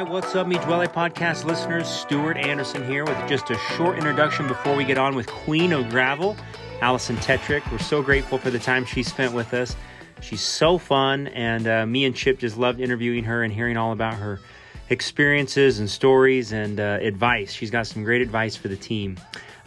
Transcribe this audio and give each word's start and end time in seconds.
Hi, 0.00 0.10
what's 0.10 0.34
up, 0.34 0.46
Mi 0.46 0.56
Dwelle 0.56 0.88
podcast 0.88 1.44
listeners? 1.44 1.86
Stuart 1.86 2.38
Anderson 2.38 2.82
here 2.88 3.04
with 3.04 3.18
just 3.28 3.50
a 3.50 3.58
short 3.76 3.98
introduction 3.98 4.48
before 4.48 4.74
we 4.74 4.82
get 4.82 4.96
on 4.96 5.14
with 5.14 5.26
Queen 5.26 5.74
of 5.74 5.90
Gravel, 5.90 6.38
Alison 6.80 7.16
Tetrick. 7.16 7.70
We're 7.70 7.76
so 7.80 8.00
grateful 8.00 8.38
for 8.38 8.48
the 8.48 8.58
time 8.58 8.86
she 8.86 9.02
spent 9.02 9.34
with 9.34 9.52
us. 9.52 9.76
She's 10.22 10.40
so 10.40 10.78
fun, 10.78 11.26
and 11.26 11.68
uh, 11.68 11.84
me 11.84 12.06
and 12.06 12.16
Chip 12.16 12.38
just 12.38 12.56
loved 12.56 12.80
interviewing 12.80 13.24
her 13.24 13.42
and 13.42 13.52
hearing 13.52 13.76
all 13.76 13.92
about 13.92 14.14
her 14.14 14.40
experiences 14.88 15.80
and 15.80 15.90
stories 15.90 16.52
and 16.52 16.80
uh, 16.80 16.96
advice. 17.02 17.52
She's 17.52 17.70
got 17.70 17.86
some 17.86 18.02
great 18.02 18.22
advice 18.22 18.56
for 18.56 18.68
the 18.68 18.78
team. 18.78 19.18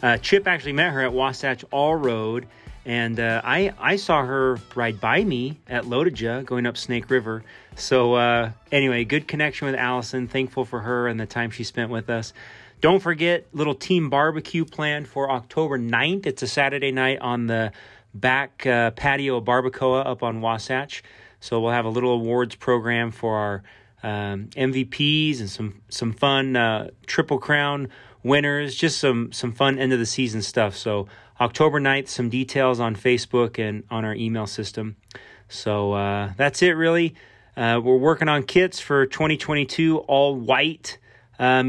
Uh, 0.02 0.16
Chip 0.16 0.48
actually 0.48 0.72
met 0.72 0.92
her 0.94 1.02
at 1.02 1.12
Wasatch 1.12 1.64
All 1.70 1.94
Road, 1.94 2.48
and 2.84 3.20
uh, 3.20 3.40
I 3.44 3.72
I 3.78 3.94
saw 3.94 4.24
her 4.24 4.58
ride 4.74 5.00
by 5.00 5.22
me 5.22 5.60
at 5.68 5.84
LoToJa 5.84 6.44
going 6.44 6.66
up 6.66 6.76
Snake 6.76 7.08
River. 7.08 7.44
So 7.76 8.14
uh, 8.14 8.52
anyway, 8.70 9.04
good 9.04 9.26
connection 9.26 9.66
with 9.66 9.74
Alison. 9.74 10.28
Thankful 10.28 10.64
for 10.64 10.80
her 10.80 11.08
and 11.08 11.18
the 11.18 11.26
time 11.26 11.50
she 11.50 11.64
spent 11.64 11.90
with 11.90 12.08
us. 12.08 12.32
Don't 12.80 13.00
forget 13.00 13.46
little 13.52 13.74
team 13.74 14.10
barbecue 14.10 14.64
planned 14.64 15.08
for 15.08 15.30
October 15.30 15.78
9th. 15.78 16.26
It's 16.26 16.42
a 16.42 16.46
Saturday 16.46 16.92
night 16.92 17.18
on 17.20 17.46
the 17.46 17.72
back 18.12 18.66
uh, 18.66 18.90
patio 18.92 19.36
of 19.36 19.44
Barbacoa 19.44 20.06
up 20.06 20.22
on 20.22 20.40
Wasatch. 20.40 21.02
So 21.40 21.60
we'll 21.60 21.72
have 21.72 21.84
a 21.84 21.90
little 21.90 22.12
awards 22.12 22.54
program 22.54 23.10
for 23.10 23.36
our 23.36 23.62
um, 24.02 24.48
MVPs 24.56 25.40
and 25.40 25.50
some 25.50 25.80
some 25.88 26.12
fun 26.12 26.56
uh, 26.56 26.90
triple 27.06 27.38
crown 27.38 27.88
winners, 28.22 28.74
just 28.74 28.98
some 28.98 29.32
some 29.32 29.52
fun 29.52 29.78
end 29.78 29.92
of 29.92 29.98
the 29.98 30.06
season 30.06 30.42
stuff. 30.42 30.76
So 30.76 31.08
October 31.40 31.80
9th, 31.80 32.08
some 32.08 32.28
details 32.28 32.80
on 32.80 32.94
Facebook 32.96 33.58
and 33.58 33.82
on 33.90 34.04
our 34.04 34.14
email 34.14 34.46
system. 34.46 34.96
So 35.48 35.92
uh, 35.94 36.32
that's 36.36 36.62
it, 36.62 36.72
really. 36.72 37.14
Uh, 37.56 37.80
we're 37.82 37.96
working 37.96 38.28
on 38.28 38.42
kits 38.42 38.80
for 38.80 39.06
2022, 39.06 39.98
all 39.98 40.34
white 40.34 40.98
uh, 41.38 41.62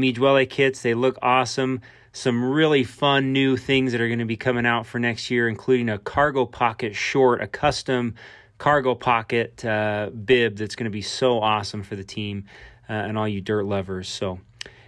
kits. 0.48 0.82
They 0.82 0.94
look 0.94 1.18
awesome. 1.22 1.80
Some 2.12 2.44
really 2.44 2.82
fun 2.82 3.32
new 3.32 3.56
things 3.56 3.92
that 3.92 4.00
are 4.00 4.08
going 4.08 4.20
to 4.20 4.24
be 4.24 4.36
coming 4.36 4.66
out 4.66 4.86
for 4.86 4.98
next 4.98 5.30
year, 5.30 5.48
including 5.48 5.88
a 5.88 5.98
cargo 5.98 6.46
pocket 6.46 6.94
short, 6.94 7.42
a 7.42 7.46
custom 7.46 8.14
cargo 8.58 8.94
pocket 8.94 9.64
uh, 9.64 10.10
bib 10.10 10.56
that's 10.56 10.76
going 10.76 10.84
to 10.84 10.90
be 10.90 11.02
so 11.02 11.40
awesome 11.40 11.82
for 11.82 11.94
the 11.94 12.04
team 12.04 12.44
uh, 12.88 12.92
and 12.92 13.18
all 13.18 13.28
you 13.28 13.40
dirt 13.40 13.64
lovers. 13.64 14.08
So, 14.08 14.40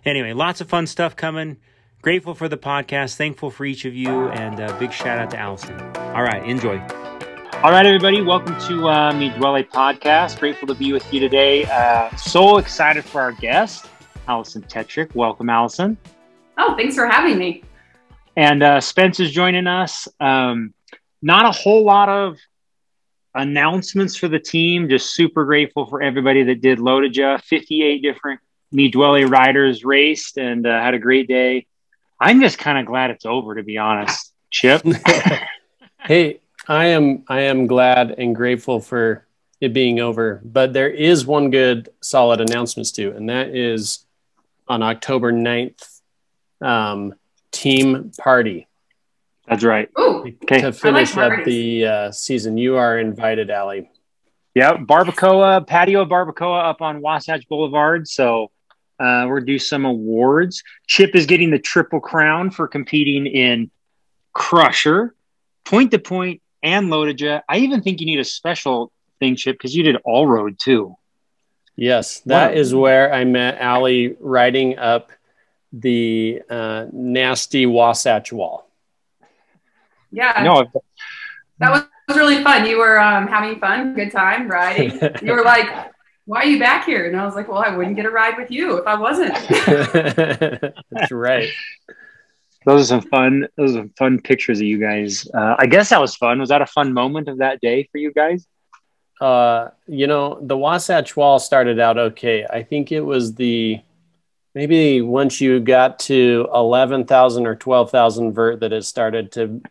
anyway, 0.04 0.32
lots 0.32 0.60
of 0.60 0.68
fun 0.68 0.86
stuff 0.86 1.16
coming. 1.16 1.58
Grateful 2.00 2.34
for 2.34 2.48
the 2.48 2.56
podcast. 2.56 3.16
Thankful 3.16 3.50
for 3.50 3.64
each 3.64 3.84
of 3.84 3.94
you. 3.94 4.28
And 4.28 4.60
a 4.60 4.76
big 4.78 4.92
shout 4.92 5.18
out 5.18 5.30
to 5.30 5.38
Alison. 5.38 5.78
All 5.96 6.22
right, 6.22 6.44
enjoy. 6.48 6.78
All 7.60 7.72
right, 7.72 7.84
everybody, 7.84 8.22
welcome 8.22 8.56
to 8.68 8.88
uh, 8.88 9.12
Mi 9.12 9.30
Dwelle 9.30 9.68
podcast. 9.68 10.38
Grateful 10.38 10.68
to 10.68 10.76
be 10.76 10.92
with 10.92 11.12
you 11.12 11.18
today. 11.18 11.64
Uh, 11.64 12.08
so 12.14 12.58
excited 12.58 13.04
for 13.04 13.20
our 13.20 13.32
guest, 13.32 13.88
Alison 14.28 14.62
Tetrick. 14.62 15.12
Welcome, 15.16 15.50
Alison. 15.50 15.98
Oh, 16.56 16.76
thanks 16.76 16.94
for 16.94 17.06
having 17.06 17.36
me. 17.36 17.64
And 18.36 18.62
uh, 18.62 18.80
Spence 18.80 19.18
is 19.18 19.32
joining 19.32 19.66
us. 19.66 20.06
Um, 20.20 20.72
not 21.20 21.46
a 21.46 21.50
whole 21.50 21.84
lot 21.84 22.08
of 22.08 22.36
announcements 23.34 24.14
for 24.16 24.28
the 24.28 24.38
team. 24.38 24.88
Just 24.88 25.12
super 25.12 25.44
grateful 25.44 25.84
for 25.86 26.00
everybody 26.00 26.44
that 26.44 26.60
did 26.60 26.78
LoToJa. 26.78 27.42
58 27.42 28.02
different 28.02 28.40
Mi 28.70 28.88
Dwelle 28.88 29.28
riders 29.28 29.84
raced 29.84 30.38
and 30.38 30.64
uh, 30.64 30.80
had 30.80 30.94
a 30.94 31.00
great 31.00 31.26
day. 31.26 31.66
I'm 32.20 32.40
just 32.40 32.56
kind 32.56 32.78
of 32.78 32.86
glad 32.86 33.10
it's 33.10 33.26
over, 33.26 33.56
to 33.56 33.64
be 33.64 33.78
honest. 33.78 34.32
Chip. 34.48 34.84
hey, 36.00 36.38
I 36.68 36.86
am 36.88 37.24
I 37.28 37.42
am 37.42 37.66
glad 37.66 38.12
and 38.12 38.36
grateful 38.36 38.78
for 38.80 39.26
it 39.60 39.72
being 39.72 40.00
over. 40.00 40.42
But 40.44 40.74
there 40.74 40.90
is 40.90 41.26
one 41.26 41.50
good 41.50 41.88
solid 42.02 42.40
announcements 42.40 42.92
too, 42.92 43.12
and 43.16 43.30
that 43.30 43.48
is 43.48 44.04
on 44.68 44.82
October 44.82 45.32
9th, 45.32 46.00
um, 46.60 47.14
team 47.50 48.12
party. 48.18 48.68
That's 49.48 49.64
right. 49.64 49.88
Ooh, 49.98 50.26
okay. 50.42 50.60
To 50.60 50.72
finish 50.72 51.16
like 51.16 51.38
up 51.38 51.44
the 51.46 51.86
uh, 51.86 52.12
season, 52.12 52.58
you 52.58 52.76
are 52.76 52.98
invited, 52.98 53.50
Allie. 53.50 53.90
Yeah, 54.54 54.76
Barbacoa, 54.76 55.66
patio 55.66 56.04
Barbacoa 56.04 56.68
up 56.68 56.82
on 56.82 57.00
Wasatch 57.00 57.48
Boulevard. 57.48 58.06
So 58.06 58.50
uh, 59.00 59.24
we're 59.26 59.36
going 59.36 59.46
to 59.46 59.52
do 59.52 59.58
some 59.58 59.86
awards. 59.86 60.62
Chip 60.86 61.14
is 61.14 61.24
getting 61.24 61.50
the 61.50 61.58
Triple 61.58 62.00
Crown 62.00 62.50
for 62.50 62.68
competing 62.68 63.26
in 63.26 63.70
Crusher, 64.34 65.14
Point 65.64 65.92
to 65.92 65.98
Point, 65.98 66.42
and 66.62 66.88
LoToJa. 66.88 67.42
I 67.48 67.58
even 67.58 67.82
think 67.82 68.00
you 68.00 68.06
need 68.06 68.20
a 68.20 68.24
special 68.24 68.92
thing, 69.18 69.36
Chip, 69.36 69.56
because 69.56 69.74
you 69.74 69.82
did 69.82 69.96
All 70.04 70.26
Road 70.26 70.58
too. 70.58 70.96
Yes, 71.76 72.20
that 72.20 72.52
wow. 72.52 72.58
is 72.58 72.74
where 72.74 73.12
I 73.12 73.24
met 73.24 73.58
Allie 73.58 74.16
riding 74.18 74.78
up 74.78 75.12
the 75.72 76.42
uh, 76.50 76.86
nasty 76.92 77.66
Wasatch 77.66 78.32
Wall. 78.32 78.68
Yeah. 80.10 80.42
No, 80.42 80.66
that 81.58 81.70
was 81.70 82.16
really 82.16 82.42
fun. 82.42 82.66
You 82.66 82.78
were 82.78 83.00
um, 83.00 83.26
having 83.26 83.60
fun, 83.60 83.94
good 83.94 84.10
time 84.10 84.48
riding. 84.48 84.98
You 85.22 85.32
were 85.32 85.44
like, 85.44 85.68
"Why 86.24 86.40
are 86.40 86.46
you 86.46 86.58
back 86.58 86.86
here?" 86.86 87.06
And 87.06 87.16
I 87.16 87.24
was 87.24 87.34
like, 87.34 87.48
"Well, 87.48 87.58
I 87.58 87.76
wouldn't 87.76 87.96
get 87.96 88.06
a 88.06 88.10
ride 88.10 88.38
with 88.38 88.50
you 88.50 88.78
if 88.78 88.86
I 88.86 88.94
wasn't." 88.94 89.34
That's 90.90 91.12
right. 91.12 91.48
Those 92.64 92.82
are 92.82 93.00
some 93.00 93.08
fun. 93.08 93.48
Those 93.56 93.76
are 93.76 93.88
fun 93.96 94.20
pictures 94.20 94.60
of 94.60 94.66
you 94.66 94.78
guys. 94.78 95.28
Uh, 95.32 95.54
I 95.58 95.66
guess 95.66 95.90
that 95.90 96.00
was 96.00 96.16
fun. 96.16 96.40
Was 96.40 96.48
that 96.48 96.62
a 96.62 96.66
fun 96.66 96.92
moment 96.92 97.28
of 97.28 97.38
that 97.38 97.60
day 97.60 97.88
for 97.90 97.98
you 97.98 98.12
guys? 98.12 98.46
Uh, 99.20 99.68
you 99.86 100.06
know, 100.06 100.38
the 100.40 100.56
Wasatch 100.56 101.16
Wall 101.16 101.38
started 101.38 101.80
out 101.80 101.98
okay. 101.98 102.44
I 102.48 102.62
think 102.62 102.92
it 102.92 103.00
was 103.00 103.34
the 103.34 103.80
maybe 104.54 105.02
once 105.02 105.40
you 105.40 105.60
got 105.60 105.98
to 106.00 106.48
11,000 106.52 107.46
or 107.46 107.54
12,000 107.54 108.32
vert 108.32 108.60
that 108.60 108.72
it 108.72 108.84
started 108.84 109.32
to 109.32 109.62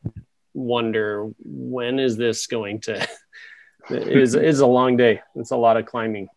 wonder 0.53 1.29
when 1.43 1.99
is 1.99 2.17
this 2.17 2.47
going 2.47 2.79
to 2.81 3.07
it 3.89 4.07
is 4.07 4.33
is 4.33 4.59
a 4.59 4.65
long 4.65 4.97
day 4.97 5.21
it's 5.35 5.51
a 5.51 5.55
lot 5.55 5.77
of 5.77 5.85
climbing 5.85 6.27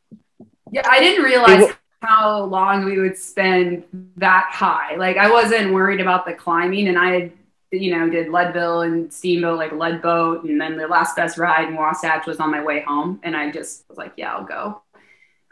yeah 0.70 0.82
i 0.90 1.00
didn't 1.00 1.24
realize 1.24 1.72
how 2.00 2.44
long 2.44 2.84
we 2.84 2.98
would 2.98 3.16
spend 3.16 3.84
that 4.16 4.48
high 4.50 4.96
like 4.96 5.16
i 5.16 5.30
wasn't 5.30 5.72
worried 5.72 6.00
about 6.00 6.24
the 6.26 6.32
climbing 6.32 6.88
and 6.88 6.98
i 6.98 7.10
had 7.10 7.32
you 7.70 7.96
know 7.96 8.08
did 8.08 8.28
leadville 8.28 8.82
and 8.82 9.12
steamboat 9.12 9.58
like 9.58 9.72
lead 9.72 10.00
boat 10.02 10.44
and 10.44 10.60
then 10.60 10.76
the 10.76 10.86
last 10.88 11.14
best 11.14 11.38
ride 11.38 11.68
in 11.68 11.76
wasatch 11.76 12.26
was 12.26 12.40
on 12.40 12.50
my 12.50 12.62
way 12.62 12.80
home 12.80 13.20
and 13.22 13.36
i 13.36 13.50
just 13.50 13.84
was 13.88 13.98
like 13.98 14.12
yeah 14.16 14.34
i'll 14.34 14.44
go 14.44 14.80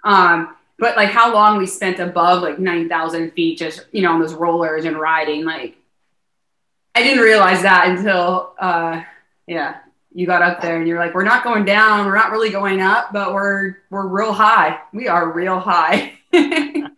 um 0.04 0.56
but 0.78 0.96
like 0.96 1.10
how 1.10 1.32
long 1.32 1.58
we 1.58 1.66
spent 1.66 1.98
above 1.98 2.42
like 2.42 2.58
9000 2.58 3.30
feet 3.32 3.58
just 3.58 3.86
you 3.92 4.02
know 4.02 4.12
on 4.12 4.20
those 4.20 4.34
rollers 4.34 4.84
and 4.84 4.98
riding 4.98 5.44
like 5.44 5.78
I 6.98 7.02
didn't 7.04 7.22
realize 7.22 7.62
that 7.62 7.86
until, 7.88 8.54
uh, 8.58 9.04
yeah, 9.46 9.76
you 10.12 10.26
got 10.26 10.42
up 10.42 10.60
there 10.60 10.78
and 10.78 10.88
you're 10.88 10.98
like, 10.98 11.14
we're 11.14 11.22
not 11.22 11.44
going 11.44 11.64
down, 11.64 12.04
we're 12.06 12.16
not 12.16 12.32
really 12.32 12.50
going 12.50 12.80
up, 12.80 13.12
but 13.12 13.32
we're 13.32 13.76
we're 13.88 14.08
real 14.08 14.32
high. 14.32 14.80
We 14.92 15.06
are 15.06 15.32
real 15.32 15.60
high. 15.60 16.14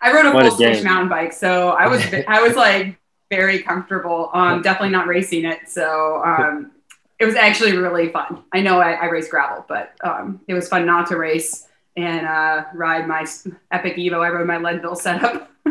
I 0.00 0.12
rode 0.12 0.26
a 0.26 0.32
full 0.32 0.50
switch 0.56 0.82
mountain 0.82 1.08
bike, 1.08 1.32
so 1.32 1.70
I 1.70 1.86
was 1.88 2.02
I 2.26 2.42
was 2.42 2.56
like 2.56 2.98
very 3.30 3.60
comfortable. 3.60 4.30
Um, 4.32 4.62
definitely 4.62 4.90
not 4.90 5.06
racing 5.06 5.44
it, 5.44 5.68
so 5.68 6.22
um, 6.24 6.72
it 7.18 7.24
was 7.24 7.34
actually 7.34 7.76
really 7.76 8.10
fun. 8.10 8.44
I 8.52 8.60
know 8.60 8.80
I, 8.80 8.92
I 8.92 9.06
race 9.06 9.28
gravel, 9.28 9.64
but 9.68 9.92
um, 10.02 10.40
it 10.48 10.54
was 10.54 10.68
fun 10.68 10.86
not 10.86 11.08
to 11.08 11.16
race 11.16 11.66
and 11.96 12.26
uh, 12.26 12.64
ride 12.74 13.08
my 13.08 13.26
epic 13.72 13.96
Evo. 13.96 14.24
I 14.24 14.30
rode 14.30 14.46
my 14.46 14.58
Leadville 14.58 14.94
setup. 14.94 15.50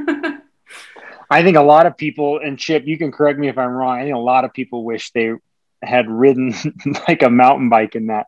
I 1.29 1.43
think 1.43 1.57
a 1.57 1.61
lot 1.61 1.85
of 1.85 1.97
people, 1.97 2.39
and 2.39 2.57
Chip, 2.57 2.85
you 2.85 2.97
can 2.97 3.11
correct 3.11 3.39
me 3.39 3.47
if 3.49 3.57
I'm 3.57 3.71
wrong. 3.71 3.97
I 3.97 4.03
think 4.03 4.15
a 4.15 4.19
lot 4.19 4.45
of 4.45 4.53
people 4.53 4.83
wish 4.83 5.11
they 5.11 5.33
had 5.81 6.09
ridden 6.09 6.53
like 7.07 7.21
a 7.21 7.29
mountain 7.29 7.69
bike 7.69 7.95
in 7.95 8.07
that 8.07 8.27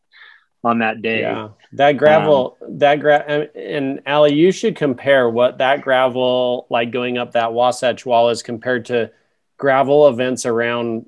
on 0.64 0.80
that 0.80 1.02
day. 1.02 1.22
Yeah, 1.22 1.50
that 1.74 1.94
gravel, 1.94 2.58
um, 2.62 2.80
that 2.80 3.00
gra- 3.00 3.50
and 3.56 4.02
Ali, 4.06 4.34
you 4.34 4.52
should 4.52 4.76
compare 4.76 5.30
what 5.30 5.60
that 5.60 5.82
gravel 5.82 6.68
like 6.70 6.92
going 6.92 7.18
up 7.18 7.34
that 7.34 7.54
Wasatch 7.54 8.06
Wall 8.06 8.30
is 8.30 8.44
compared 8.44 8.86
to 8.86 9.12
gravel 9.58 10.08
events 10.08 10.46
around 10.46 11.06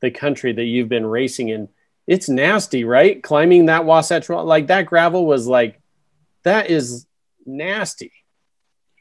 the 0.00 0.10
country 0.10 0.52
that 0.52 0.64
you've 0.64 0.88
been 0.88 1.06
racing 1.06 1.48
in. 1.48 1.68
It's 2.06 2.28
nasty, 2.28 2.84
right? 2.84 3.22
Climbing 3.22 3.66
that 3.66 3.84
Wasatch 3.84 4.28
Wall, 4.28 4.44
like 4.44 4.66
that 4.66 4.86
gravel 4.86 5.26
was 5.26 5.46
like 5.46 5.80
that 6.42 6.70
is 6.70 7.06
nasty. 7.46 8.12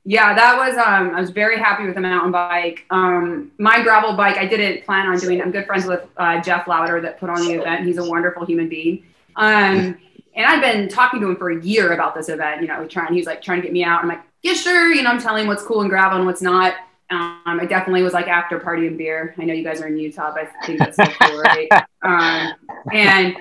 Yeah, 0.05 0.33
that 0.33 0.57
was 0.57 0.77
um 0.77 1.15
I 1.15 1.21
was 1.21 1.29
very 1.29 1.57
happy 1.57 1.85
with 1.85 1.95
the 1.95 2.01
mountain 2.01 2.31
bike. 2.31 2.85
Um 2.89 3.51
my 3.57 3.81
gravel 3.83 4.13
bike 4.15 4.37
I 4.37 4.45
didn't 4.45 4.85
plan 4.85 5.07
on 5.07 5.17
doing. 5.17 5.41
I'm 5.41 5.51
good 5.51 5.65
friends 5.65 5.85
with 5.85 6.05
uh, 6.17 6.41
Jeff 6.41 6.67
Louder 6.67 6.99
that 7.01 7.19
put 7.19 7.29
on 7.29 7.45
the 7.45 7.53
event. 7.53 7.85
He's 7.85 7.97
a 7.97 8.03
wonderful 8.03 8.45
human 8.45 8.67
being. 8.67 9.03
Um 9.35 9.97
and 10.35 10.45
I've 10.47 10.61
been 10.61 10.89
talking 10.89 11.19
to 11.21 11.29
him 11.29 11.35
for 11.35 11.51
a 11.51 11.63
year 11.63 11.93
about 11.93 12.15
this 12.15 12.29
event, 12.29 12.61
you 12.61 12.67
know, 12.67 12.87
trying 12.87 13.13
he's 13.13 13.25
like 13.25 13.41
trying 13.41 13.61
to 13.61 13.67
get 13.67 13.73
me 13.73 13.83
out. 13.83 14.01
I'm 14.01 14.09
like, 14.09 14.21
"Yeah, 14.41 14.53
sure." 14.53 14.91
You 14.91 15.03
know, 15.03 15.11
I'm 15.11 15.19
telling 15.19 15.43
him 15.43 15.47
what's 15.47 15.63
cool 15.63 15.81
in 15.81 15.89
gravel 15.89 16.17
and 16.17 16.25
what's 16.25 16.41
not. 16.41 16.73
Um, 17.09 17.41
I 17.45 17.65
definitely 17.67 18.01
was 18.01 18.13
like 18.13 18.27
after 18.27 18.59
party 18.59 18.87
and 18.87 18.97
beer. 18.97 19.35
I 19.37 19.43
know 19.43 19.53
you 19.53 19.63
guys 19.63 19.81
are 19.81 19.87
in 19.87 19.97
Utah, 19.97 20.33
but 20.33 20.49
I 20.61 20.65
think 20.65 20.79
that's 20.79 20.97
so 20.97 21.05
cool, 21.05 21.39
right? 21.39 21.69
Um, 22.05 22.55
and 22.91 23.37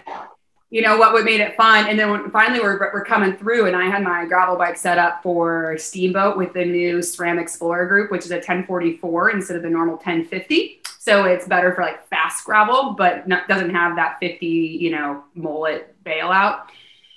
you 0.72 0.80
know 0.80 0.96
what 0.96 1.12
would 1.12 1.24
made 1.24 1.40
it 1.40 1.54
fun 1.56 1.86
and 1.86 1.98
then 1.98 2.10
when 2.10 2.30
finally 2.30 2.58
we're, 2.58 2.78
we're 2.94 3.04
coming 3.04 3.36
through 3.36 3.66
and 3.66 3.76
i 3.76 3.84
had 3.84 4.02
my 4.02 4.24
gravel 4.24 4.56
bike 4.56 4.76
set 4.76 4.98
up 4.98 5.22
for 5.22 5.76
steamboat 5.78 6.36
with 6.36 6.52
the 6.54 6.64
new 6.64 6.98
SRAM 6.98 7.38
XPLR 7.42 7.86
group 7.88 8.10
which 8.10 8.24
is 8.24 8.30
a 8.30 8.36
1044 8.36 9.30
instead 9.30 9.56
of 9.56 9.62
the 9.62 9.68
normal 9.68 9.96
1050 9.96 10.80
so 11.02 11.24
it's 11.24 11.48
better 11.48 11.74
for 11.74 11.82
like 11.82 12.06
fast 12.08 12.44
gravel 12.44 12.94
but 12.96 13.26
not, 13.26 13.48
doesn't 13.48 13.70
have 13.70 13.96
that 13.96 14.18
50 14.20 14.46
you 14.46 14.90
know 14.90 15.24
mullet 15.34 15.94
bailout 16.04 16.66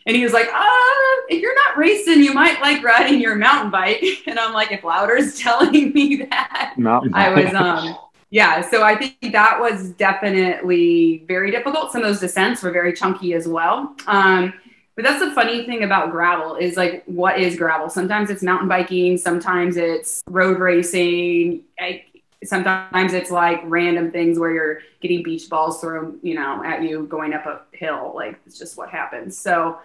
and 0.08 0.16
he 0.16 0.24
was 0.24 0.34
like 0.34 0.48
uh 0.48 1.16
if 1.30 1.42
you're 1.42 1.56
not 1.56 1.78
racing 1.78 2.24
you 2.24 2.34
might 2.34 2.60
like 2.62 2.84
riding 2.84 3.20
your 3.20 3.36
mountain 3.36 3.70
bike 3.70 4.04
and 4.28 4.40
i'm 4.40 4.54
like 4.54 4.72
if 4.72 4.84
louder's 4.84 5.40
telling 5.40 5.94
me 5.94 6.28
that 6.30 6.74
mountain 6.78 7.14
i 7.14 7.30
was 7.30 7.54
um 7.54 7.96
yeah, 8.32 8.70
so 8.70 8.84
I 8.84 8.98
think 8.98 9.32
that 9.32 9.62
was 9.62 9.92
definitely 9.92 11.24
very 11.26 11.52
difficult. 11.52 11.94
Some 11.94 12.02
of 12.02 12.08
those 12.08 12.20
descents 12.20 12.62
were 12.62 12.72
very 12.72 12.92
chunky 12.92 13.34
as 13.34 13.48
well. 13.48 13.96
Um, 14.08 14.54
but 14.96 15.06
that's 15.06 15.20
the 15.20 15.32
funny 15.32 15.66
thing 15.66 15.84
about 15.84 16.12
gravel 16.12 16.56
is 16.56 16.76
like, 16.76 17.04
what 17.06 17.40
is 17.40 17.56
gravel? 17.56 17.88
Sometimes 17.90 18.30
it's 18.30 18.44
mountain 18.44 18.68
biking, 18.68 19.18
sometimes 19.18 19.78
it's 19.78 20.22
road 20.28 20.60
racing. 20.60 21.64
I, 21.80 22.04
sometimes 22.48 23.14
it's 23.14 23.32
like 23.32 23.62
random 23.66 24.12
things 24.12 24.40
where 24.40 24.52
you're 24.52 24.80
getting 25.02 25.24
beach 25.24 25.50
balls 25.50 25.82
thrown, 25.82 26.20
you 26.22 26.36
know, 26.36 26.64
at 26.64 26.84
you 26.84 27.06
going 27.08 27.34
up 27.34 27.46
a 27.46 27.62
hill. 27.76 28.14
Like 28.16 28.40
it's 28.46 28.58
just 28.58 28.78
what 28.78 28.90
happens. 28.90 29.38
So 29.38 29.80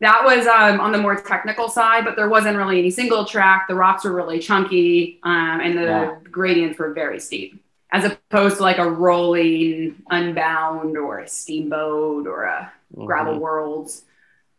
that 0.00 0.24
was 0.24 0.46
um, 0.46 0.80
on 0.80 0.92
the 0.92 0.98
more 0.98 1.16
technical 1.16 1.68
side, 1.68 2.04
but 2.04 2.16
there 2.16 2.28
wasn't 2.28 2.56
really 2.56 2.78
any 2.78 2.90
single 2.90 3.24
track. 3.24 3.66
The 3.68 3.74
rocks 3.74 4.04
were 4.04 4.12
really 4.12 4.38
chunky, 4.38 5.18
um, 5.24 5.60
and 5.60 5.76
the 5.76 5.82
yeah. 5.82 6.16
gradients 6.30 6.78
were 6.78 6.92
very 6.92 7.18
steep 7.18 7.60
as 7.90 8.04
opposed 8.04 8.56
to 8.56 8.62
like 8.62 8.78
a 8.78 8.90
rolling 8.90 10.02
unbound 10.10 10.96
or 10.96 11.20
a 11.20 11.28
steamboat 11.28 12.26
or 12.26 12.44
a 12.44 12.72
mm-hmm. 12.94 13.06
gravel 13.06 13.38
worlds 13.38 14.04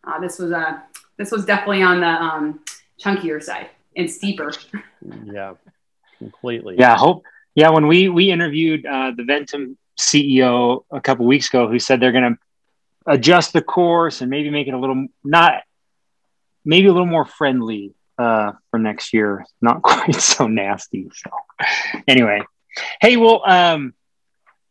uh, 0.06 0.20
this 0.20 0.40
was 0.40 0.52
a 0.52 0.84
this 1.18 1.32
was 1.32 1.46
definitely 1.46 1.82
on 1.82 2.00
the 2.00 2.08
um, 2.08 2.60
chunkier 3.00 3.42
side 3.42 3.70
and 3.96 4.10
steeper 4.10 4.52
yeah 5.26 5.54
completely 6.18 6.76
yeah 6.78 6.98
hope 6.98 7.24
yeah 7.60 7.70
when 7.70 7.88
we 7.88 8.10
we 8.10 8.32
interviewed 8.32 8.86
uh, 8.86 9.12
the 9.16 9.24
ventum 9.24 9.76
ceo 10.00 10.84
a 10.92 11.02
couple 11.02 11.26
weeks 11.26 11.50
ago 11.50 11.68
who 11.68 11.80
said 11.80 12.00
they're 12.00 12.12
going 12.12 12.34
to 12.34 12.40
adjust 13.06 13.54
the 13.54 13.62
course 13.62 14.22
and 14.22 14.30
maybe 14.30 14.50
make 14.50 14.68
it 14.68 14.74
a 14.74 14.80
little 14.80 15.08
not 15.24 15.64
maybe 16.64 16.88
a 16.88 16.92
little 16.92 17.06
more 17.06 17.26
friendly 17.26 17.94
uh, 18.18 18.52
for 18.70 18.80
next 18.80 19.14
year 19.14 19.46
not 19.62 19.82
quite 19.90 20.16
so 20.16 20.48
nasty 20.48 21.10
so 21.14 21.30
anyway 22.08 22.42
Hey, 23.02 23.18
well, 23.18 23.42
um, 23.46 23.94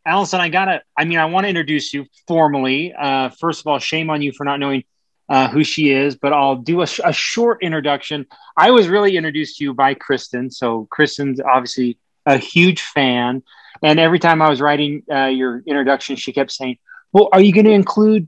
Alison, 0.05 0.39
I 0.39 0.49
gotta. 0.49 0.81
I 0.97 1.05
mean, 1.05 1.19
I 1.19 1.25
want 1.25 1.45
to 1.45 1.49
introduce 1.49 1.93
you 1.93 2.05
formally. 2.27 2.93
Uh, 2.93 3.29
first 3.29 3.61
of 3.61 3.67
all, 3.67 3.79
shame 3.79 4.09
on 4.09 4.21
you 4.21 4.31
for 4.31 4.43
not 4.43 4.59
knowing 4.59 4.83
uh, 5.27 5.49
who 5.49 5.63
she 5.63 5.91
is, 5.91 6.15
but 6.15 6.33
I'll 6.33 6.55
do 6.55 6.81
a, 6.81 6.87
a, 7.03 7.13
short 7.13 7.61
introduction. 7.61 8.25
I 8.57 8.71
was 8.71 8.87
really 8.87 9.15
introduced 9.15 9.57
to 9.57 9.65
you 9.65 9.73
by 9.73 9.93
Kristen, 9.93 10.49
so 10.49 10.87
Kristen's 10.89 11.39
obviously 11.39 11.97
a 12.29 12.37
huge 12.37 12.81
fan. 12.81 13.43
And 13.81 13.99
every 13.99 14.19
time 14.19 14.41
I 14.41 14.49
was 14.49 14.61
writing 14.61 15.03
uh, 15.11 15.25
your 15.25 15.63
introduction, 15.65 16.15
she 16.15 16.33
kept 16.33 16.51
saying, 16.51 16.77
"Well, 17.13 17.29
are 17.31 17.41
you 17.41 17.53
going 17.53 17.65
to 17.65 17.71
include? 17.71 18.27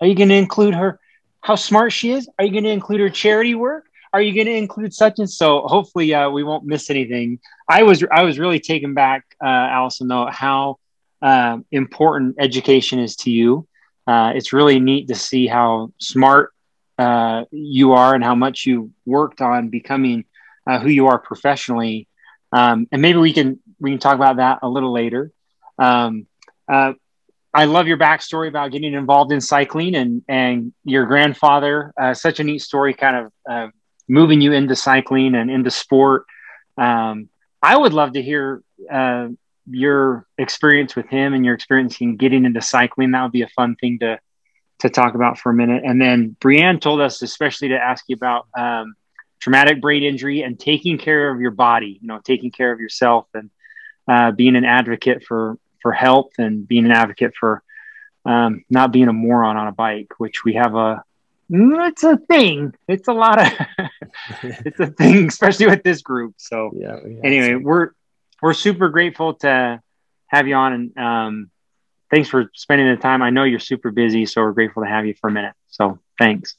Are 0.00 0.06
you 0.06 0.14
going 0.14 0.28
to 0.28 0.34
include 0.34 0.74
her? 0.74 0.98
How 1.40 1.54
smart 1.54 1.92
she 1.92 2.12
is? 2.12 2.28
Are 2.38 2.44
you 2.44 2.52
going 2.52 2.64
to 2.64 2.70
include 2.70 3.00
her 3.00 3.10
charity 3.10 3.54
work? 3.54 3.86
are 4.16 4.22
you 4.22 4.32
going 4.32 4.46
to 4.46 4.56
include 4.56 4.94
such 4.94 5.18
and 5.18 5.28
so? 5.28 5.60
Hopefully, 5.66 6.14
uh, 6.14 6.30
we 6.30 6.42
won't 6.42 6.64
miss 6.64 6.88
anything. 6.88 7.38
I 7.68 7.82
was 7.82 8.02
I 8.10 8.22
was 8.22 8.38
really 8.38 8.60
taken 8.60 8.94
back, 8.94 9.24
uh, 9.44 9.46
Alison, 9.46 10.08
though 10.08 10.26
how 10.30 10.78
uh, 11.20 11.58
important 11.70 12.36
education 12.38 12.98
is 12.98 13.16
to 13.16 13.30
you. 13.30 13.68
Uh, 14.06 14.32
it's 14.34 14.54
really 14.54 14.80
neat 14.80 15.08
to 15.08 15.14
see 15.14 15.46
how 15.46 15.92
smart 15.98 16.54
uh, 16.98 17.44
you 17.50 17.92
are 17.92 18.14
and 18.14 18.24
how 18.24 18.34
much 18.34 18.64
you 18.64 18.90
worked 19.04 19.42
on 19.42 19.68
becoming 19.68 20.24
uh, 20.66 20.78
who 20.78 20.88
you 20.88 21.08
are 21.08 21.18
professionally. 21.18 22.08
Um, 22.52 22.86
and 22.92 23.02
maybe 23.02 23.18
we 23.18 23.32
can 23.32 23.60
we 23.80 23.90
can 23.90 23.98
talk 23.98 24.14
about 24.14 24.36
that 24.36 24.60
a 24.62 24.68
little 24.68 24.92
later. 24.92 25.32
Um, 25.78 26.26
I 26.68 27.64
love 27.64 27.86
your 27.86 27.96
backstory 27.96 28.48
about 28.48 28.70
getting 28.70 28.92
involved 28.92 29.32
in 29.32 29.40
cycling 29.40 29.94
and 29.94 30.22
and 30.28 30.72
your 30.84 31.06
grandfather. 31.06 31.92
such 32.14 32.40
a 32.40 32.44
neat 32.44 32.60
story, 32.60 32.94
kind 32.94 33.30
of 33.48 33.72
moving 34.08 34.40
you 34.40 34.52
into 34.52 34.76
cycling 34.76 35.34
and 35.34 35.50
into 35.50 35.70
sport. 35.70 36.26
Um, 36.76 37.28
I 37.62 37.76
would 37.76 37.92
love 37.92 38.12
to 38.12 38.22
hear 38.22 38.62
uh, 38.90 39.28
your 39.68 40.26
experience 40.38 40.94
with 40.94 41.08
him 41.08 41.34
and 41.34 41.44
your 41.44 41.54
experience 41.54 42.00
in 42.00 42.16
getting 42.16 42.44
into 42.44 42.60
cycling. 42.60 43.12
That 43.12 43.22
would 43.22 43.32
be 43.32 43.42
a 43.42 43.48
fun 43.48 43.76
thing 43.76 43.98
to 44.00 44.18
to 44.80 44.90
talk 44.90 45.14
about 45.14 45.38
for 45.38 45.50
a 45.50 45.54
minute. 45.54 45.84
And 45.86 46.00
then 46.00 46.36
Brienne 46.38 46.80
told 46.80 47.00
us, 47.00 47.22
especially 47.22 47.68
to 47.68 47.78
ask 47.78 48.04
you 48.08 48.14
about 48.14 48.46
um, 48.56 48.94
traumatic 49.46 49.80
brain 49.80 50.02
injury 50.02 50.42
and 50.42 50.58
taking 50.58 50.98
care 50.98 51.30
of 51.30 51.40
your 51.40 51.52
body. 51.52 52.00
You 52.02 52.08
know, 52.08 52.18
taking 52.18 52.50
care 52.50 52.72
of 52.72 52.80
yourself 52.80 53.28
and 53.32 53.48
uh, 54.08 54.32
being 54.32 54.56
an 54.56 54.64
advocate 54.64 55.22
for 55.22 55.56
for 55.82 55.92
health 55.92 56.32
and 56.36 56.66
being 56.66 56.84
an 56.84 56.90
advocate 56.90 57.32
for 57.38 57.62
um, 58.24 58.64
not 58.68 58.90
being 58.90 59.06
a 59.06 59.12
moron 59.12 59.56
on 59.56 59.68
a 59.68 59.72
bike, 59.72 60.14
which 60.18 60.44
we 60.44 60.54
have 60.54 60.74
a 60.74 61.04
Mm, 61.48 61.88
it's 61.88 62.02
a 62.02 62.16
thing. 62.16 62.74
It's 62.88 63.06
a 63.06 63.12
lot 63.12 63.40
of 63.40 63.52
it's 64.42 64.80
a 64.80 64.88
thing, 64.88 65.28
especially 65.28 65.66
with 65.66 65.84
this 65.84 66.02
group. 66.02 66.34
So 66.38 66.72
yeah. 66.74 66.98
Anyway, 67.22 67.54
we're 67.54 67.90
we're 68.42 68.52
super 68.52 68.88
grateful 68.88 69.34
to 69.34 69.80
have 70.26 70.48
you 70.48 70.56
on, 70.56 70.72
and 70.72 70.98
um, 70.98 71.50
thanks 72.10 72.28
for 72.28 72.50
spending 72.52 72.90
the 72.90 72.96
time. 73.00 73.22
I 73.22 73.30
know 73.30 73.44
you're 73.44 73.60
super 73.60 73.92
busy, 73.92 74.26
so 74.26 74.40
we're 74.40 74.54
grateful 74.54 74.82
to 74.82 74.88
have 74.88 75.06
you 75.06 75.14
for 75.14 75.28
a 75.30 75.32
minute. 75.32 75.54
So 75.68 76.00
thanks. 76.18 76.56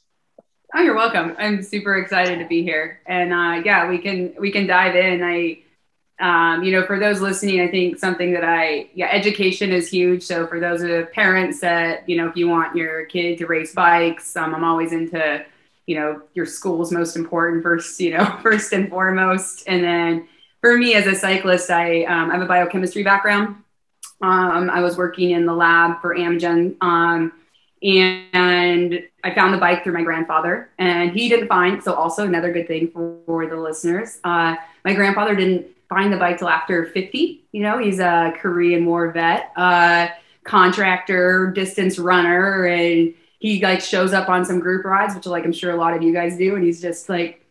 Oh, 0.74 0.82
you're 0.82 0.94
welcome. 0.94 1.34
I'm 1.38 1.62
super 1.62 1.96
excited 1.96 2.38
to 2.40 2.46
be 2.46 2.62
here, 2.62 3.00
and 3.06 3.32
uh, 3.32 3.62
yeah, 3.64 3.88
we 3.88 3.98
can 3.98 4.34
we 4.38 4.50
can 4.52 4.66
dive 4.66 4.94
in. 4.96 5.22
I 5.22 5.62
um, 6.20 6.64
you 6.64 6.72
know, 6.72 6.86
for 6.86 7.00
those 7.00 7.20
listening, 7.20 7.60
I 7.62 7.68
think 7.68 7.98
something 7.98 8.32
that 8.34 8.44
I, 8.44 8.90
yeah, 8.94 9.08
education 9.10 9.72
is 9.72 9.88
huge. 9.90 10.22
So 10.22 10.46
for 10.46 10.60
those 10.60 10.82
of 10.82 11.12
parents 11.12 11.60
that, 11.60 12.08
you 12.08 12.16
know, 12.16 12.28
if 12.28 12.36
you 12.36 12.48
want 12.48 12.76
your 12.76 13.06
kid 13.06 13.38
to 13.38 13.46
race 13.46 13.74
bikes, 13.74 14.36
um, 14.36 14.54
I'm 14.54 14.64
always 14.64 14.92
into, 14.92 15.44
you 15.86 15.96
know, 15.96 16.22
your 16.34 16.46
school's 16.46 16.92
most 16.92 17.16
important 17.16 17.64
first, 17.64 18.00
you 18.00 18.16
know, 18.16 18.38
first 18.44 18.72
and 18.72 18.88
foremost. 18.90 19.64
And 19.66 19.84
then 19.84 20.28
for 20.60 20.78
me 20.78 20.94
as 20.94 21.06
a 21.06 21.14
cyclist, 21.14 21.70
I, 21.70 22.04
um, 22.04 22.30
I 22.30 22.34
have 22.34 22.42
a 22.42 22.46
biochemistry 22.46 23.02
background. 23.02 23.56
Um, 24.20 24.70
I 24.70 24.80
was 24.80 24.96
working 24.96 25.32
in 25.32 25.46
the 25.46 25.54
lab 25.54 26.00
for 26.00 26.14
Amgen. 26.16 26.76
Um, 26.82 27.32
and 27.82 29.02
I 29.22 29.34
found 29.34 29.54
the 29.54 29.58
bike 29.58 29.84
through 29.84 29.92
my 29.92 30.02
grandfather, 30.02 30.70
and 30.78 31.12
he 31.12 31.28
didn't 31.28 31.48
find. 31.48 31.82
So 31.82 31.94
also 31.94 32.24
another 32.24 32.52
good 32.52 32.66
thing 32.66 32.90
for, 32.90 33.46
the 33.46 33.56
listeners. 33.56 34.18
Uh, 34.24 34.56
my 34.84 34.94
grandfather 34.94 35.34
didn't 35.34 35.66
find 35.88 36.12
the 36.12 36.16
bike 36.16 36.38
till 36.38 36.48
after 36.48 36.86
50. 36.86 37.44
You 37.52 37.62
know, 37.62 37.78
he's 37.78 37.98
a 37.98 38.32
Korean 38.38 38.84
War 38.84 39.10
vet, 39.12 39.52
uh, 39.56 40.08
contractor, 40.44 41.52
distance 41.54 41.98
runner, 41.98 42.66
and 42.66 43.14
he 43.38 43.62
like 43.62 43.80
shows 43.80 44.12
up 44.12 44.28
on 44.28 44.44
some 44.44 44.58
group 44.58 44.84
rides, 44.84 45.14
which 45.14 45.26
like 45.26 45.44
I'm 45.44 45.52
sure 45.52 45.70
a 45.70 45.76
lot 45.76 45.94
of 45.94 46.02
you 46.02 46.12
guys 46.12 46.36
do, 46.36 46.56
and 46.56 46.64
he's 46.64 46.80
just 46.80 47.08
like 47.08 47.44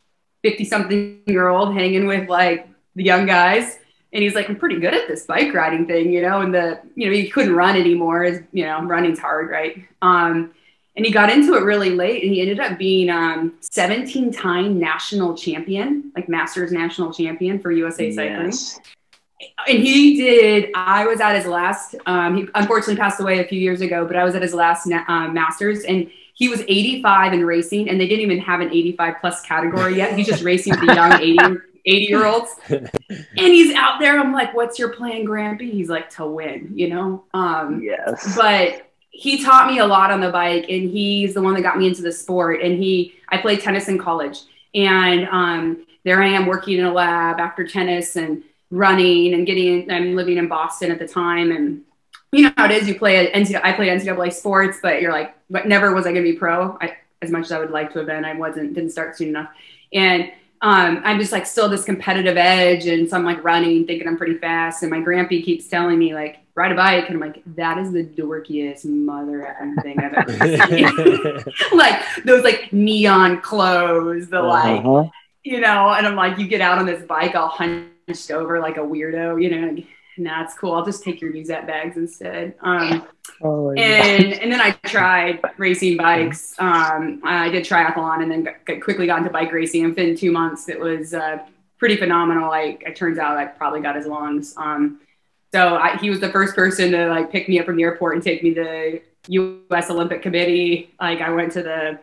50 0.44 0.66
something 0.66 1.22
year 1.26 1.48
old 1.48 1.74
hanging 1.74 2.08
with 2.08 2.30
like 2.30 2.68
the 2.96 3.04
young 3.04 3.26
guys. 3.26 3.80
And 4.14 4.24
he's 4.24 4.36
like, 4.36 4.50
I'm 4.50 4.56
pretty 4.56 4.80
good 4.80 4.94
at 4.94 5.08
this 5.08 5.26
bike 5.26 5.54
riding 5.54 5.86
thing, 5.86 6.12
you 6.12 6.22
know, 6.22 6.42
and 6.42 6.54
the, 6.54 6.80
you 6.96 7.08
know, 7.08 7.14
he 7.14 7.30
couldn't 7.30 7.54
run 7.54 7.76
anymore. 7.76 8.24
Is, 8.24 8.42
you 8.54 8.66
know, 8.66 8.82
running's 8.84 9.20
hard, 9.20 9.50
right? 9.50 9.84
Um, 10.02 10.54
and 10.98 11.06
he 11.06 11.12
got 11.12 11.30
into 11.30 11.54
it 11.54 11.62
really 11.62 11.92
late 11.92 12.24
and 12.24 12.34
he 12.34 12.42
ended 12.42 12.60
up 12.60 12.78
being 12.78 13.10
um, 13.10 13.54
17 13.62 14.34
time 14.34 14.80
national 14.80 15.38
champion 15.38 16.12
like 16.16 16.28
masters 16.28 16.72
national 16.72 17.14
champion 17.14 17.60
for 17.60 17.72
usa 17.72 18.12
cycling 18.12 18.48
yes. 18.48 18.80
and 19.68 19.78
he 19.78 20.18
did 20.18 20.72
i 20.76 21.06
was 21.06 21.22
at 21.22 21.36
his 21.36 21.46
last 21.46 21.96
um, 22.08 22.36
he 22.36 22.48
unfortunately 22.56 22.96
passed 22.96 23.22
away 23.22 23.40
a 23.40 23.48
few 23.48 23.60
years 23.60 23.80
ago 23.80 24.06
but 24.06 24.16
i 24.18 24.24
was 24.24 24.36
at 24.36 24.42
his 24.42 24.54
last 24.54 24.92
uh, 24.92 25.28
masters 25.30 25.84
and 25.84 26.10
he 26.34 26.50
was 26.50 26.62
85 26.62 27.34
in 27.34 27.46
racing 27.46 27.90
and 27.90 28.02
they 28.02 28.08
didn't 28.08 28.24
even 28.24 28.40
have 28.40 28.60
an 28.60 28.70
85 28.70 29.16
plus 29.22 29.42
category 29.42 29.96
yet 29.96 30.18
he's 30.18 30.28
just 30.28 30.44
racing 30.44 30.72
with 30.72 30.82
the 30.82 30.96
young 30.96 31.14
80 31.14 31.38
80 31.88 32.06
year 32.06 32.26
olds 32.26 32.56
and 32.70 32.90
he's 33.38 33.74
out 33.74 34.00
there 34.00 34.20
i'm 34.20 34.34
like 34.34 34.54
what's 34.54 34.78
your 34.78 34.90
plan 34.90 35.26
grampy? 35.26 35.72
He's 35.72 35.90
like 35.90 36.10
to 36.12 36.26
win 36.26 36.72
you 36.76 36.90
know? 36.90 37.24
Um, 37.34 37.82
yes. 37.82 38.36
but 38.36 38.84
he 39.10 39.44
taught 39.44 39.68
me 39.68 39.80
a 39.80 39.86
lot 39.86 40.12
on 40.12 40.20
the 40.22 40.30
bike 40.30 40.66
and 40.70 40.90
he's 40.90 41.34
the 41.34 41.42
one 41.42 41.56
that 41.56 41.62
got 41.62 41.78
me 41.78 41.88
into 41.88 42.02
the 42.02 42.12
sport 42.12 42.62
and 42.62 42.82
he 42.82 43.16
i 43.30 43.38
played 43.38 43.62
tennis 43.62 43.88
in 43.88 43.98
college. 43.98 44.42
And 44.76 45.28
um, 45.30 45.88
there 46.04 46.22
i 46.22 46.28
am 46.28 46.46
working 46.46 46.78
in 46.78 46.86
a 46.86 46.94
lab 46.94 47.40
after 47.40 47.66
tennis 47.66 48.16
and 48.16 48.44
running 48.70 49.34
and 49.34 49.48
getting 49.48 49.90
i'm 49.90 50.16
living 50.16 50.38
in 50.38 50.48
boston 50.48 50.92
at 50.92 51.00
the 51.00 51.08
time. 51.08 51.52
And 51.52 51.82
you 52.34 52.44
know 52.44 52.54
how 52.58 52.66
it 52.66 52.72
is 52.72 52.88
you 52.88 52.96
play 52.96 53.32
NCAA, 53.32 53.62
i 53.64 53.72
played 53.72 54.02
ncaa 54.02 54.34
sports 54.34 54.80
but 54.82 55.02
you're 55.02 55.14
like 55.14 55.36
but 55.50 55.68
never 55.68 55.94
was 55.94 56.06
i 56.06 56.12
going 56.12 56.26
to 56.26 56.32
be 56.32 56.38
pro. 56.38 56.78
I, 56.82 56.98
as 57.22 57.32
much 57.32 57.46
as 57.46 57.52
i 57.54 57.60
would 57.60 57.72
like 57.72 57.94
to 57.94 58.00
have 58.00 58.08
been 58.08 58.26
i 58.26 58.36
wasn't 58.36 58.74
didn't 58.74 58.92
start 58.92 59.18
soon 59.18 59.30
enough. 59.30 59.50
And 59.94 60.32
um, 60.62 61.02
I'm 61.04 61.20
just 61.20 61.32
like 61.32 61.46
still 61.46 61.70
this 61.70 61.84
competitive 61.84 62.36
edge, 62.36 62.88
and 62.88 63.08
so 63.08 63.16
I'm 63.16 63.24
like 63.24 63.44
running, 63.44 63.86
thinking 63.86 64.08
I'm 64.08 64.18
pretty 64.18 64.38
fast, 64.40 64.82
and 64.82 64.90
my 64.90 65.00
grandpa 65.00 65.30
keeps 65.30 65.68
telling 65.68 66.00
me 66.00 66.16
like 66.16 66.40
ride 66.56 66.72
a 66.72 66.76
bike, 66.76 67.06
and 67.08 67.16
I'm 67.16 67.20
like 67.20 67.44
that 67.56 67.78
is 67.78 67.92
the 67.92 68.04
dorkiest 68.04 68.86
mother 68.86 69.56
thing 69.84 70.00
I've 70.00 70.14
ever 70.14 70.68
seen. 70.68 71.44
like 71.78 72.02
those 72.26 72.44
like 72.44 72.74
neon 72.74 73.42
clothes, 73.42 74.30
the 74.30 74.42
like 74.42 74.84
uh-huh. 74.84 75.10
you 75.44 75.62
know, 75.62 75.90
and 75.90 76.08
I'm 76.08 76.16
like 76.16 76.40
you 76.40 76.48
get 76.48 76.62
out 76.62 76.80
on 76.80 76.88
this 76.88 77.06
bike 77.06 77.36
all 77.36 77.50
hunched 77.50 78.32
over 78.32 78.60
like 78.60 78.78
a 78.78 78.82
weirdo, 78.82 79.42
you 79.42 79.50
know. 79.52 79.84
Nah, 80.18 80.44
it's 80.44 80.54
cool. 80.56 80.74
I'll 80.74 80.86
just 80.86 81.04
take 81.04 81.22
your 81.22 81.32
musette 81.32 81.68
bags 81.68 81.98
instead. 81.98 82.56
Um, 82.62 83.08
oh, 83.42 83.70
and 83.72 84.34
and 84.34 84.52
then 84.52 84.60
I 84.60 84.72
tried 84.88 85.42
racing 85.58 85.98
bikes. 85.98 86.56
Um, 86.60 87.22
I 87.24 87.50
did 87.50 87.64
triathlon 87.64 88.24
and 88.24 88.32
then 88.32 88.44
got, 88.44 88.82
quickly 88.82 89.06
got 89.06 89.20
into 89.20 89.30
bike 89.30 89.52
racing. 89.52 89.84
And 89.84 89.96
within 89.96 90.16
two 90.16 90.32
months, 90.32 90.70
it 90.70 90.80
was 90.80 91.14
uh, 91.14 91.40
pretty 91.78 91.98
phenomenal. 91.98 92.50
Like 92.50 92.84
it 92.86 92.96
turns 92.96 93.20
out, 93.20 93.38
I 93.38 93.46
probably 93.46 93.82
got 93.82 93.96
his 93.96 94.08
lungs. 94.08 94.56
Um, 94.58 95.00
so 95.54 95.76
I, 95.76 95.98
he 95.98 96.10
was 96.10 96.20
the 96.20 96.30
first 96.30 96.56
person 96.56 96.92
to 96.92 97.08
like 97.08 97.32
pick 97.32 97.48
me 97.48 97.60
up 97.60 97.66
from 97.66 97.78
the 97.78 97.84
airport 97.84 98.16
and 98.16 98.24
take 98.24 98.44
me 98.44 98.54
to 98.56 99.00
U.S. 99.28 99.90
Olympic 99.90 100.22
Committee. 100.22 100.94
Like 101.00 101.22
I 101.22 101.30
went 101.30 101.52
to 101.54 101.64
the 101.64 102.00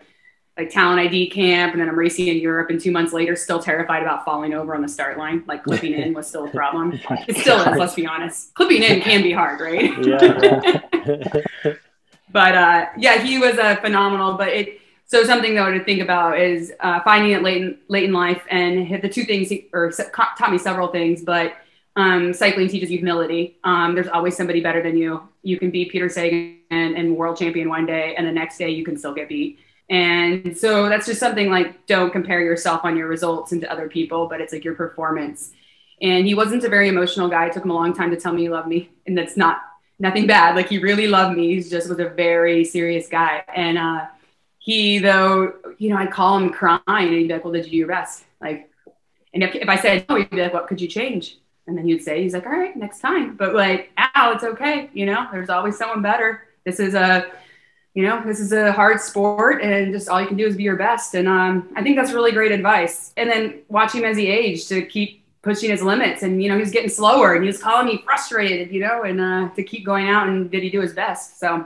like 0.57 0.71
talent 0.71 1.01
ID 1.01 1.31
camp, 1.31 1.73
and 1.73 1.81
then 1.81 1.89
I'm 1.89 1.99
racing 1.99 2.29
in 2.29 2.37
Europe. 2.37 2.71
And 2.71 2.81
two 2.81 2.93
months 2.93 3.13
later, 3.13 3.35
still 3.35 3.59
terrified 3.61 4.03
about 4.03 4.25
falling 4.25 4.55
over 4.55 4.75
on 4.75 4.83
the 4.83 4.89
start 4.89 5.19
line. 5.19 5.43
Like 5.49 5.65
clipping 5.65 5.95
in 5.95 6.15
was 6.15 6.29
still 6.29 6.45
a 6.45 6.51
problem. 6.51 7.01
oh 7.11 7.17
it 7.27 7.37
still 7.39 7.61
is. 7.61 7.77
Let's 7.77 7.95
be 7.95 8.07
honest. 8.07 8.55
Clipping 8.55 8.83
in 8.83 9.01
can 9.01 9.23
be 9.23 9.33
hard, 9.33 9.61
right? 9.61 9.93
Yeah. 10.05 10.81
but 12.33 12.55
uh, 12.55 12.87
yeah, 12.97 13.23
he 13.23 13.39
was 13.39 13.57
a 13.57 13.65
uh, 13.65 13.81
phenomenal. 13.81 14.35
But 14.35 14.49
it 14.49 14.81
so 15.07 15.25
something 15.25 15.55
though 15.55 15.71
to 15.73 15.83
think 15.83 16.01
about 16.01 16.39
is 16.39 16.73
uh, 16.81 17.01
finding 17.03 17.33
it 17.33 17.43
late 17.43 17.63
in 17.63 17.79
late 17.89 18.05
in 18.05 18.13
life, 18.13 18.43
and 18.51 18.87
hit 18.87 19.03
the 19.03 19.09
two 19.09 19.25
things 19.25 19.49
he, 19.49 19.69
or 19.73 19.91
taught 19.93 20.51
me 20.51 20.59
several 20.59 20.89
things, 20.89 21.23
but. 21.23 21.55
Um, 21.97 22.33
cycling 22.33 22.67
teaches 22.67 22.91
you 22.91 22.99
humility. 22.99 23.57
Um, 23.63 23.95
there's 23.95 24.09
always 24.09 24.37
somebody 24.37 24.61
better 24.61 24.83
than 24.83 24.97
you. 24.97 25.29
You 25.45 25.61
can 25.61 25.71
be 25.71 25.85
Peter 25.85 26.09
Sagan 26.09 26.59
and, 26.69 26.97
and 26.97 27.17
world 27.17 27.39
champion 27.39 27.69
one 27.69 27.87
day, 27.87 28.17
and 28.17 28.27
the 28.27 28.33
next 28.33 28.59
day 28.59 28.71
you 28.71 28.85
can 28.85 28.99
still 28.99 29.15
get 29.15 29.29
beat. 29.29 29.61
And 29.91 30.57
so 30.57 30.88
that's 30.88 31.07
just 31.07 31.21
something 31.21 31.50
like 31.50 31.87
don't 31.87 32.11
compare 32.11 32.41
yourself 32.41 32.85
on 32.85 32.97
your 32.97 33.07
results 33.07 33.53
into 33.53 33.71
other 33.71 33.88
people, 33.88 34.26
but 34.29 34.41
it's 34.41 34.53
like 34.53 34.64
your 34.64 34.75
performance. 34.75 35.53
And 36.00 36.26
he 36.26 36.35
wasn't 36.35 36.64
a 36.64 36.69
very 36.69 36.88
emotional 36.88 37.29
guy. 37.29 37.47
It 37.47 37.53
took 37.53 37.64
him 37.64 37.71
a 37.71 37.75
long 37.75 37.95
time 37.95 38.11
to 38.11 38.17
tell 38.17 38.33
me 38.33 38.43
he 38.43 38.49
loved 38.49 38.69
me. 38.69 38.91
And 39.07 39.17
that's 39.17 39.37
not 39.37 39.59
nothing 39.99 40.26
bad. 40.26 40.57
Like 40.57 40.69
he 40.69 40.79
really 40.79 41.07
loved 41.07 41.37
me. 41.37 41.55
He 41.55 41.62
just 41.62 41.88
was 41.88 41.99
a 41.99 42.09
very 42.09 42.64
serious 42.64 43.09
guy. 43.09 43.45
And 43.55 43.79
uh, 43.79 44.07
he, 44.59 44.99
though, 44.99 45.55
you 45.79 45.91
know, 45.91 45.97
I'd 45.97 46.11
call 46.11 46.38
him 46.38 46.50
crying 46.50 46.81
and 46.87 47.11
he'd 47.11 47.29
be 47.29 47.35
like, 47.35 47.45
Well, 47.45 47.53
did 47.53 47.67
you 47.67 47.71
do 47.71 47.76
your 47.76 47.88
best? 47.88 48.25
Like, 48.41 48.71
and 49.33 49.43
if, 49.43 49.55
if 49.55 49.69
I 49.69 49.76
said 49.76 50.07
no, 50.09 50.17
he'd 50.17 50.31
be 50.31 50.41
like, 50.41 50.55
What 50.55 50.67
could 50.67 50.81
you 50.81 50.88
change? 50.88 51.38
And 51.67 51.76
then 51.76 51.87
he'd 51.87 52.03
say, 52.03 52.23
He's 52.23 52.33
like, 52.33 52.47
All 52.47 52.53
right, 52.53 52.75
next 52.76 53.00
time. 53.00 53.37
But 53.37 53.55
like, 53.55 53.91
ow, 53.99 54.33
it's 54.33 54.45
okay. 54.45 54.91
You 54.95 55.07
know, 55.07 55.29
there's 55.31 55.50
always 55.50 55.76
someone 55.76 56.03
better. 56.03 56.49
This 56.64 56.81
is 56.81 56.95
a, 56.95 57.31
you 57.95 58.03
know, 58.03 58.21
this 58.27 58.41
is 58.41 58.53
a 58.53 58.73
hard 58.73 59.01
sport 59.01 59.63
and 59.63 59.93
just 59.93 60.09
all 60.09 60.21
you 60.21 60.27
can 60.27 60.37
do 60.37 60.47
is 60.47 60.57
be 60.57 60.65
your 60.65 60.77
best. 60.77 61.15
And 61.15 61.29
um, 61.29 61.69
I 61.77 61.83
think 61.83 61.97
that's 61.97 62.13
really 62.13 62.33
great 62.33 62.51
advice. 62.51 63.13
And 63.17 63.31
then 63.31 63.63
watch 63.69 63.93
him 63.93 64.05
as 64.05 64.17
he 64.17 64.27
aged 64.27 64.69
to 64.71 64.85
keep 64.85 65.25
pushing 65.43 65.71
his 65.71 65.81
limits. 65.81 66.25
And, 66.25 66.43
you 66.43 66.49
know, 66.49 66.57
he 66.57 66.61
was 66.61 66.73
getting 66.73 66.89
slower 66.89 67.35
and 67.35 67.45
he 67.45 67.47
was 67.47 67.63
calling 67.63 67.87
me 67.87 68.03
frustrated, 68.05 68.73
you 68.73 68.81
know, 68.81 69.05
and 69.05 69.21
uh, 69.21 69.49
to 69.55 69.63
keep 69.63 69.87
going 69.87 70.09
out 70.09 70.29
and 70.29 70.51
did 70.51 70.65
he 70.65 70.71
do 70.71 70.81
his 70.81 70.93
best. 70.93 71.39
So, 71.39 71.65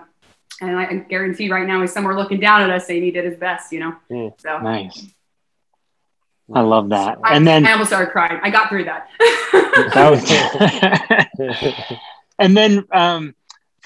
and 0.60 0.76
I 0.76 0.96
guarantee 0.96 1.50
right 1.50 1.66
now 1.66 1.80
he's 1.80 1.92
somewhere 1.92 2.14
looking 2.14 2.40
down 2.40 2.60
at 2.60 2.68
us 2.68 2.86
saying 2.86 3.02
he 3.02 3.10
did 3.10 3.24
his 3.24 3.38
best, 3.38 3.72
you 3.72 3.80
know. 3.80 3.96
Mm, 4.10 4.38
so 4.38 4.58
nice. 4.58 5.06
I 6.52 6.60
love 6.60 6.90
that. 6.90 7.18
I, 7.22 7.36
and 7.36 7.46
then 7.46 7.66
I 7.66 7.72
almost 7.72 7.90
started 7.90 8.10
crying. 8.10 8.38
I 8.42 8.50
got 8.50 8.68
through 8.68 8.84
that. 8.84 9.08
that 9.94 10.10
was, 10.10 11.98
and 12.38 12.54
then, 12.56 12.84
um, 12.90 13.34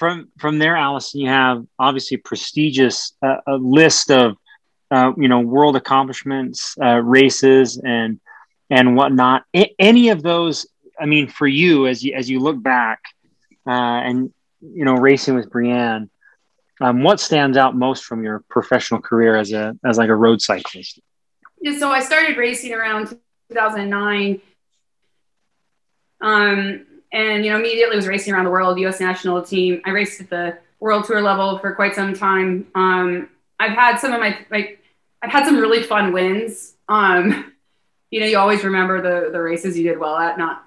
from 0.03 0.27
from 0.37 0.59
there, 0.59 0.75
Alison, 0.75 1.21
you 1.21 1.29
have 1.29 1.65
obviously 1.79 2.17
prestigious 2.17 3.13
uh, 3.25 3.37
a 3.47 3.55
list 3.55 4.11
of 4.11 4.35
uh, 4.91 5.13
you 5.15 5.29
know 5.29 5.39
world 5.39 5.77
accomplishments, 5.77 6.75
uh, 6.83 6.99
races, 7.01 7.77
and 7.77 8.19
and 8.69 8.97
whatnot. 8.97 9.43
I, 9.55 9.69
any 9.79 10.09
of 10.09 10.21
those, 10.21 10.67
I 10.99 11.05
mean, 11.05 11.29
for 11.29 11.47
you 11.47 11.87
as 11.87 12.03
you 12.03 12.15
as 12.15 12.29
you 12.29 12.41
look 12.41 12.61
back 12.61 12.99
uh, 13.65 13.71
and 13.71 14.33
you 14.59 14.83
know 14.83 14.95
racing 14.95 15.35
with 15.35 15.49
Brianne, 15.49 16.09
um, 16.81 17.01
what 17.01 17.21
stands 17.21 17.55
out 17.55 17.73
most 17.73 18.03
from 18.03 18.25
your 18.25 18.43
professional 18.49 18.99
career 18.99 19.37
as 19.37 19.53
a 19.53 19.73
as 19.85 19.97
like 19.97 20.09
a 20.09 20.15
road 20.15 20.41
cyclist? 20.41 20.99
Yeah, 21.61 21.79
so 21.79 21.91
I 21.91 22.01
started 22.01 22.35
racing 22.35 22.73
around 22.73 23.07
2009. 23.49 24.41
Um, 26.19 26.85
and 27.13 27.45
you 27.45 27.51
know 27.51 27.57
immediately 27.57 27.95
was 27.95 28.07
racing 28.07 28.33
around 28.33 28.45
the 28.45 28.51
world 28.51 28.77
us 28.79 28.99
national 28.99 29.41
team. 29.41 29.81
I 29.85 29.91
raced 29.91 30.19
at 30.19 30.29
the 30.29 30.57
world 30.79 31.05
tour 31.05 31.21
level 31.21 31.59
for 31.59 31.73
quite 31.73 31.95
some 31.95 32.13
time. 32.13 32.67
Um, 32.75 33.29
i've 33.59 33.71
had 33.71 33.97
some 33.97 34.11
of 34.11 34.19
my 34.19 34.37
like 34.51 34.83
i've 35.21 35.31
had 35.31 35.45
some 35.45 35.57
really 35.57 35.83
fun 35.83 36.11
wins. 36.11 36.73
Um, 36.89 37.53
you 38.11 38.19
know 38.19 38.25
you 38.25 38.37
always 38.37 38.63
remember 38.63 39.01
the 39.01 39.31
the 39.31 39.41
races 39.41 39.77
you 39.77 39.87
did 39.87 39.97
well 39.97 40.17
at 40.17 40.37
not 40.37 40.65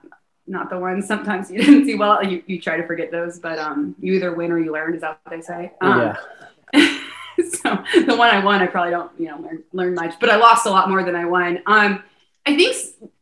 not 0.48 0.70
the 0.70 0.78
ones 0.78 1.06
sometimes 1.06 1.50
you 1.52 1.58
didn't 1.58 1.84
do 1.86 1.98
well 1.98 2.24
you, 2.24 2.42
you 2.46 2.60
try 2.60 2.76
to 2.76 2.86
forget 2.86 3.10
those 3.10 3.38
but 3.38 3.58
um, 3.58 3.94
you 4.00 4.14
either 4.14 4.32
win 4.32 4.50
or 4.50 4.58
you 4.58 4.72
learn 4.72 4.94
is 4.94 5.02
that 5.02 5.20
what 5.22 5.30
they 5.36 5.42
say? 5.42 5.72
Um, 5.80 5.98
yeah 6.00 6.16
so 7.52 7.84
the 8.06 8.16
one 8.16 8.30
i 8.30 8.42
won 8.42 8.62
i 8.62 8.66
probably 8.66 8.90
don't 8.90 9.12
you 9.18 9.26
know 9.26 9.38
learn, 9.38 9.62
learn 9.72 9.94
much 9.94 10.18
but 10.18 10.30
i 10.30 10.36
lost 10.36 10.66
a 10.66 10.70
lot 10.70 10.88
more 10.88 11.04
than 11.04 11.14
i 11.14 11.24
won. 11.24 11.60
Um, 11.66 12.02
I 12.46 12.54
think 12.54 12.76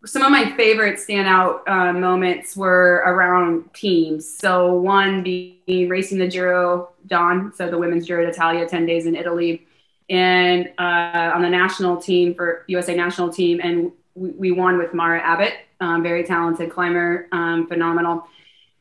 some 0.05 0.23
of 0.23 0.31
my 0.31 0.55
favorite 0.55 0.99
standout 0.99 1.67
uh, 1.67 1.95
moments 1.95 2.55
were 2.55 3.03
around 3.07 3.73
teams. 3.73 4.29
So 4.29 4.75
one 4.75 5.23
being 5.23 5.89
racing 5.89 6.19
the 6.19 6.29
Giro 6.29 6.91
Donne, 7.07 7.51
so 7.55 7.71
the 7.71 7.79
women's 7.79 8.07
Giro 8.07 8.27
d'Italia, 8.27 8.69
10 8.69 8.85
days 8.85 9.07
in 9.07 9.17
Italy, 9.17 9.67
and 10.11 10.69
uh, 10.79 11.33
on 11.35 11.41
the 11.41 11.49
national 11.49 11.97
team 11.97 12.35
for 12.35 12.65
USA 12.69 12.95
national 12.95 13.31
team. 13.31 13.61
And 13.63 13.93
we, 14.15 14.31
we 14.33 14.53
won 14.53 14.77
with 14.77 14.93
Mara 14.93 15.21
Abbott, 15.21 15.55
um, 15.81 16.03
very 16.03 16.23
talented 16.25 16.71
climber, 16.71 17.27
um, 17.33 17.67
phenomenal, 17.67 18.29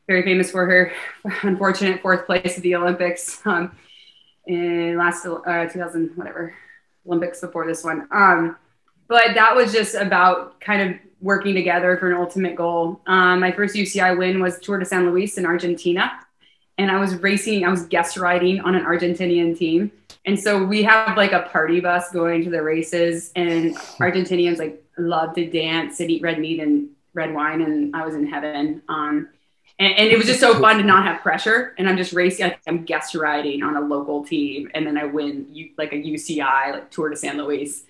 very 0.06 0.22
famous 0.22 0.50
for 0.50 0.66
her 0.66 0.92
unfortunate 1.42 2.02
fourth 2.02 2.26
place 2.26 2.58
at 2.58 2.62
the 2.62 2.76
Olympics 2.76 3.40
um, 3.46 3.74
in 4.46 4.98
last 4.98 5.24
uh, 5.24 5.66
2000, 5.66 6.10
whatever, 6.16 6.54
Olympics 7.06 7.40
before 7.40 7.66
this 7.66 7.82
one. 7.82 8.06
Um, 8.10 8.56
but 9.08 9.34
that 9.34 9.54
was 9.54 9.72
just 9.72 9.94
about 9.94 10.60
kind 10.60 10.90
of 10.90 10.98
working 11.20 11.54
together 11.54 11.96
for 11.96 12.10
an 12.10 12.16
ultimate 12.16 12.54
goal. 12.54 13.00
Um, 13.06 13.40
my 13.40 13.50
first 13.50 13.74
UCI 13.74 14.16
win 14.16 14.40
was 14.42 14.58
Tour 14.58 14.78
de 14.78 14.84
San 14.84 15.10
Luis 15.10 15.38
in 15.38 15.46
Argentina. 15.46 16.12
And 16.76 16.90
I 16.90 16.98
was 16.98 17.14
racing, 17.16 17.64
I 17.64 17.70
was 17.70 17.86
guest 17.86 18.16
riding 18.16 18.60
on 18.60 18.74
an 18.74 18.84
Argentinian 18.84 19.56
team. 19.56 19.92
And 20.26 20.38
so 20.38 20.62
we 20.62 20.82
have 20.82 21.16
like 21.16 21.32
a 21.32 21.42
party 21.42 21.80
bus 21.80 22.10
going 22.10 22.44
to 22.44 22.50
the 22.50 22.62
races, 22.62 23.30
and 23.36 23.76
Argentinians 23.76 24.58
like 24.58 24.82
love 24.98 25.34
to 25.34 25.48
dance 25.48 26.00
and 26.00 26.10
eat 26.10 26.22
red 26.22 26.38
meat 26.38 26.60
and 26.60 26.88
red 27.12 27.32
wine. 27.32 27.62
And 27.62 27.94
I 27.94 28.04
was 28.04 28.14
in 28.14 28.26
heaven. 28.26 28.82
Um, 28.88 29.28
and, 29.78 29.94
and, 29.94 30.08
it 30.08 30.16
was 30.16 30.26
just 30.26 30.40
so 30.40 30.58
fun 30.60 30.78
to 30.78 30.84
not 30.84 31.04
have 31.04 31.20
pressure. 31.20 31.74
And 31.78 31.88
I'm 31.88 31.96
just 31.96 32.12
racing, 32.12 32.46
like, 32.46 32.60
I'm 32.66 32.84
guest 32.84 33.14
riding 33.14 33.62
on 33.62 33.76
a 33.76 33.80
local 33.80 34.24
team. 34.24 34.70
And 34.74 34.86
then 34.86 34.96
I 34.96 35.04
win 35.04 35.72
like 35.76 35.92
a 35.92 35.96
UCI, 35.96 36.72
like 36.72 36.90
Tour 36.90 37.10
de 37.10 37.16
San 37.16 37.38
Luis 37.38 37.84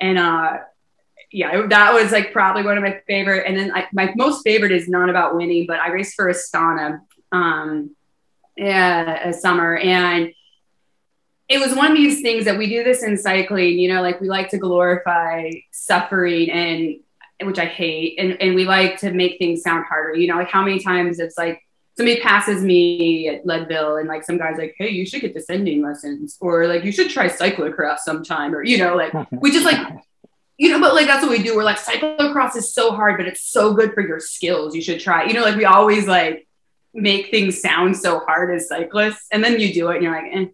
and 0.00 0.18
uh, 0.18 0.58
yeah, 1.30 1.66
that 1.66 1.92
was 1.92 2.12
like 2.12 2.32
probably 2.32 2.62
one 2.62 2.76
of 2.76 2.82
my 2.82 3.00
favorite. 3.06 3.44
And 3.46 3.56
then 3.56 3.72
I, 3.74 3.86
my 3.92 4.12
most 4.16 4.42
favorite 4.42 4.72
is 4.72 4.88
not 4.88 5.10
about 5.10 5.36
winning, 5.36 5.66
but 5.66 5.80
I 5.80 5.88
raced 5.88 6.14
for 6.14 6.30
Astana 6.30 7.00
um, 7.32 7.94
yeah, 8.56 9.28
a 9.28 9.32
summer, 9.32 9.76
and 9.76 10.32
it 11.48 11.60
was 11.60 11.74
one 11.74 11.90
of 11.90 11.96
these 11.96 12.20
things 12.20 12.44
that 12.44 12.58
we 12.58 12.68
do 12.68 12.84
this 12.84 13.02
in 13.02 13.16
cycling. 13.16 13.78
You 13.78 13.94
know, 13.94 14.02
like 14.02 14.20
we 14.20 14.28
like 14.28 14.50
to 14.50 14.58
glorify 14.58 15.50
suffering 15.70 16.50
and 16.50 16.96
which 17.42 17.58
I 17.58 17.66
hate, 17.66 18.18
and 18.18 18.40
and 18.40 18.54
we 18.54 18.64
like 18.64 18.98
to 19.00 19.12
make 19.12 19.38
things 19.38 19.62
sound 19.62 19.84
harder. 19.86 20.14
You 20.14 20.28
know, 20.28 20.36
like 20.36 20.50
how 20.50 20.62
many 20.62 20.80
times 20.80 21.20
it's 21.20 21.38
like 21.38 21.62
somebody 21.98 22.20
passes 22.20 22.62
me 22.62 23.28
at 23.28 23.44
Leadville 23.44 23.96
and 23.96 24.08
like 24.08 24.22
some 24.22 24.38
guy's 24.38 24.56
like, 24.56 24.76
hey, 24.78 24.88
you 24.88 25.04
should 25.04 25.20
get 25.20 25.34
descending 25.34 25.82
lessons 25.82 26.38
or 26.40 26.68
like 26.68 26.84
you 26.84 26.92
should 26.92 27.10
try 27.10 27.28
cyclocross 27.28 27.98
sometime 28.04 28.54
or 28.54 28.62
you 28.62 28.78
know, 28.78 28.94
like 28.94 29.12
we 29.32 29.50
just 29.50 29.64
like 29.64 29.84
you 30.58 30.70
know, 30.70 30.80
but 30.80 30.94
like 30.94 31.08
that's 31.08 31.22
what 31.22 31.30
we 31.32 31.42
do. 31.42 31.56
We're 31.56 31.64
like 31.64 31.80
cyclocross 31.80 32.54
is 32.54 32.72
so 32.72 32.92
hard, 32.92 33.16
but 33.16 33.26
it's 33.26 33.42
so 33.42 33.74
good 33.74 33.94
for 33.94 34.00
your 34.00 34.20
skills. 34.20 34.76
You 34.76 34.80
should 34.80 35.00
try. 35.00 35.24
You 35.24 35.34
know, 35.34 35.42
like 35.42 35.56
we 35.56 35.64
always 35.64 36.06
like 36.06 36.46
make 36.94 37.32
things 37.32 37.60
sound 37.60 37.96
so 37.96 38.20
hard 38.20 38.54
as 38.54 38.68
cyclists, 38.68 39.26
and 39.32 39.42
then 39.42 39.58
you 39.58 39.72
do 39.74 39.88
it, 39.90 39.96
and 39.96 40.04
you're 40.04 40.12
like, 40.12 40.32
eh. 40.32 40.46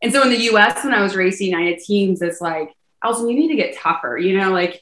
And 0.00 0.12
so 0.12 0.22
in 0.22 0.30
the 0.30 0.42
U.S., 0.42 0.82
when 0.84 0.94
I 0.94 1.02
was 1.02 1.14
racing, 1.14 1.54
I 1.54 1.62
had 1.62 1.78
teams. 1.78 2.22
It's 2.22 2.40
like, 2.40 2.72
Alison, 3.04 3.28
you 3.28 3.36
need 3.36 3.48
to 3.48 3.56
get 3.56 3.76
tougher. 3.76 4.18
You 4.18 4.38
know, 4.38 4.50
like 4.50 4.80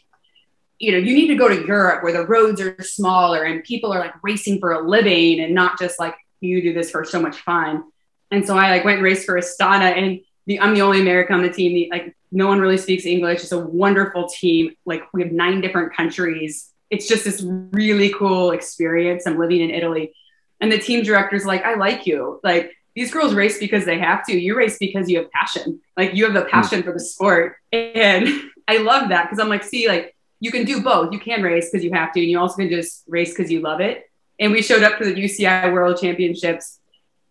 you 0.80 0.92
know, 0.92 0.98
you 0.98 1.14
need 1.14 1.28
to 1.28 1.34
go 1.34 1.46
to 1.46 1.66
Europe 1.66 2.02
where 2.02 2.12
the 2.12 2.26
roads 2.26 2.60
are 2.60 2.74
smaller 2.82 3.44
and 3.44 3.62
people 3.62 3.92
are 3.92 4.00
like 4.00 4.14
racing 4.22 4.58
for 4.58 4.72
a 4.72 4.80
living 4.80 5.38
and 5.38 5.54
not 5.54 5.78
just 5.78 6.00
like 6.00 6.14
you 6.40 6.62
do 6.62 6.72
this 6.72 6.90
for 6.90 7.04
so 7.04 7.20
much 7.20 7.36
fun. 7.36 7.84
And 8.30 8.46
so 8.46 8.56
I 8.56 8.70
like 8.70 8.84
went 8.84 8.96
and 8.96 9.04
raced 9.04 9.26
for 9.26 9.38
Astana 9.38 9.96
and 9.96 10.20
the, 10.46 10.58
I'm 10.58 10.72
the 10.72 10.80
only 10.80 11.02
American 11.02 11.36
on 11.36 11.42
the 11.42 11.50
team. 11.50 11.74
The, 11.74 11.88
like 11.90 12.16
no 12.32 12.48
one 12.48 12.60
really 12.60 12.78
speaks 12.78 13.04
English. 13.04 13.42
It's 13.42 13.52
a 13.52 13.58
wonderful 13.58 14.28
team. 14.28 14.74
Like 14.86 15.02
we 15.12 15.22
have 15.22 15.32
nine 15.32 15.60
different 15.60 15.94
countries. 15.94 16.70
It's 16.88 17.06
just 17.06 17.24
this 17.24 17.42
really 17.44 18.12
cool 18.14 18.52
experience. 18.52 19.26
I'm 19.26 19.38
living 19.38 19.60
in 19.60 19.70
Italy. 19.70 20.14
And 20.62 20.72
the 20.72 20.78
team 20.78 21.04
director's 21.04 21.44
like, 21.44 21.62
I 21.62 21.74
like 21.74 22.06
you. 22.06 22.40
Like 22.42 22.72
these 22.96 23.12
girls 23.12 23.34
race 23.34 23.58
because 23.58 23.84
they 23.84 23.98
have 23.98 24.24
to. 24.26 24.32
You 24.32 24.56
race 24.56 24.78
because 24.78 25.10
you 25.10 25.18
have 25.18 25.30
passion. 25.30 25.80
Like 25.94 26.14
you 26.14 26.24
have 26.24 26.34
the 26.34 26.46
passion 26.46 26.80
mm. 26.80 26.84
for 26.84 26.92
the 26.94 27.00
sport. 27.00 27.56
And 27.70 28.28
I 28.68 28.78
love 28.78 29.10
that 29.10 29.24
because 29.24 29.38
I'm 29.38 29.50
like, 29.50 29.62
see, 29.62 29.86
like 29.86 30.16
you 30.40 30.50
can 30.50 30.64
do 30.64 30.82
both. 30.82 31.12
You 31.12 31.20
can 31.20 31.42
race 31.42 31.70
because 31.70 31.84
you 31.84 31.92
have 31.92 32.12
to, 32.12 32.20
and 32.20 32.28
you 32.28 32.38
also 32.38 32.56
can 32.56 32.68
just 32.68 33.04
race 33.06 33.30
because 33.30 33.50
you 33.50 33.60
love 33.60 33.80
it. 33.80 34.10
And 34.38 34.52
we 34.52 34.62
showed 34.62 34.82
up 34.82 34.96
for 34.96 35.04
the 35.04 35.14
UCI 35.14 35.72
World 35.72 36.00
Championships 36.00 36.80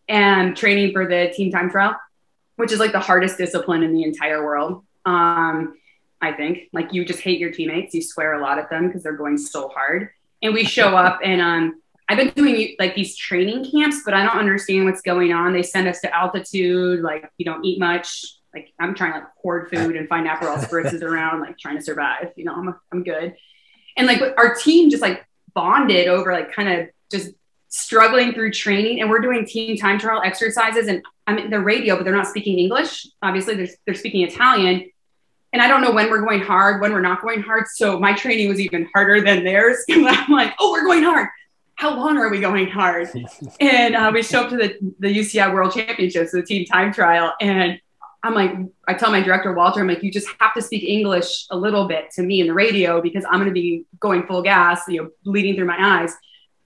and 0.07 0.55
training 0.55 0.93
for 0.93 1.07
the 1.07 1.31
team 1.35 1.51
time 1.51 1.69
trial, 1.69 1.95
which 2.55 2.71
is 2.71 2.79
like 2.79 2.91
the 2.91 2.99
hardest 2.99 3.37
discipline 3.37 3.83
in 3.83 3.93
the 3.93 4.03
entire 4.03 4.45
world. 4.45 4.85
Um, 5.05 5.75
I 6.21 6.33
think 6.33 6.69
like 6.71 6.93
you 6.93 7.03
just 7.03 7.21
hate 7.21 7.39
your 7.39 7.51
teammates. 7.51 7.95
You 7.95 8.01
swear 8.01 8.33
a 8.33 8.41
lot 8.41 8.59
at 8.59 8.69
them 8.69 8.87
because 8.87 9.03
they're 9.03 9.13
going 9.13 9.37
so 9.37 9.69
hard. 9.69 10.09
And 10.41 10.53
we 10.53 10.63
show 10.63 10.95
up 10.95 11.19
and 11.23 11.41
um, 11.41 11.81
I've 12.07 12.17
been 12.17 12.29
doing 12.29 12.75
like 12.79 12.95
these 12.95 13.15
training 13.15 13.69
camps, 13.71 14.01
but 14.03 14.13
I 14.13 14.23
don't 14.23 14.37
understand 14.37 14.85
what's 14.85 15.01
going 15.01 15.31
on. 15.31 15.53
They 15.53 15.63
send 15.63 15.87
us 15.87 16.01
to 16.01 16.15
altitude, 16.15 17.01
like 17.01 17.29
you 17.37 17.45
don't 17.45 17.63
eat 17.63 17.79
much. 17.79 18.38
Like 18.53 18.73
I'm 18.79 18.95
trying 18.95 19.13
to 19.13 19.19
like 19.19 19.27
hoard 19.41 19.69
food 19.69 19.95
and 19.95 20.07
find 20.07 20.27
Aperol 20.27 20.57
spritzes 20.57 21.03
around, 21.03 21.41
like 21.41 21.57
trying 21.57 21.77
to 21.77 21.83
survive. 21.83 22.31
You 22.35 22.45
know, 22.45 22.55
I'm 22.55 22.75
I'm 22.91 23.03
good. 23.03 23.35
And 23.97 24.07
like 24.07 24.21
our 24.37 24.55
team 24.55 24.89
just 24.89 25.01
like 25.01 25.25
bonded 25.53 26.07
over 26.07 26.31
like 26.31 26.53
kind 26.53 26.69
of 26.69 26.89
just 27.11 27.31
struggling 27.69 28.33
through 28.33 28.51
training 28.51 28.99
and 28.99 29.09
we're 29.09 29.19
doing 29.19 29.45
team 29.45 29.77
time 29.77 29.99
trial 29.99 30.21
exercises 30.23 30.87
and 30.87 31.03
I 31.27 31.33
mean 31.33 31.49
they're 31.49 31.61
radio, 31.61 31.95
but 31.95 32.03
they're 32.03 32.15
not 32.15 32.27
speaking 32.27 32.57
English. 32.57 33.07
Obviously, 33.21 33.55
they're, 33.55 33.69
they're 33.85 33.95
speaking 33.95 34.21
Italian. 34.21 34.89
And 35.51 35.61
I 35.61 35.67
don't 35.67 35.81
know 35.81 35.91
when 35.91 36.11
we're 36.11 36.21
going 36.21 36.41
hard, 36.41 36.79
when 36.79 36.93
we're 36.93 37.01
not 37.01 37.21
going 37.21 37.41
hard. 37.41 37.65
So 37.73 37.99
my 37.99 38.13
training 38.13 38.49
was 38.49 38.59
even 38.59 38.87
harder 38.93 39.21
than 39.21 39.43
theirs. 39.43 39.83
And 39.89 40.07
I'm 40.07 40.31
like, 40.31 40.53
oh, 40.59 40.71
we're 40.71 40.85
going 40.85 41.03
hard. 41.03 41.27
How 41.75 41.95
long 41.95 42.17
are 42.17 42.29
we 42.29 42.39
going 42.39 42.67
hard? 42.67 43.09
and 43.59 43.95
uh, 43.95 44.11
we 44.13 44.21
show 44.21 44.41
up 44.41 44.49
to 44.49 44.57
the, 44.57 44.77
the 44.99 45.07
UCI 45.07 45.51
World 45.51 45.73
Championships, 45.73 46.31
the 46.31 46.43
team 46.43 46.65
time 46.65 46.93
trial. 46.93 47.33
And 47.41 47.79
I'm 48.23 48.33
like, 48.33 48.51
I 48.87 48.93
tell 48.93 49.11
my 49.11 49.21
director, 49.21 49.53
Walter, 49.53 49.79
I'm 49.79 49.87
like, 49.87 50.03
you 50.03 50.11
just 50.11 50.27
have 50.39 50.53
to 50.53 50.61
speak 50.61 50.83
English 50.83 51.45
a 51.51 51.57
little 51.57 51.87
bit 51.87 52.11
to 52.11 52.21
me 52.21 52.41
in 52.41 52.47
the 52.47 52.53
radio 52.53 53.01
because 53.01 53.23
I'm 53.25 53.35
going 53.35 53.45
to 53.45 53.53
be 53.53 53.85
going 53.99 54.27
full 54.27 54.41
gas, 54.41 54.81
you 54.87 55.03
know, 55.03 55.09
bleeding 55.23 55.55
through 55.55 55.67
my 55.67 56.01
eyes. 56.01 56.13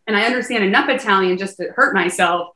And 0.08 0.18
I 0.18 0.24
understand 0.24 0.64
enough 0.64 0.90
Italian 0.90 1.38
just 1.38 1.58
to 1.58 1.72
hurt 1.76 1.94
myself. 1.94 2.56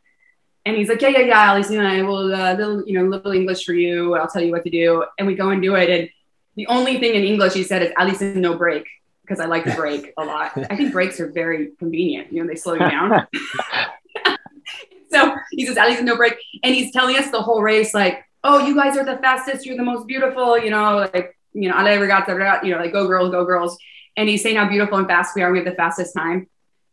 And 0.66 0.76
he's 0.76 0.90
like, 0.90 1.02
yeah, 1.02 1.10
yeah, 1.10 1.20
yeah, 1.20 1.44
Alice, 1.52 1.70
and 1.70 1.88
I 1.88 2.02
will, 2.02 2.34
uh, 2.34 2.54
little, 2.56 2.86
you 2.86 3.00
know, 3.00 3.08
little 3.08 3.32
English 3.32 3.66
for 3.66 3.74
you. 3.74 4.16
I'll 4.16 4.28
tell 4.28 4.42
you 4.42 4.52
what 4.52 4.64
to 4.66 4.70
do. 4.70 5.06
And 5.18 5.28
we 5.28 5.36
go 5.36 5.50
and 5.50 5.62
do 5.62 5.76
it. 5.76 5.90
And 5.90 6.10
the 6.56 6.68
only 6.68 7.00
thing 7.00 7.14
in 7.16 7.24
English 7.24 7.54
he 7.54 7.64
said 7.64 7.84
is 7.84 7.92
Alice, 7.96 8.22
no 8.22 8.58
break 8.58 8.86
because 9.22 9.40
I 9.40 9.46
like 9.46 9.66
to 9.66 9.76
break 9.76 10.14
a 10.18 10.24
lot. 10.24 10.58
I 10.70 10.76
think 10.76 10.94
breaks 10.94 11.20
are 11.20 11.30
very 11.30 11.72
convenient. 11.80 12.32
You 12.32 12.42
know, 12.42 12.50
they 12.50 12.56
slow 12.56 12.74
you 12.74 12.80
down. 12.80 13.28
so 15.12 15.36
he 15.52 15.66
says, 15.66 15.78
Alice, 15.78 16.02
no 16.02 16.16
break. 16.16 16.36
And 16.64 16.74
he's 16.74 16.92
telling 16.94 17.18
us 17.18 17.30
the 17.30 17.42
whole 17.42 17.62
race, 17.62 17.94
like, 17.94 18.24
oh, 18.48 18.66
you 18.66 18.74
guys 18.74 18.98
are 18.98 19.04
the 19.04 19.18
fastest. 19.18 19.66
You're 19.66 19.76
the 19.76 19.84
most 19.84 20.08
beautiful, 20.08 20.58
you 20.58 20.72
know, 20.72 21.10
like, 21.14 21.38
you 21.54 21.70
know, 21.70 21.78
Ale 21.78 22.00
regata, 22.00 22.64
you 22.64 22.72
know, 22.72 22.80
like, 22.80 22.94
go 22.94 23.06
girls, 23.06 23.30
go 23.30 23.44
girls. 23.44 23.78
And 24.16 24.28
he's 24.30 24.42
saying 24.42 24.56
how 24.56 24.68
beautiful 24.68 24.98
and 24.98 25.08
fast 25.08 25.36
we 25.36 25.44
are. 25.44 25.52
We 25.52 25.60
have 25.60 25.68
the 25.68 25.76
fastest 25.76 26.16
time. 26.16 26.48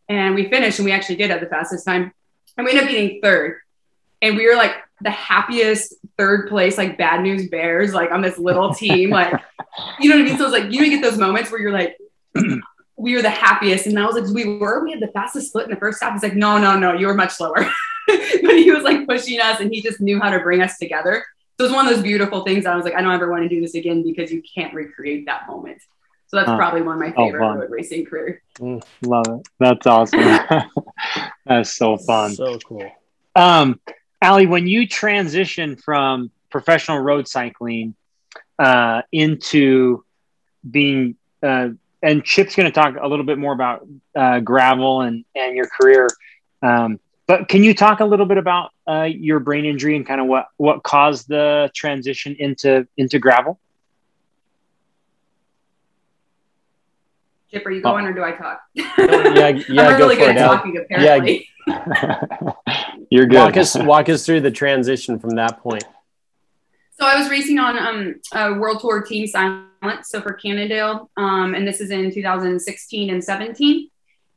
And 0.08 0.34
we 0.34 0.50
finished 0.50 0.80
and 0.80 0.84
we 0.84 0.92
actually 0.92 1.16
did 1.16 1.30
have 1.30 1.40
the 1.40 1.46
fastest 1.46 1.86
time. 1.86 2.12
And 2.58 2.64
we 2.64 2.72
ended 2.72 2.84
up 2.84 2.90
getting 2.90 3.20
third. 3.22 3.60
And 4.20 4.36
we 4.36 4.46
were 4.46 4.56
like 4.56 4.72
the 5.00 5.10
happiest 5.10 5.94
third 6.18 6.48
place, 6.48 6.76
like 6.76 6.98
bad 6.98 7.22
news 7.22 7.48
bears, 7.48 7.94
like 7.94 8.10
on 8.10 8.20
this 8.20 8.36
little 8.36 8.74
team. 8.74 9.10
like, 9.10 9.32
you 10.00 10.10
know 10.10 10.16
what 10.16 10.22
I 10.22 10.28
mean? 10.28 10.38
So 10.38 10.44
it's 10.44 10.52
like, 10.52 10.72
you 10.72 10.90
get 10.90 11.02
those 11.02 11.18
moments 11.18 11.52
where 11.52 11.60
you're 11.60 11.72
like, 11.72 11.96
we 12.96 13.14
were 13.14 13.22
the 13.22 13.30
happiest. 13.30 13.86
And 13.86 13.98
I 13.98 14.06
was 14.06 14.16
like, 14.16 14.34
we 14.34 14.58
were, 14.58 14.84
we 14.84 14.90
had 14.90 15.00
the 15.00 15.08
fastest 15.08 15.48
split 15.48 15.66
in 15.66 15.70
the 15.70 15.80
first 15.80 16.02
half. 16.02 16.12
He's 16.14 16.22
like, 16.22 16.34
no, 16.34 16.58
no, 16.58 16.76
no, 16.78 16.94
you 16.94 17.06
were 17.06 17.14
much 17.14 17.32
slower. 17.32 17.54
but 18.06 18.56
he 18.56 18.70
was 18.70 18.82
like 18.82 19.06
pushing 19.06 19.40
us 19.40 19.60
and 19.60 19.72
he 19.72 19.80
just 19.80 20.00
knew 20.00 20.20
how 20.20 20.30
to 20.30 20.40
bring 20.40 20.60
us 20.60 20.78
together. 20.78 21.24
So 21.56 21.64
it 21.64 21.68
was 21.68 21.72
one 21.72 21.86
of 21.86 21.94
those 21.94 22.02
beautiful 22.02 22.42
things. 22.42 22.66
I 22.66 22.74
was 22.74 22.84
like, 22.84 22.94
I 22.94 23.02
don't 23.02 23.12
ever 23.12 23.30
want 23.30 23.44
to 23.44 23.48
do 23.48 23.60
this 23.60 23.74
again 23.74 24.02
because 24.02 24.32
you 24.32 24.42
can't 24.42 24.74
recreate 24.74 25.26
that 25.26 25.46
moment. 25.46 25.80
So 26.26 26.38
that's 26.38 26.50
probably 26.50 26.82
one 26.82 26.94
of 26.94 27.00
my 27.00 27.14
oh, 27.16 27.26
favorite 27.26 27.46
oh, 27.46 27.54
road 27.54 27.70
racing 27.70 28.06
career. 28.06 28.42
Mm, 28.58 28.82
love 29.02 29.26
it. 29.28 29.46
That's 29.60 29.86
awesome. 29.86 30.20
that's 31.46 31.76
so 31.76 31.96
fun. 31.96 32.34
So 32.34 32.58
cool. 32.58 32.90
Um, 33.36 33.78
Allie, 34.20 34.46
when 34.46 34.66
you 34.66 34.88
transition 34.88 35.76
from 35.76 36.32
professional 36.50 36.98
road 36.98 37.28
cycling 37.28 37.94
uh, 38.58 39.02
into 39.12 40.04
being, 40.68 41.14
uh, 41.40 41.68
and 42.02 42.24
Chip's 42.24 42.56
going 42.56 42.66
to 42.66 42.72
talk 42.72 42.96
a 43.00 43.06
little 43.06 43.24
bit 43.24 43.38
more 43.38 43.52
about 43.52 43.86
uh, 44.16 44.40
gravel 44.40 45.02
and, 45.02 45.24
and 45.36 45.54
your 45.54 45.68
career. 45.68 46.08
Um, 46.62 46.98
but 47.26 47.48
can 47.48 47.64
you 47.64 47.74
talk 47.74 48.00
a 48.00 48.04
little 48.04 48.26
bit 48.26 48.38
about 48.38 48.70
uh, 48.86 49.02
your 49.02 49.40
brain 49.40 49.64
injury 49.64 49.96
and 49.96 50.06
kind 50.06 50.20
of 50.20 50.26
what, 50.26 50.48
what 50.56 50.82
caused 50.82 51.28
the 51.28 51.70
transition 51.74 52.36
into 52.38 52.86
into 52.96 53.18
gravel? 53.18 53.58
Chip, 57.50 57.64
are 57.64 57.70
you 57.70 57.82
going 57.82 58.04
oh. 58.04 58.08
or 58.08 58.12
do 58.12 58.24
I 58.24 58.32
talk? 58.32 58.60
yeah, 58.74 59.48
yeah, 59.68 59.88
I'm 59.88 59.96
really 59.98 60.16
good 60.16 60.36
at 60.36 60.46
talking 60.46 60.76
apparently. 60.76 61.48
Yeah. 61.66 62.52
You're 63.10 63.26
good. 63.26 63.36
Walk 63.36 63.56
us 63.56 63.76
walk 63.76 64.08
us 64.08 64.26
through 64.26 64.40
the 64.40 64.50
transition 64.50 65.18
from 65.18 65.30
that 65.36 65.60
point. 65.60 65.84
So 66.98 67.06
I 67.06 67.18
was 67.18 67.28
racing 67.28 67.58
on 67.58 67.78
um, 67.78 68.20
a 68.32 68.54
World 68.54 68.80
Tour 68.80 69.02
Team 69.02 69.26
Cylance, 69.26 70.08
so 70.08 70.20
for 70.20 70.34
Cannondale, 70.34 71.10
um, 71.16 71.54
and 71.54 71.66
this 71.66 71.80
is 71.80 71.90
in 71.90 72.12
2016 72.12 73.10
and 73.10 73.22
17. 73.22 73.90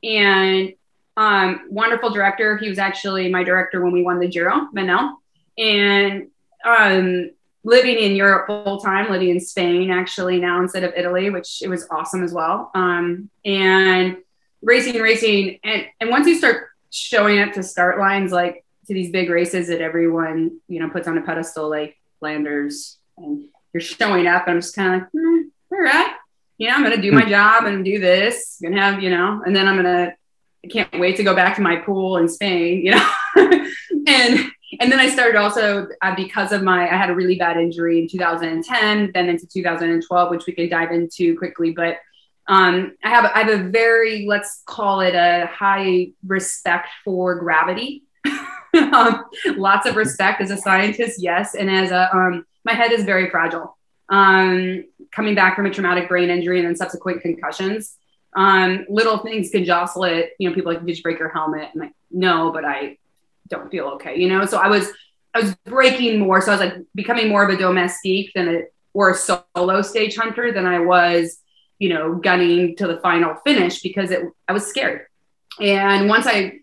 And 0.04 0.74
um, 1.18 1.68
wonderful 1.70 2.12
director. 2.12 2.58
He 2.58 2.70
was 2.70 2.80
actually 2.80 3.30
my 3.30 3.44
director 3.44 3.84
when 3.84 3.92
we 3.92 4.04
won 4.04 4.20
the 4.20 4.28
Giro, 4.28 4.68
Manel. 4.74 5.16
And 5.58 6.28
um, 6.64 7.32
living 7.64 7.98
in 7.98 8.16
Europe 8.16 8.48
full 8.48 8.80
time, 8.80 9.12
living 9.12 9.30
in 9.30 9.40
Spain 9.40 9.92
actually 9.92 10.40
now 10.40 10.62
instead 10.62 10.84
of 10.84 10.94
Italy, 10.96 11.30
which 11.30 11.62
it 11.62 11.68
was 11.68 11.88
awesome 11.92 12.24
as 12.24 12.32
well. 12.32 12.72
Um, 12.76 13.30
and 13.44 14.18
racing, 14.62 15.02
racing, 15.02 15.60
and 15.64 15.86
and 16.00 16.10
once 16.10 16.28
you 16.28 16.36
start 16.36 16.70
showing 16.92 17.40
up 17.40 17.54
to 17.54 17.64
start 17.64 18.00
lines 18.00 18.32
like 18.32 18.64
to 18.88 18.94
these 18.94 19.12
big 19.12 19.30
races 19.30 19.68
that 19.68 19.82
everyone 19.82 20.60
you 20.68 20.80
know 20.80 20.90
puts 20.90 21.08
on 21.08 21.18
a 21.18 21.22
pedestal, 21.22 21.70
like 21.70 21.98
Flanders, 22.20 22.98
and 23.18 23.46
you're 23.74 23.82
showing 23.82 24.28
up, 24.28 24.44
and 24.44 24.56
I'm 24.56 24.62
just 24.62 24.76
kind 24.76 24.96
of 24.96 25.02
like, 25.02 25.12
mm, 25.12 25.44
all 25.72 25.80
right, 25.80 26.16
yeah, 26.58 26.76
I'm 26.76 26.84
gonna 26.84 27.02
do 27.02 27.12
my 27.12 27.24
hmm. 27.24 27.30
job 27.30 27.66
and 27.66 27.84
do 27.84 28.00
this, 28.00 28.60
gonna 28.62 28.80
have 28.80 29.04
you 29.04 29.10
know, 29.10 29.42
and 29.46 29.56
then 29.56 29.68
I'm 29.68 29.76
gonna. 29.76 30.16
I 30.64 30.68
can't 30.70 31.00
wait 31.00 31.18
to 31.18 31.24
go 31.24 31.36
back 31.36 31.56
to 31.56 31.62
my 31.62 31.78
pool 31.78 32.18
in 32.18 32.28
Spain, 32.28 32.86
you 32.86 32.92
know, 32.92 33.10
and 34.08 34.52
and 34.80 34.92
then 34.92 35.00
I 35.00 35.10
started 35.10 35.38
also 35.38 35.88
uh, 36.02 36.16
because 36.16 36.52
of 36.52 36.62
my, 36.62 36.84
I 36.84 36.96
had 36.98 37.10
a 37.10 37.16
really 37.16 37.36
bad 37.36 37.58
injury 37.58 38.02
in 38.02 38.08
2010, 38.08 39.12
then 39.14 39.30
into 39.30 39.48
2012, 39.48 40.30
which 40.30 40.46
we 40.46 40.54
can 40.54 40.70
dive 40.70 40.92
into 40.92 41.38
quickly. 41.38 41.72
But 41.72 41.98
um, 42.48 42.96
I 43.04 43.10
have, 43.10 43.26
I 43.26 43.44
have 43.44 43.60
a 43.60 43.70
very, 43.70 44.26
let's 44.28 44.64
call 44.66 45.02
it 45.02 45.16
a 45.16 45.50
high 45.52 46.10
respect 46.26 46.90
for 47.04 47.36
gravity. 47.36 48.04
um, 48.74 49.26
lots 49.56 49.88
of 49.88 49.96
respect 49.96 50.42
as 50.42 50.52
a 50.52 50.58
scientist, 50.58 51.22
yes, 51.22 51.56
and 51.56 51.70
as 51.70 51.92
a, 51.92 52.14
um, 52.16 52.46
my 52.66 52.74
head 52.74 52.92
is 52.92 53.04
very 53.04 53.30
fragile. 53.30 53.78
Um, 54.10 54.86
coming 55.12 55.36
back 55.36 55.56
from 55.56 55.66
a 55.66 55.70
traumatic 55.70 56.08
brain 56.10 56.30
injury 56.30 56.60
and 56.60 56.68
then 56.68 56.76
subsequent 56.76 57.22
concussions, 57.22 57.98
um, 58.36 58.86
little 58.90 59.20
things 59.20 59.50
can 59.50 59.66
jostle 59.66 60.04
it. 60.04 60.32
You 60.40 60.50
know, 60.50 60.56
people 60.56 60.74
like, 60.74 60.86
did 60.86 60.98
you 60.98 61.04
break 61.04 61.20
your 61.20 61.30
helmet? 61.30 61.70
And 61.74 61.82
like, 61.82 61.94
no, 62.12 62.52
but 62.52 62.66
I 62.66 62.98
don't 63.48 63.72
feel 63.72 63.86
okay, 63.96 64.20
you 64.20 64.28
know? 64.28 64.46
So 64.46 64.58
I 64.58 64.68
was, 64.68 64.92
I 65.34 65.40
was 65.40 65.56
breaking 65.66 66.20
more. 66.20 66.42
So 66.42 66.52
I 66.52 66.56
was 66.56 66.62
like 66.62 66.86
becoming 66.94 67.30
more 67.30 67.44
of 67.44 67.50
a 67.50 67.58
domestique 67.58 68.32
than 68.36 68.48
a, 68.48 68.62
or 68.94 69.12
a 69.12 69.16
solo 69.16 69.82
stage 69.82 70.16
hunter 70.16 70.52
than 70.52 70.66
I 70.66 70.80
was, 70.80 71.40
you 71.80 71.90
know, 71.90 72.16
gunning 72.16 72.76
to 72.78 72.88
the 72.88 73.00
final 73.00 73.36
finish 73.46 73.82
because 73.82 74.12
it, 74.12 74.24
I 74.48 74.54
was 74.54 74.66
scared. 74.66 75.06
And 75.60 76.10
once 76.10 76.26
I 76.28 76.60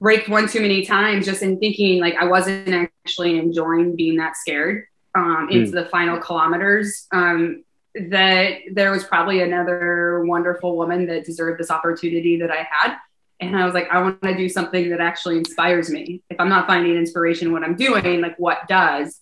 braked 0.00 0.28
one 0.28 0.48
too 0.48 0.60
many 0.60 0.84
times, 0.84 1.26
just 1.26 1.42
in 1.42 1.58
thinking 1.60 2.00
like 2.00 2.16
I 2.16 2.24
wasn't 2.24 2.90
actually 3.04 3.38
enjoying 3.38 3.94
being 3.94 4.16
that 4.16 4.36
scared 4.36 4.84
um, 5.14 5.48
into 5.50 5.70
mm. 5.70 5.74
the 5.74 5.88
final 5.90 6.18
kilometers, 6.18 7.06
um, 7.12 7.64
that 7.94 8.58
there 8.72 8.90
was 8.90 9.04
probably 9.04 9.42
another 9.42 10.24
wonderful 10.24 10.76
woman 10.76 11.06
that 11.06 11.24
deserved 11.24 11.60
this 11.60 11.70
opportunity 11.70 12.38
that 12.40 12.50
I 12.50 12.66
had 12.68 12.96
and 13.42 13.56
I 13.56 13.64
was 13.64 13.74
like, 13.74 13.88
I 13.90 14.00
want 14.00 14.22
to 14.22 14.36
do 14.36 14.48
something 14.48 14.88
that 14.90 15.00
actually 15.00 15.36
inspires 15.36 15.90
me. 15.90 16.22
If 16.30 16.38
I'm 16.38 16.48
not 16.48 16.68
finding 16.68 16.94
inspiration 16.94 17.48
in 17.48 17.52
what 17.52 17.64
I'm 17.64 17.74
doing, 17.74 18.20
like 18.20 18.36
what 18.38 18.68
does? 18.68 19.20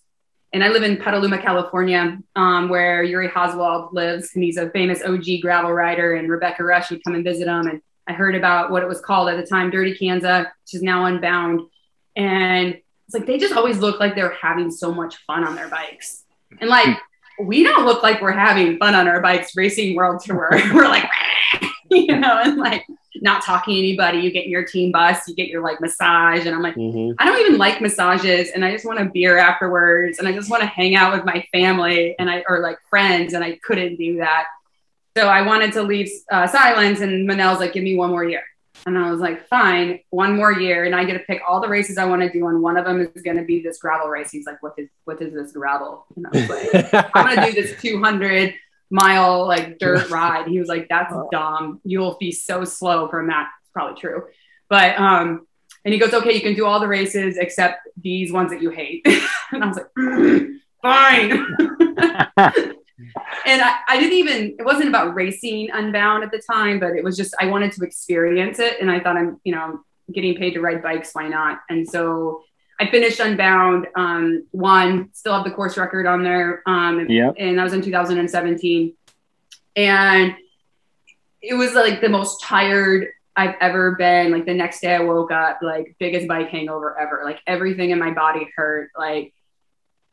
And 0.53 0.63
I 0.63 0.67
live 0.67 0.83
in 0.83 0.97
Petaluma, 0.97 1.41
California, 1.41 2.19
um, 2.35 2.69
where 2.69 3.01
Yuri 3.01 3.29
Hauswald 3.29 3.93
lives, 3.93 4.29
and 4.35 4.43
he's 4.43 4.57
a 4.57 4.69
famous 4.69 5.01
OG 5.01 5.41
gravel 5.41 5.73
rider. 5.73 6.15
And 6.15 6.29
Rebecca 6.29 6.63
Rusch 6.63 6.91
would 6.91 7.03
come 7.03 7.15
and 7.15 7.23
visit 7.23 7.47
him. 7.47 7.65
And 7.65 7.81
I 8.07 8.13
heard 8.13 8.35
about 8.35 8.69
what 8.69 8.83
it 8.83 8.87
was 8.87 9.01
called 9.01 9.29
at 9.29 9.37
the 9.37 9.47
time, 9.47 9.71
Dirty 9.71 9.97
Kanza, 9.97 10.41
which 10.41 10.73
is 10.73 10.83
now 10.83 11.05
Unbound. 11.05 11.61
And 12.15 12.75
it's 13.07 13.15
like 13.15 13.25
they 13.25 13.39
just 13.39 13.55
always 13.55 13.79
look 13.79 13.99
like 13.99 14.13
they're 14.13 14.35
having 14.39 14.69
so 14.69 14.93
much 14.93 15.15
fun 15.25 15.43
on 15.45 15.55
their 15.55 15.69
bikes. 15.69 16.25
And 16.59 16.69
like 16.69 16.99
we 17.41 17.63
don't 17.63 17.85
look 17.85 18.03
like 18.03 18.21
we're 18.21 18.31
having 18.31 18.77
fun 18.77 18.95
on 18.95 19.07
our 19.07 19.21
bikes 19.21 19.55
racing 19.55 19.95
world 19.95 20.21
tour. 20.23 20.49
we're 20.73 20.87
like, 20.87 21.09
you 21.91 22.17
know, 22.17 22.39
and 22.43 22.57
like 22.57 22.85
not 23.21 23.43
talking 23.43 23.75
to 23.75 23.79
anybody. 23.79 24.19
You 24.19 24.31
get 24.31 24.47
your 24.47 24.63
team 24.63 24.91
bus, 24.91 25.27
you 25.27 25.35
get 25.35 25.47
your 25.47 25.61
like 25.61 25.81
massage. 25.81 26.45
And 26.45 26.55
I'm 26.55 26.61
like, 26.61 26.75
mm-hmm. 26.75 27.13
I 27.19 27.25
don't 27.25 27.39
even 27.39 27.57
like 27.57 27.81
massages 27.81 28.49
and 28.53 28.63
I 28.63 28.71
just 28.71 28.85
want 28.85 28.99
a 28.99 29.05
beer 29.05 29.37
afterwards. 29.37 30.19
And 30.19 30.27
I 30.27 30.31
just 30.31 30.49
want 30.49 30.61
to 30.61 30.67
hang 30.67 30.95
out 30.95 31.13
with 31.13 31.25
my 31.25 31.45
family 31.51 32.15
and 32.17 32.29
I, 32.29 32.43
or 32.47 32.59
like 32.59 32.77
friends. 32.89 33.33
And 33.33 33.43
I 33.43 33.59
couldn't 33.63 33.97
do 33.97 34.17
that. 34.17 34.45
So 35.17 35.27
I 35.27 35.41
wanted 35.41 35.73
to 35.73 35.83
leave 35.83 36.09
uh, 36.31 36.47
Cylance 36.47 37.01
and 37.01 37.27
Manel's 37.27 37.59
like, 37.59 37.73
give 37.73 37.83
me 37.83 37.95
one 37.95 38.11
more 38.11 38.23
year. 38.23 38.43
And 38.85 38.97
I 38.97 39.11
was 39.11 39.19
like, 39.19 39.47
fine, 39.47 39.99
one 40.09 40.35
more 40.35 40.51
year, 40.51 40.85
and 40.85 40.95
I 40.95 41.03
get 41.05 41.13
to 41.13 41.19
pick 41.19 41.41
all 41.47 41.61
the 41.61 41.67
races 41.67 41.97
I 41.97 42.05
want 42.05 42.21
to 42.23 42.31
do, 42.31 42.47
and 42.47 42.61
one 42.61 42.77
of 42.77 42.85
them 42.85 43.01
is 43.01 43.21
going 43.21 43.37
to 43.37 43.43
be 43.43 43.61
this 43.61 43.77
gravel 43.77 44.07
race. 44.07 44.31
He's 44.31 44.45
like, 44.45 44.61
what 44.63 44.73
is 44.77 44.89
what 45.05 45.21
is 45.21 45.33
this 45.33 45.51
gravel? 45.51 46.05
And 46.15 46.27
I 46.27 46.29
was 46.31 46.49
like, 46.49 47.11
I'm 47.15 47.25
going 47.25 47.51
to 47.51 47.51
do 47.51 47.61
this 47.61 47.81
200 47.81 48.53
mile 48.89 49.45
like 49.45 49.77
dirt 49.77 50.09
ride. 50.09 50.47
He 50.47 50.59
was 50.59 50.67
like, 50.67 50.87
that's 50.89 51.13
dumb. 51.31 51.79
You'll 51.83 52.17
be 52.19 52.31
so 52.31 52.65
slow 52.65 53.07
from 53.07 53.27
that. 53.27 53.49
It's 53.61 53.71
probably 53.71 53.99
true, 54.01 54.23
but 54.67 54.97
um, 54.99 55.45
and 55.85 55.93
he 55.93 55.99
goes, 55.99 56.13
okay, 56.13 56.33
you 56.33 56.41
can 56.41 56.53
do 56.53 56.65
all 56.65 56.79
the 56.79 56.87
races 56.87 57.37
except 57.37 57.87
these 57.97 58.31
ones 58.31 58.51
that 58.51 58.61
you 58.61 58.69
hate. 58.69 59.05
and 59.51 59.63
I 59.63 59.67
was 59.67 59.77
like, 59.77 59.93
mm, 59.97 60.57
fine. 60.81 62.75
And 63.45 63.61
I, 63.61 63.77
I 63.87 63.99
didn't 63.99 64.17
even 64.17 64.55
it 64.59 64.65
wasn't 64.65 64.89
about 64.89 65.15
racing 65.15 65.69
unbound 65.71 66.23
at 66.23 66.31
the 66.31 66.41
time 66.41 66.79
but 66.79 66.91
it 66.91 67.03
was 67.03 67.17
just 67.17 67.35
i 67.39 67.45
wanted 67.45 67.71
to 67.73 67.83
experience 67.83 68.59
it 68.59 68.79
and 68.79 68.91
i 68.91 68.99
thought 68.99 69.17
i'm 69.17 69.39
you 69.43 69.53
know 69.53 69.81
getting 70.11 70.35
paid 70.35 70.53
to 70.53 70.61
ride 70.61 70.81
bikes 70.81 71.13
why 71.13 71.27
not 71.27 71.61
and 71.69 71.87
so 71.87 72.43
i 72.79 72.89
finished 72.89 73.19
unbound 73.19 73.87
um 73.95 74.45
one 74.51 75.09
still 75.13 75.33
have 75.33 75.43
the 75.43 75.51
course 75.51 75.77
record 75.77 76.05
on 76.05 76.23
there 76.23 76.61
um 76.65 77.09
yeah 77.09 77.31
and 77.37 77.57
that 77.57 77.63
was 77.63 77.73
in 77.73 77.81
2017 77.81 78.93
and 79.75 80.35
it 81.41 81.53
was 81.55 81.73
like 81.73 82.01
the 82.01 82.09
most 82.09 82.41
tired 82.41 83.07
I've 83.35 83.55
ever 83.61 83.95
been. 83.95 84.31
Like 84.31 84.45
the 84.45 84.53
next 84.53 84.81
day 84.81 84.95
I 84.95 84.99
woke 84.99 85.31
up 85.31 85.59
like 85.61 85.95
biggest 85.99 86.27
bike 86.27 86.49
hangover 86.49 86.99
ever. 86.99 87.21
Like 87.23 87.39
everything 87.47 87.91
in 87.91 87.99
my 87.99 88.11
body 88.11 88.49
hurt, 88.55 88.91
like 88.97 89.33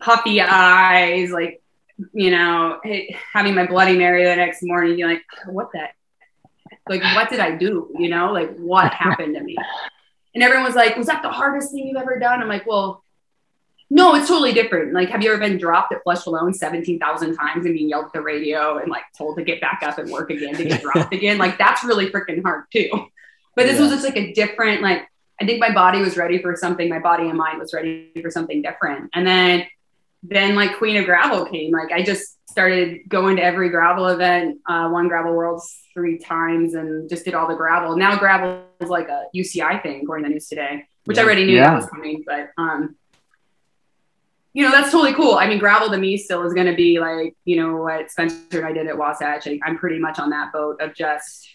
puffy 0.01 0.41
eyes, 0.41 1.31
like 1.31 1.63
you 2.13 2.31
know, 2.31 2.81
having 3.33 3.55
my 3.55 3.67
Bloody 3.67 3.97
Mary 3.97 4.25
the 4.25 4.37
next 4.37 4.63
morning, 4.63 4.99
you're 4.99 5.09
like, 5.09 5.25
what 5.47 5.71
the, 5.73 5.89
like, 6.89 7.03
what 7.15 7.29
did 7.31 7.41
I 7.41 7.57
do? 7.57 7.95
You 7.99 8.09
know, 8.09 8.33
like, 8.33 8.57
what 8.57 8.93
happened 8.95 9.35
to 9.35 9.43
me? 9.43 9.57
And 10.35 10.43
everyone 10.43 10.67
was 10.67 10.77
like, 10.77 10.97
was 10.97 11.07
that 11.07 11.23
the 11.23 11.31
hardest 11.31 11.73
thing 11.73 11.87
you've 11.87 11.97
ever 11.97 12.19
done? 12.19 12.41
I'm 12.41 12.49
like, 12.49 12.67
well, 12.67 13.03
no, 13.91 14.15
it's 14.15 14.29
totally 14.29 14.53
different. 14.53 14.93
Like, 14.93 15.09
have 15.09 15.23
you 15.23 15.33
ever 15.33 15.41
been 15.41 15.57
dropped 15.57 15.93
at 15.93 16.05
Flèche 16.05 16.27
Wallonne 16.27 16.55
17,000 16.55 17.35
times 17.35 17.65
and 17.65 17.75
being 17.75 17.89
yelled 17.89 18.07
at 18.07 18.13
the 18.13 18.21
radio 18.21 18.79
and 18.79 18.91
like 18.91 19.05
told 19.17 19.39
to 19.39 19.43
get 19.43 19.61
back 19.61 19.81
up 19.83 19.99
and 19.99 20.11
work 20.11 20.31
again 20.31 20.55
to 20.55 20.65
get 20.65 20.83
dropped 20.83 21.13
again? 21.15 21.39
Like, 21.39 21.59
that's 21.59 21.83
really 21.85 22.11
freaking 22.11 22.43
hard 22.43 22.65
too. 22.71 22.91
But 23.57 23.67
this 23.67 23.77
yeah. 23.77 23.83
was 23.83 23.91
just 23.91 24.05
like 24.05 24.17
a 24.17 24.33
different, 24.35 24.83
like, 24.83 25.09
I 25.41 25.47
think 25.47 25.61
my 25.61 25.73
body 25.73 26.01
was 26.01 26.17
ready 26.17 26.41
for 26.43 26.55
something. 26.55 26.89
My 26.89 26.99
body 26.99 27.29
and 27.29 27.39
mind 27.39 27.59
was 27.59 27.73
ready 27.73 28.11
for 28.21 28.31
something 28.31 28.61
different. 28.61 29.11
And 29.15 29.27
then 29.27 29.67
then 30.23 30.55
like 30.55 30.77
Queen 30.79 30.97
of 30.97 31.05
Gravel 31.05 31.47
came. 31.47 31.73
Like 31.73 31.93
I 31.93 32.03
just 32.03 32.37
started 32.51 33.09
going 33.09 33.37
to 33.37 33.43
every 33.43 33.69
gravel 33.69 34.09
event, 34.09 34.59
uh, 34.67 34.89
won 34.91 35.09
Gravel 35.09 35.35
Worlds 35.35 35.81
three 35.95 36.19
times, 36.19 36.75
and 36.75 37.09
just 37.09 37.25
did 37.25 37.35
all 37.35 37.47
the 37.47 37.55
gravel. 37.55 37.97
Now 37.97 38.19
gravel 38.19 38.65
is 38.81 38.89
like 38.89 39.09
a 39.09 39.27
UCI 39.35 39.83
thing, 39.83 40.03
according 40.03 40.25
to 40.25 40.29
the 40.29 40.35
news 40.35 40.49
today, 40.49 40.87
which 41.05 41.17
yeah. 41.17 41.23
I 41.23 41.27
already 41.27 41.45
knew 41.45 41.57
yeah. 41.57 41.71
that 41.71 41.77
was 41.77 41.87
coming. 41.87 42.25
But 42.27 42.51
um, 42.59 42.97
you 44.53 44.65
know 44.65 44.71
that's 44.71 44.91
totally 44.91 45.15
cool. 45.15 45.35
I 45.35 45.47
mean, 45.47 45.59
gravel 45.59 45.91
to 45.91 45.97
me 45.97 46.17
still 46.17 46.45
is 46.45 46.55
going 46.55 46.67
to 46.67 46.75
be 46.75 46.99
like 46.99 47.37
you 47.45 47.57
know 47.57 47.77
what 47.77 48.11
Spencer 48.11 48.59
and 48.59 48.67
I 48.67 48.73
did 48.73 48.89
at 48.89 48.99
Wasatch. 48.99 49.47
Like, 49.47 49.61
I'm 49.65 49.79
pretty 49.79 49.99
much 49.99 50.19
on 50.19 50.31
that 50.31 50.53
boat 50.53 50.81
of 50.81 50.95
just 50.95 51.49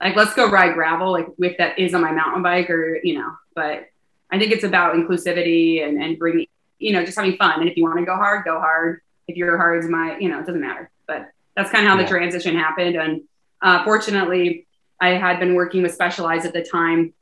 like 0.00 0.16
let's 0.16 0.34
go 0.34 0.50
ride 0.50 0.74
gravel, 0.74 1.12
like 1.12 1.28
if 1.38 1.56
that 1.58 1.78
is 1.78 1.94
on 1.94 2.00
my 2.00 2.12
mountain 2.12 2.42
bike 2.42 2.70
or 2.70 2.98
you 3.04 3.18
know. 3.18 3.32
But 3.54 3.88
I 4.30 4.38
think 4.38 4.50
it's 4.50 4.64
about 4.64 4.96
inclusivity 4.96 5.86
and, 5.86 6.02
and 6.02 6.18
bringing 6.18 6.46
you 6.78 6.92
know, 6.92 7.04
just 7.04 7.16
having 7.16 7.36
fun. 7.36 7.60
And 7.60 7.68
if 7.68 7.76
you 7.76 7.84
want 7.84 7.98
to 7.98 8.04
go 8.04 8.16
hard, 8.16 8.44
go 8.44 8.58
hard. 8.58 9.00
If 9.26 9.36
your 9.36 9.56
hard's 9.56 9.88
my, 9.88 10.18
you 10.18 10.28
know, 10.28 10.40
it 10.40 10.46
doesn't 10.46 10.60
matter. 10.60 10.90
But 11.06 11.28
that's 11.56 11.70
kind 11.70 11.86
of 11.86 11.92
how 11.92 11.96
yeah. 11.98 12.02
the 12.02 12.08
transition 12.08 12.56
happened. 12.56 12.96
And 12.96 13.22
uh, 13.62 13.84
fortunately, 13.84 14.66
I 15.00 15.10
had 15.10 15.40
been 15.40 15.54
working 15.54 15.82
with 15.82 15.94
Specialized 15.94 16.46
at 16.46 16.52
the 16.52 16.62
time 16.62 17.14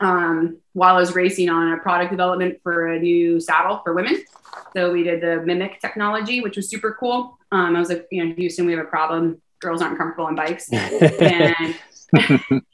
um, 0.00 0.58
while 0.72 0.96
I 0.96 0.98
was 0.98 1.14
racing 1.14 1.48
on 1.48 1.72
a 1.72 1.78
product 1.78 2.10
development 2.10 2.60
for 2.62 2.88
a 2.88 2.98
new 2.98 3.40
saddle 3.40 3.80
for 3.84 3.94
women. 3.94 4.22
So 4.74 4.92
we 4.92 5.02
did 5.02 5.20
the 5.20 5.42
Mimic 5.44 5.80
technology, 5.80 6.40
which 6.40 6.56
was 6.56 6.68
super 6.68 6.96
cool. 6.98 7.38
Um, 7.52 7.76
I 7.76 7.78
was 7.78 7.88
like, 7.88 8.06
you 8.10 8.24
know, 8.24 8.34
Houston, 8.34 8.66
we 8.66 8.72
have 8.72 8.84
a 8.84 8.88
problem. 8.88 9.40
Girls 9.60 9.82
aren't 9.82 9.98
comfortable 9.98 10.26
on 10.26 10.34
bikes. 10.34 10.70
and 10.72 11.74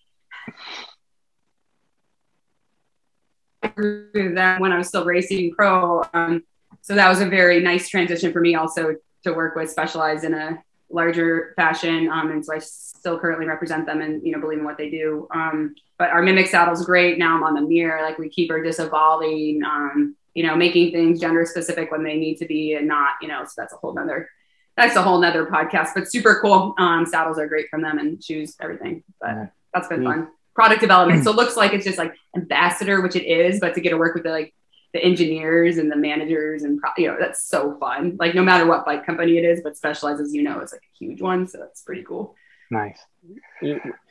that 3.77 4.61
when 4.61 4.73
I 4.73 4.79
was 4.79 4.89
still 4.89 5.05
racing 5.05 5.53
pro. 5.55 6.03
Um, 6.13 6.45
so 6.83 6.95
that 6.95 7.09
was 7.09 7.21
a 7.21 7.27
very 7.27 7.61
nice 7.61 7.89
transition 7.89 8.33
for 8.33 8.41
me 8.41 8.55
also 8.55 8.97
to 9.25 9.33
work 9.33 9.57
with 9.57 9.71
Specialized 9.71 10.25
in 10.25 10.35
a 10.35 10.63
larger 10.91 11.55
fashion. 11.57 12.09
Um, 12.09 12.31
and 12.31 12.45
so 12.45 12.55
I 12.55 12.59
still 12.59 13.19
currently 13.19 13.47
represent 13.47 13.87
them 13.87 14.01
and, 14.01 14.25
you 14.25 14.33
know, 14.33 14.41
believe 14.41 14.59
in 14.59 14.65
what 14.65 14.79
they 14.79 14.91
do. 14.91 15.27
Um, 15.35 15.75
but 15.99 16.11
our 16.11 16.23
Mimic 16.23 16.49
saddle 16.49 16.75
is 16.75 16.85
great. 16.85 17.19
Now 17.19 17.37
I'm 17.37 17.43
on 17.43 17.55
the 17.55 17.63
mirror. 17.63 18.03
Like 18.03 18.19
we 18.19 18.29
keep 18.29 18.51
her 18.51 18.63
just 18.63 18.81
evolving, 18.81 19.63
um, 19.65 20.15
you 20.35 20.47
know, 20.47 20.57
making 20.57 20.93
things 20.93 21.21
gender 21.21 21.47
specific 21.47 21.91
when 21.91 22.05
they 22.05 22.17
need 22.17 22.37
to 22.37 22.47
be 22.47 22.75
and 22.75 22.87
not, 22.87 23.15
you 23.23 23.29
know, 23.29 23.45
so 23.45 23.53
that's 23.57 23.73
a 23.73 23.77
whole 23.77 23.95
nother, 23.95 24.29
that's 24.77 24.97
a 24.97 25.03
whole 25.03 25.21
nother 25.21 25.47
podcast, 25.47 25.91
but 25.95 26.11
super 26.11 26.39
cool. 26.43 26.75
Um, 26.79 27.07
saddles 27.07 27.39
are 27.39 27.47
great 27.47 27.69
from 27.69 27.83
them 27.83 27.99
and 27.99 28.23
shoes, 28.23 28.57
everything, 28.61 29.05
but 29.21 29.51
that's 29.73 29.89
been 29.89 30.05
fun 30.05 30.29
product 30.55 30.81
development. 30.81 31.25
so 31.25 31.31
it 31.31 31.37
looks 31.43 31.57
like 31.57 31.73
it's 31.73 31.85
just 31.85 31.99
like 31.99 32.15
ambassador, 32.37 33.01
which 33.01 33.17
it 33.17 33.25
is, 33.25 33.61
but 33.61 33.75
to 33.75 33.81
get 33.81 33.91
to 33.91 33.97
work 33.97 34.15
with 34.15 34.25
the 34.25 34.31
like 34.31 34.55
the 34.93 35.03
engineers 35.03 35.79
and 35.79 35.91
the 35.91 35.97
managers 35.97 36.63
and 36.63 36.81
pro- 36.81 36.93
you 36.97 37.09
know 37.09 37.17
that's 37.19 37.45
so 37.45 37.77
fun. 37.79 38.17
Like 38.19 38.35
no 38.35 38.43
matter 38.43 38.67
what 38.67 38.87
bike 38.87 39.05
company 39.05 39.39
it 39.39 39.45
is, 39.45 39.61
but 39.63 39.77
specializes, 39.77 40.33
you 40.33 40.43
know, 40.43 40.61
is 40.61 40.73
like 40.73 40.83
a 40.83 40.99
huge 40.99 41.21
one, 41.21 41.47
so 41.49 41.59
that's 41.59 41.83
pretty 41.83 42.05
cool. 42.05 42.35
Nice. 42.71 42.99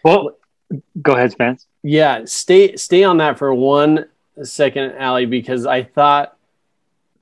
Well, 0.04 0.38
go 1.02 1.14
ahead, 1.14 1.32
Spence. 1.32 1.68
Yeah, 1.82 2.26
stay 2.26 2.76
stay 2.76 3.04
on 3.04 3.18
that 3.18 3.38
for 3.38 3.54
one 3.54 4.06
second, 4.44 4.98
Ali, 4.98 5.26
because 5.26 5.66
I 5.66 5.84
thought, 5.84 6.38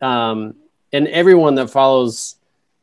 um, 0.01 0.55
and 0.91 1.07
everyone 1.07 1.55
that 1.55 1.69
follows 1.69 2.35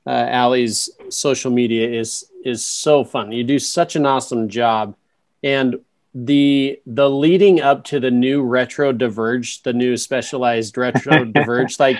uh, 0.06 0.28
Ali's 0.30 0.90
social 1.08 1.50
media 1.50 1.88
is 1.88 2.30
is 2.44 2.64
so 2.64 3.04
fun. 3.04 3.32
You 3.32 3.44
do 3.44 3.58
such 3.58 3.96
an 3.96 4.06
awesome 4.06 4.48
job, 4.48 4.94
and 5.42 5.80
the 6.14 6.80
the 6.86 7.08
leading 7.08 7.60
up 7.60 7.84
to 7.84 8.00
the 8.00 8.10
new 8.10 8.42
retro 8.42 8.92
diverge 8.92 9.62
the 9.62 9.72
new 9.72 9.96
specialized 9.96 10.76
retro 10.76 11.24
diverge 11.32 11.78
like 11.78 11.98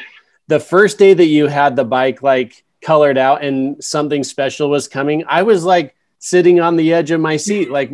the 0.49 0.59
first 0.59 0.99
day 0.99 1.13
that 1.13 1.27
you 1.27 1.47
had 1.47 1.77
the 1.77 1.85
bike 1.85 2.23
like 2.23 2.65
colored 2.81 3.19
out 3.19 3.45
and 3.45 3.83
something 3.85 4.25
special 4.25 4.71
was 4.71 4.89
coming 4.89 5.25
i 5.29 5.43
was 5.43 5.65
like 5.65 5.95
sitting 6.19 6.59
on 6.59 6.77
the 6.77 6.93
edge 6.93 7.11
of 7.11 7.21
my 7.21 7.37
seat 7.37 7.71
like 7.71 7.91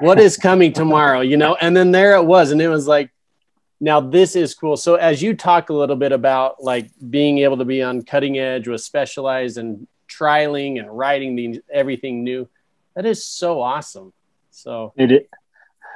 what 0.00 0.18
is 0.18 0.36
coming 0.36 0.72
tomorrow 0.72 1.20
you 1.20 1.36
know? 1.36 1.56
And 1.60 1.76
then 1.76 1.90
there 1.90 2.14
it 2.14 2.24
was 2.24 2.50
and 2.50 2.60
it 2.60 2.68
was 2.68 2.86
like 2.86 3.10
now 3.80 4.00
this 4.00 4.34
is 4.34 4.54
cool. 4.54 4.76
So 4.76 4.96
as 4.96 5.22
you 5.22 5.34
talk 5.34 5.70
a 5.70 5.74
little 5.74 5.96
bit 5.96 6.10
about 6.10 6.62
like 6.62 6.90
being 7.10 7.38
able 7.38 7.58
to 7.58 7.64
be 7.64 7.82
on 7.82 8.02
cutting 8.02 8.38
edge 8.38 8.66
with 8.66 8.80
specialized 8.80 9.56
and 9.56 9.86
trialing 10.08 10.80
and 10.80 10.90
writing 10.90 11.36
the 11.36 11.60
everything 11.72 12.24
new 12.24 12.48
that 12.94 13.06
is 13.06 13.24
so 13.24 13.60
awesome 13.60 14.12
so 14.58 14.92
it 14.96 15.12
is. 15.12 15.20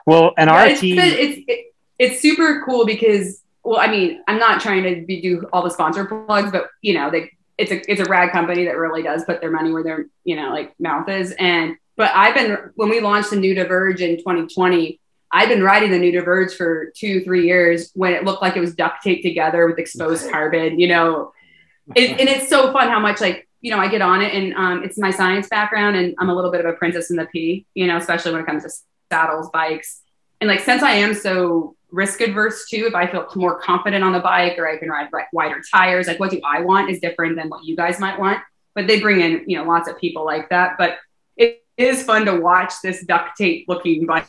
Well, 0.07 0.33
and 0.37 0.49
yeah, 0.49 0.55
our 0.55 0.67
it's, 0.69 0.81
team, 0.81 0.99
it's 0.99 1.45
it, 1.47 1.75
it's 1.99 2.21
super 2.21 2.63
cool 2.65 2.87
because 2.87 3.43
well, 3.65 3.79
I 3.79 3.89
mean, 3.89 4.23
I'm 4.27 4.39
not 4.39 4.61
trying 4.61 4.83
to 4.83 5.07
be, 5.07 5.21
do 5.21 5.47
all 5.53 5.63
the 5.63 5.71
sponsor 5.71 6.05
plugs, 6.05 6.51
but 6.51 6.69
you 6.81 6.95
know, 6.95 7.11
they 7.11 7.31
it's 7.59 7.71
a 7.71 7.91
it's 7.91 8.01
a 8.01 8.07
rad 8.07 8.33
company 8.33 8.65
that 8.65 8.77
really 8.77 9.03
does 9.03 9.25
put 9.25 9.41
their 9.41 9.51
money 9.51 9.73
where 9.73 9.83
their 9.83 10.07
you 10.25 10.37
know 10.37 10.51
like 10.51 10.75
mouth 10.81 11.09
is. 11.09 11.33
And 11.39 11.77
but 11.97 12.11
I've 12.15 12.35
been 12.35 12.71
when 12.75 12.89
we 12.89 13.01
launched 13.01 13.31
the 13.31 13.37
new 13.37 13.55
Diverge 13.55 14.01
in 14.01 14.17
2020. 14.17 14.99
I've 15.35 15.49
been 15.49 15.63
riding 15.63 15.91
the 15.91 15.99
new 15.99 16.13
Diverge 16.13 16.55
for 16.55 16.93
two, 16.95 17.25
three 17.25 17.47
years 17.47 17.91
when 17.95 18.13
it 18.13 18.25
looked 18.25 18.43
like 18.43 18.55
it 18.55 18.61
was 18.61 18.75
duct 18.75 19.03
taped 19.03 19.23
together 19.23 19.67
with 19.67 19.79
exposed 19.79 20.31
carbon, 20.31 20.79
you 20.79 20.89
know. 20.89 21.33
It, 21.97 22.21
and 22.21 22.29
it's 22.29 22.49
so 22.49 22.71
fun 22.73 22.89
how 22.89 23.01
much 23.01 23.21
like 23.21 23.49
you 23.63 23.71
know, 23.71 23.79
I 23.79 23.89
get 23.89 24.03
on 24.03 24.21
it 24.21 24.35
and 24.35 24.53
um, 24.55 24.85
it's 24.85 24.99
my 24.99 25.11
science 25.11 25.49
background 25.49 25.97
and 25.97 26.15
I'm 26.19 26.29
a 26.29 26.35
little 26.35 26.51
bit 26.51 26.61
of 26.61 26.67
a 26.67 26.77
princess 26.77 27.11
in 27.11 27.17
the 27.17 27.27
P, 27.27 27.65
you 27.75 27.87
know, 27.87 27.97
especially 27.97 28.33
when 28.33 28.43
it 28.43 28.47
comes 28.47 28.65
to 28.65 28.71
saddles, 29.11 29.49
bikes. 29.51 30.03
And 30.41 30.49
like, 30.49 30.61
since 30.61 30.83
I 30.83 30.93
am 30.95 31.15
so 31.15 31.77
risk 31.93 32.21
adverse 32.21 32.69
too, 32.69 32.87
if 32.89 32.95
I 32.95 33.07
feel 33.07 33.29
more 33.37 33.61
confident 33.61 34.03
on 34.03 34.13
the 34.13 34.21
bike 34.21 34.59
or 34.59 34.69
I 34.69 34.79
can 34.79 34.89
ride 34.89 35.09
wider 35.33 35.63
tires, 35.73 36.09
like 36.09 36.19
what 36.19 36.33
do 36.33 36.41
I 36.45 36.61
want 36.61 36.91
is 36.91 36.99
different 36.99 37.37
than 37.37 37.49
what 37.49 37.65
you 37.65 37.77
guys 37.77 38.01
might 38.01 38.19
want. 38.19 38.41
But 38.75 38.89
they 38.89 39.01
bring 39.01 39.21
in, 39.21 39.45
you 39.47 39.57
know, 39.57 39.65
lots 39.65 39.89
of 39.89 39.97
people 39.99 40.25
like 40.25 40.49
that. 40.49 40.77
But 40.77 40.99
it 41.37 41.65
is 41.77 42.03
fun 42.03 42.25
to 42.27 42.41
watch 42.41 42.73
this 42.83 43.05
duct 43.05 43.37
tape 43.37 43.67
looking 43.69 44.07
bike. 44.07 44.27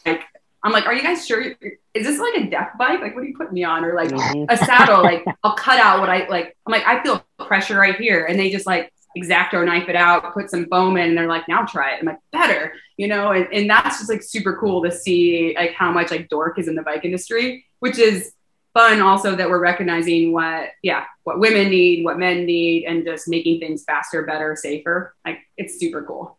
I'm 0.63 0.71
like, 0.71 0.85
are 0.85 0.93
you 0.93 1.01
guys 1.01 1.25
sure? 1.25 1.41
Is 1.41 2.05
this 2.05 2.19
like 2.19 2.35
a 2.35 2.49
death 2.49 2.73
bike? 2.77 3.01
Like, 3.01 3.15
what 3.15 3.23
are 3.23 3.27
you 3.27 3.35
putting 3.35 3.53
me 3.53 3.63
on? 3.63 3.83
Or 3.83 3.95
like 3.95 4.09
mm-hmm. 4.09 4.45
a 4.47 4.57
saddle? 4.57 5.01
Like, 5.01 5.25
I'll 5.43 5.55
cut 5.55 5.79
out 5.79 5.99
what 5.99 6.09
I 6.09 6.27
like. 6.27 6.55
I'm 6.67 6.71
like, 6.71 6.85
I 6.85 7.01
feel 7.01 7.25
pressure 7.39 7.77
right 7.77 7.95
here. 7.95 8.25
And 8.25 8.39
they 8.39 8.51
just 8.51 8.67
like, 8.67 8.92
exacto 9.17 9.65
knife 9.65 9.89
it 9.89 9.95
out, 9.95 10.33
put 10.33 10.49
some 10.49 10.65
foam 10.67 10.97
in, 10.97 11.09
and 11.09 11.17
they're 11.17 11.27
like, 11.27 11.47
now 11.47 11.63
try 11.63 11.93
it. 11.93 11.99
I'm 11.99 12.05
like, 12.05 12.19
better, 12.31 12.73
you 12.97 13.07
know, 13.07 13.31
and, 13.31 13.47
and 13.53 13.69
that's 13.69 13.99
just 13.99 14.09
like 14.09 14.23
super 14.23 14.57
cool 14.57 14.83
to 14.83 14.91
see 14.91 15.53
like 15.55 15.73
how 15.73 15.91
much 15.91 16.11
like 16.11 16.29
dork 16.29 16.59
is 16.59 16.67
in 16.67 16.75
the 16.75 16.81
bike 16.81 17.05
industry, 17.05 17.65
which 17.79 17.97
is 17.97 18.33
fun 18.73 19.01
also 19.01 19.35
that 19.35 19.49
we're 19.49 19.59
recognizing 19.59 20.31
what 20.31 20.69
yeah 20.81 21.05
what 21.23 21.39
women 21.39 21.69
need 21.69 22.03
what 22.03 22.17
men 22.17 22.45
need 22.45 22.85
and 22.85 23.05
just 23.05 23.27
making 23.27 23.59
things 23.59 23.83
faster 23.83 24.23
better 24.23 24.55
safer 24.55 25.15
like 25.25 25.39
it's 25.57 25.79
super 25.79 26.03
cool 26.03 26.37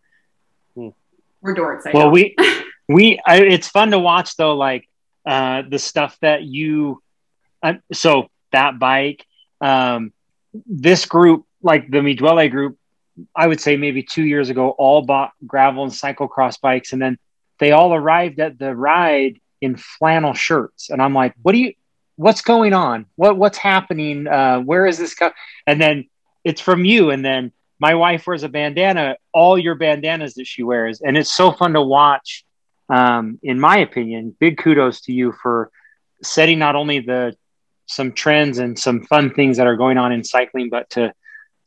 hmm. 0.74 0.88
we're 1.40 1.54
dorks 1.54 1.86
I 1.86 1.92
well 1.94 2.06
know. 2.06 2.10
we 2.10 2.36
we 2.88 3.20
I, 3.24 3.40
it's 3.40 3.68
fun 3.68 3.92
to 3.92 3.98
watch 3.98 4.36
though 4.36 4.56
like 4.56 4.88
uh 5.24 5.62
the 5.68 5.78
stuff 5.78 6.18
that 6.20 6.42
you 6.42 7.02
uh, 7.62 7.74
so 7.92 8.28
that 8.52 8.78
bike 8.78 9.24
um 9.60 10.12
this 10.66 11.06
group 11.06 11.46
like 11.64 11.90
the 11.90 12.02
Mi 12.02 12.16
Dwelle 12.16 12.50
group 12.50 12.78
i 13.36 13.46
would 13.46 13.60
say 13.60 13.76
maybe 13.76 14.02
two 14.02 14.24
years 14.24 14.50
ago 14.50 14.70
all 14.70 15.02
bought 15.02 15.30
gravel 15.46 15.84
and 15.84 15.92
cyclocross 15.92 16.60
bikes 16.60 16.92
and 16.92 17.00
then 17.00 17.16
they 17.60 17.70
all 17.70 17.94
arrived 17.94 18.40
at 18.40 18.58
the 18.58 18.74
ride 18.74 19.38
in 19.60 19.76
flannel 19.76 20.34
shirts 20.34 20.90
and 20.90 21.00
i'm 21.00 21.14
like 21.14 21.32
what 21.42 21.52
do 21.52 21.58
you 21.58 21.72
what's 22.16 22.42
going 22.42 22.72
on? 22.72 23.06
What 23.16 23.36
what's 23.36 23.58
happening? 23.58 24.26
Uh, 24.26 24.60
where 24.60 24.86
is 24.86 24.98
this? 24.98 25.14
Co-? 25.14 25.32
And 25.66 25.80
then 25.80 26.08
it's 26.44 26.60
from 26.60 26.84
you. 26.84 27.10
And 27.10 27.24
then 27.24 27.52
my 27.78 27.94
wife 27.94 28.26
wears 28.26 28.42
a 28.42 28.48
bandana. 28.48 29.16
All 29.32 29.58
your 29.58 29.74
bandanas 29.74 30.34
that 30.34 30.46
she 30.46 30.62
wears, 30.62 31.00
and 31.00 31.16
it's 31.16 31.32
so 31.32 31.52
fun 31.52 31.72
to 31.74 31.82
watch. 31.82 32.44
Um, 32.88 33.38
in 33.42 33.58
my 33.58 33.78
opinion, 33.78 34.36
big 34.38 34.58
kudos 34.58 35.02
to 35.02 35.12
you 35.12 35.32
for 35.42 35.70
setting 36.22 36.58
not 36.58 36.76
only 36.76 37.00
the 37.00 37.36
some 37.86 38.12
trends 38.12 38.58
and 38.58 38.78
some 38.78 39.02
fun 39.02 39.32
things 39.32 39.56
that 39.56 39.66
are 39.66 39.76
going 39.76 39.98
on 39.98 40.12
in 40.12 40.24
cycling, 40.24 40.70
but 40.70 40.88
to 40.90 41.12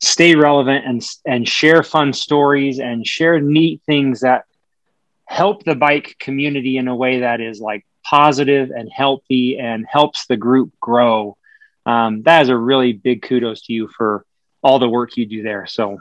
stay 0.00 0.34
relevant 0.34 0.84
and 0.86 1.04
and 1.26 1.48
share 1.48 1.82
fun 1.82 2.12
stories 2.12 2.78
and 2.78 3.06
share 3.06 3.40
neat 3.40 3.82
things 3.86 4.20
that 4.20 4.44
help 5.26 5.64
the 5.64 5.74
bike 5.74 6.16
community 6.18 6.76
in 6.78 6.88
a 6.88 6.96
way 6.96 7.20
that 7.20 7.40
is 7.40 7.60
like 7.60 7.84
positive 8.04 8.70
and 8.70 8.90
healthy 8.90 9.58
and 9.58 9.86
helps 9.90 10.26
the 10.26 10.36
group 10.36 10.72
grow. 10.80 11.36
Um, 11.84 12.22
that 12.22 12.42
is 12.42 12.48
a 12.48 12.56
really 12.56 12.92
big 12.92 13.22
kudos 13.22 13.62
to 13.62 13.72
you 13.72 13.88
for 13.88 14.24
all 14.62 14.78
the 14.78 14.88
work 14.88 15.16
you 15.16 15.26
do 15.26 15.42
there. 15.42 15.66
So 15.66 16.00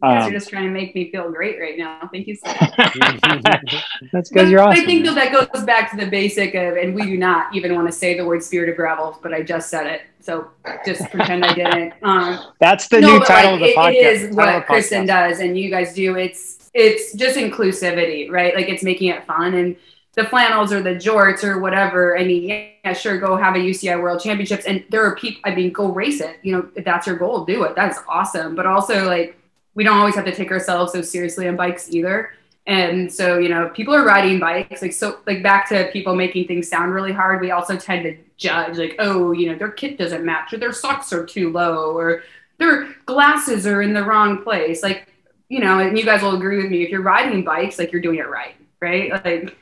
um, 0.00 0.22
you're 0.22 0.38
just 0.38 0.50
trying 0.50 0.64
to 0.64 0.70
make 0.70 0.94
me 0.94 1.10
feel 1.10 1.30
great 1.30 1.58
right 1.58 1.76
now. 1.76 2.08
Thank 2.12 2.28
you 2.28 2.36
so 2.36 2.48
much. 2.48 3.74
That's 4.12 4.28
because 4.28 4.48
you're 4.48 4.60
awesome. 4.60 4.82
I 4.82 4.86
think 4.86 5.04
that 5.04 5.32
goes 5.32 5.64
back 5.64 5.90
to 5.90 5.96
the 5.96 6.06
basic 6.06 6.54
of, 6.54 6.76
and 6.76 6.94
we 6.94 7.02
do 7.02 7.16
not 7.16 7.54
even 7.54 7.74
want 7.74 7.88
to 7.88 7.92
say 7.92 8.16
the 8.16 8.24
word 8.24 8.42
spirit 8.42 8.68
of 8.68 8.76
gravel, 8.76 9.18
but 9.22 9.34
I 9.34 9.42
just 9.42 9.70
said 9.70 9.86
it. 9.86 10.02
So 10.28 10.50
just 10.84 11.10
pretend 11.10 11.42
I 11.42 11.54
didn't. 11.54 11.94
Um, 12.02 12.38
That's 12.60 12.86
the 12.88 13.00
no, 13.00 13.14
new 13.14 13.24
title 13.24 13.52
like, 13.52 13.60
of 13.60 13.66
the 13.66 13.72
it, 13.72 13.76
podcast. 13.76 13.92
It 13.92 14.30
is 14.30 14.36
what 14.36 14.66
Kristen 14.66 15.06
does 15.06 15.40
and 15.40 15.58
you 15.58 15.70
guys 15.70 15.94
do. 15.94 16.16
It's, 16.16 16.70
it's 16.74 17.14
just 17.14 17.38
inclusivity, 17.38 18.30
right? 18.30 18.54
Like 18.54 18.68
it's 18.68 18.82
making 18.82 19.08
it 19.08 19.26
fun. 19.26 19.54
And 19.54 19.76
the 20.12 20.24
flannels 20.24 20.70
or 20.70 20.82
the 20.82 20.96
jorts 20.96 21.44
or 21.44 21.60
whatever. 21.60 22.18
I 22.18 22.24
mean, 22.24 22.74
yeah, 22.84 22.92
sure, 22.92 23.18
go 23.18 23.36
have 23.36 23.54
a 23.54 23.58
UCI 23.58 24.02
World 24.02 24.20
Championships, 24.20 24.66
and 24.66 24.84
there 24.90 25.02
are 25.04 25.14
people. 25.14 25.40
I 25.44 25.54
mean, 25.54 25.72
go 25.72 25.92
race 25.92 26.20
it. 26.20 26.38
You 26.42 26.56
know, 26.56 26.68
if 26.74 26.84
that's 26.84 27.06
your 27.06 27.16
goal, 27.16 27.44
do 27.44 27.62
it. 27.62 27.76
That's 27.76 27.98
awesome. 28.08 28.56
But 28.56 28.66
also, 28.66 29.06
like, 29.06 29.38
we 29.74 29.84
don't 29.84 29.96
always 29.96 30.16
have 30.16 30.24
to 30.24 30.34
take 30.34 30.50
ourselves 30.50 30.92
so 30.92 31.02
seriously 31.02 31.46
on 31.46 31.56
bikes 31.56 31.90
either. 31.90 32.32
And 32.68 33.10
so, 33.10 33.38
you 33.38 33.48
know, 33.48 33.70
people 33.70 33.94
are 33.94 34.04
riding 34.04 34.38
bikes, 34.38 34.82
like 34.82 34.92
so, 34.92 35.20
like 35.26 35.42
back 35.42 35.68
to 35.70 35.90
people 35.90 36.14
making 36.14 36.46
things 36.46 36.68
sound 36.68 36.92
really 36.92 37.12
hard. 37.12 37.40
We 37.40 37.50
also 37.50 37.76
tend 37.76 38.04
to 38.04 38.16
judge, 38.36 38.76
like, 38.76 38.94
oh, 38.98 39.32
you 39.32 39.50
know, 39.50 39.58
their 39.58 39.70
kit 39.70 39.98
doesn't 39.98 40.24
match, 40.24 40.52
or 40.52 40.58
their 40.58 40.72
socks 40.72 41.12
are 41.12 41.24
too 41.24 41.50
low, 41.50 41.96
or 41.96 42.22
their 42.58 42.94
glasses 43.06 43.66
are 43.66 43.80
in 43.80 43.94
the 43.94 44.04
wrong 44.04 44.42
place. 44.44 44.82
Like, 44.82 45.12
you 45.48 45.60
know, 45.60 45.78
and 45.78 45.98
you 45.98 46.04
guys 46.04 46.22
will 46.22 46.36
agree 46.36 46.58
with 46.58 46.70
me. 46.70 46.82
If 46.82 46.90
you're 46.90 47.02
riding 47.02 47.42
bikes, 47.42 47.78
like, 47.78 47.90
you're 47.90 48.02
doing 48.02 48.18
it 48.18 48.28
right, 48.28 48.54
right? 48.80 49.12
Like, 49.24 49.56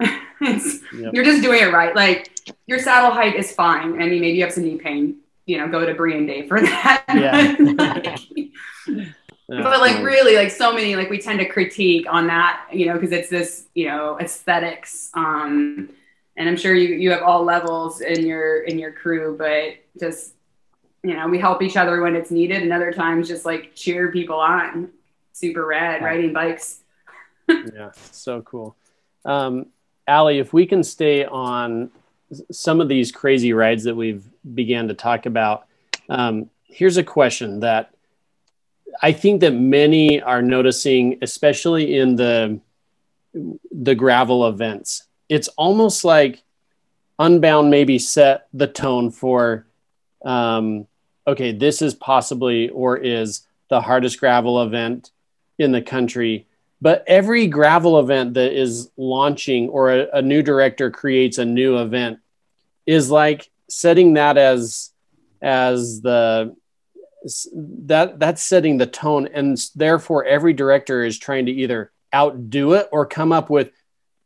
yep. 0.40 1.12
You're 1.12 1.24
just 1.24 1.42
doing 1.42 1.62
it 1.62 1.72
right. 1.72 1.94
Like 1.94 2.30
your 2.66 2.78
saddle 2.78 3.10
height 3.10 3.36
is 3.36 3.52
fine. 3.52 4.00
I 4.00 4.06
mean, 4.06 4.20
maybe 4.20 4.38
you 4.38 4.44
have 4.44 4.52
some 4.52 4.64
knee 4.64 4.78
pain. 4.78 5.16
You 5.46 5.58
know, 5.58 5.68
go 5.68 5.84
to 5.84 5.94
Brian 5.94 6.26
Day 6.26 6.46
for 6.46 6.60
that. 6.62 7.04
Yeah. 7.08 8.16
but 9.50 9.80
like 9.80 10.02
really, 10.02 10.36
like 10.36 10.50
so 10.50 10.72
many, 10.72 10.94
like 10.94 11.10
we 11.10 11.18
tend 11.18 11.40
to 11.40 11.44
critique 11.44 12.06
on 12.08 12.28
that. 12.28 12.66
You 12.72 12.86
know, 12.86 12.94
because 12.94 13.10
it's 13.10 13.28
this, 13.28 13.66
you 13.74 13.88
know, 13.88 14.18
aesthetics. 14.20 15.10
Um, 15.14 15.90
and 16.36 16.48
I'm 16.48 16.56
sure 16.56 16.74
you 16.74 16.94
you 16.94 17.10
have 17.10 17.22
all 17.22 17.44
levels 17.44 18.00
in 18.00 18.26
your 18.26 18.62
in 18.62 18.78
your 18.78 18.92
crew, 18.92 19.36
but 19.36 19.74
just 19.98 20.34
you 21.02 21.16
know, 21.16 21.26
we 21.28 21.38
help 21.38 21.62
each 21.62 21.76
other 21.76 22.00
when 22.00 22.14
it's 22.14 22.30
needed, 22.30 22.62
and 22.62 22.72
other 22.72 22.92
times 22.92 23.26
just 23.26 23.44
like 23.44 23.74
cheer 23.74 24.12
people 24.12 24.38
on. 24.38 24.90
Super 25.32 25.66
rad 25.66 26.02
riding 26.02 26.32
bikes. 26.32 26.80
yeah, 27.48 27.90
so 27.94 28.42
cool. 28.42 28.76
Um, 29.24 29.66
Allie, 30.06 30.38
if 30.38 30.52
we 30.52 30.66
can 30.66 30.84
stay 30.84 31.24
on 31.24 31.90
some 32.52 32.80
of 32.80 32.88
these 32.88 33.10
crazy 33.10 33.52
rides 33.52 33.84
that 33.84 33.96
we've 33.96 34.24
began 34.54 34.88
to 34.88 34.94
talk 34.94 35.26
about, 35.26 35.66
um, 36.08 36.48
here's 36.64 36.96
a 36.96 37.04
question 37.04 37.60
that 37.60 37.92
I 39.02 39.12
think 39.12 39.40
that 39.40 39.54
many 39.54 40.20
are 40.20 40.42
noticing, 40.42 41.18
especially 41.22 41.96
in 41.96 42.16
the 42.16 42.60
the 43.70 43.94
gravel 43.94 44.48
events. 44.48 45.04
It's 45.28 45.48
almost 45.48 46.04
like 46.04 46.42
Unbound 47.18 47.70
maybe 47.70 47.98
set 47.98 48.48
the 48.52 48.66
tone 48.66 49.10
for, 49.10 49.66
um, 50.24 50.86
okay, 51.26 51.52
this 51.52 51.82
is 51.82 51.94
possibly 51.94 52.70
or 52.70 52.96
is 52.96 53.46
the 53.68 53.80
hardest 53.80 54.18
gravel 54.18 54.62
event 54.62 55.10
in 55.58 55.70
the 55.70 55.82
country 55.82 56.46
but 56.80 57.04
every 57.06 57.46
gravel 57.46 58.00
event 58.00 58.34
that 58.34 58.52
is 58.52 58.90
launching 58.96 59.68
or 59.68 59.90
a, 59.90 60.08
a, 60.14 60.22
new 60.22 60.42
director 60.42 60.90
creates 60.90 61.38
a 61.38 61.44
new 61.44 61.78
event 61.78 62.18
is 62.86 63.10
like 63.10 63.50
setting 63.68 64.14
that 64.14 64.38
as 64.38 64.90
as 65.42 66.00
the 66.00 66.54
that 67.54 68.18
that's 68.18 68.42
setting 68.42 68.78
the 68.78 68.86
tone 68.86 69.28
and 69.32 69.58
therefore 69.74 70.24
every 70.24 70.52
director 70.52 71.04
is 71.04 71.18
trying 71.18 71.46
to 71.46 71.52
either 71.52 71.92
outdo 72.14 72.72
it 72.72 72.88
or 72.92 73.04
come 73.04 73.32
up 73.32 73.50
with 73.50 73.70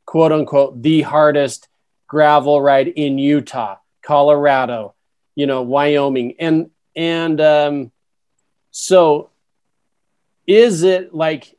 quote 0.06 0.32
unquote 0.32 0.80
the 0.82 1.02
hardest 1.02 1.68
gravel 2.06 2.60
ride 2.62 2.88
in 2.88 3.18
Utah, 3.18 3.76
Colorado, 4.02 4.94
you 5.34 5.46
know, 5.46 5.62
Wyoming 5.62 6.36
and 6.38 6.70
and 6.94 7.40
um 7.40 7.92
so 8.70 9.30
is 10.46 10.82
it 10.84 11.12
like 11.12 11.56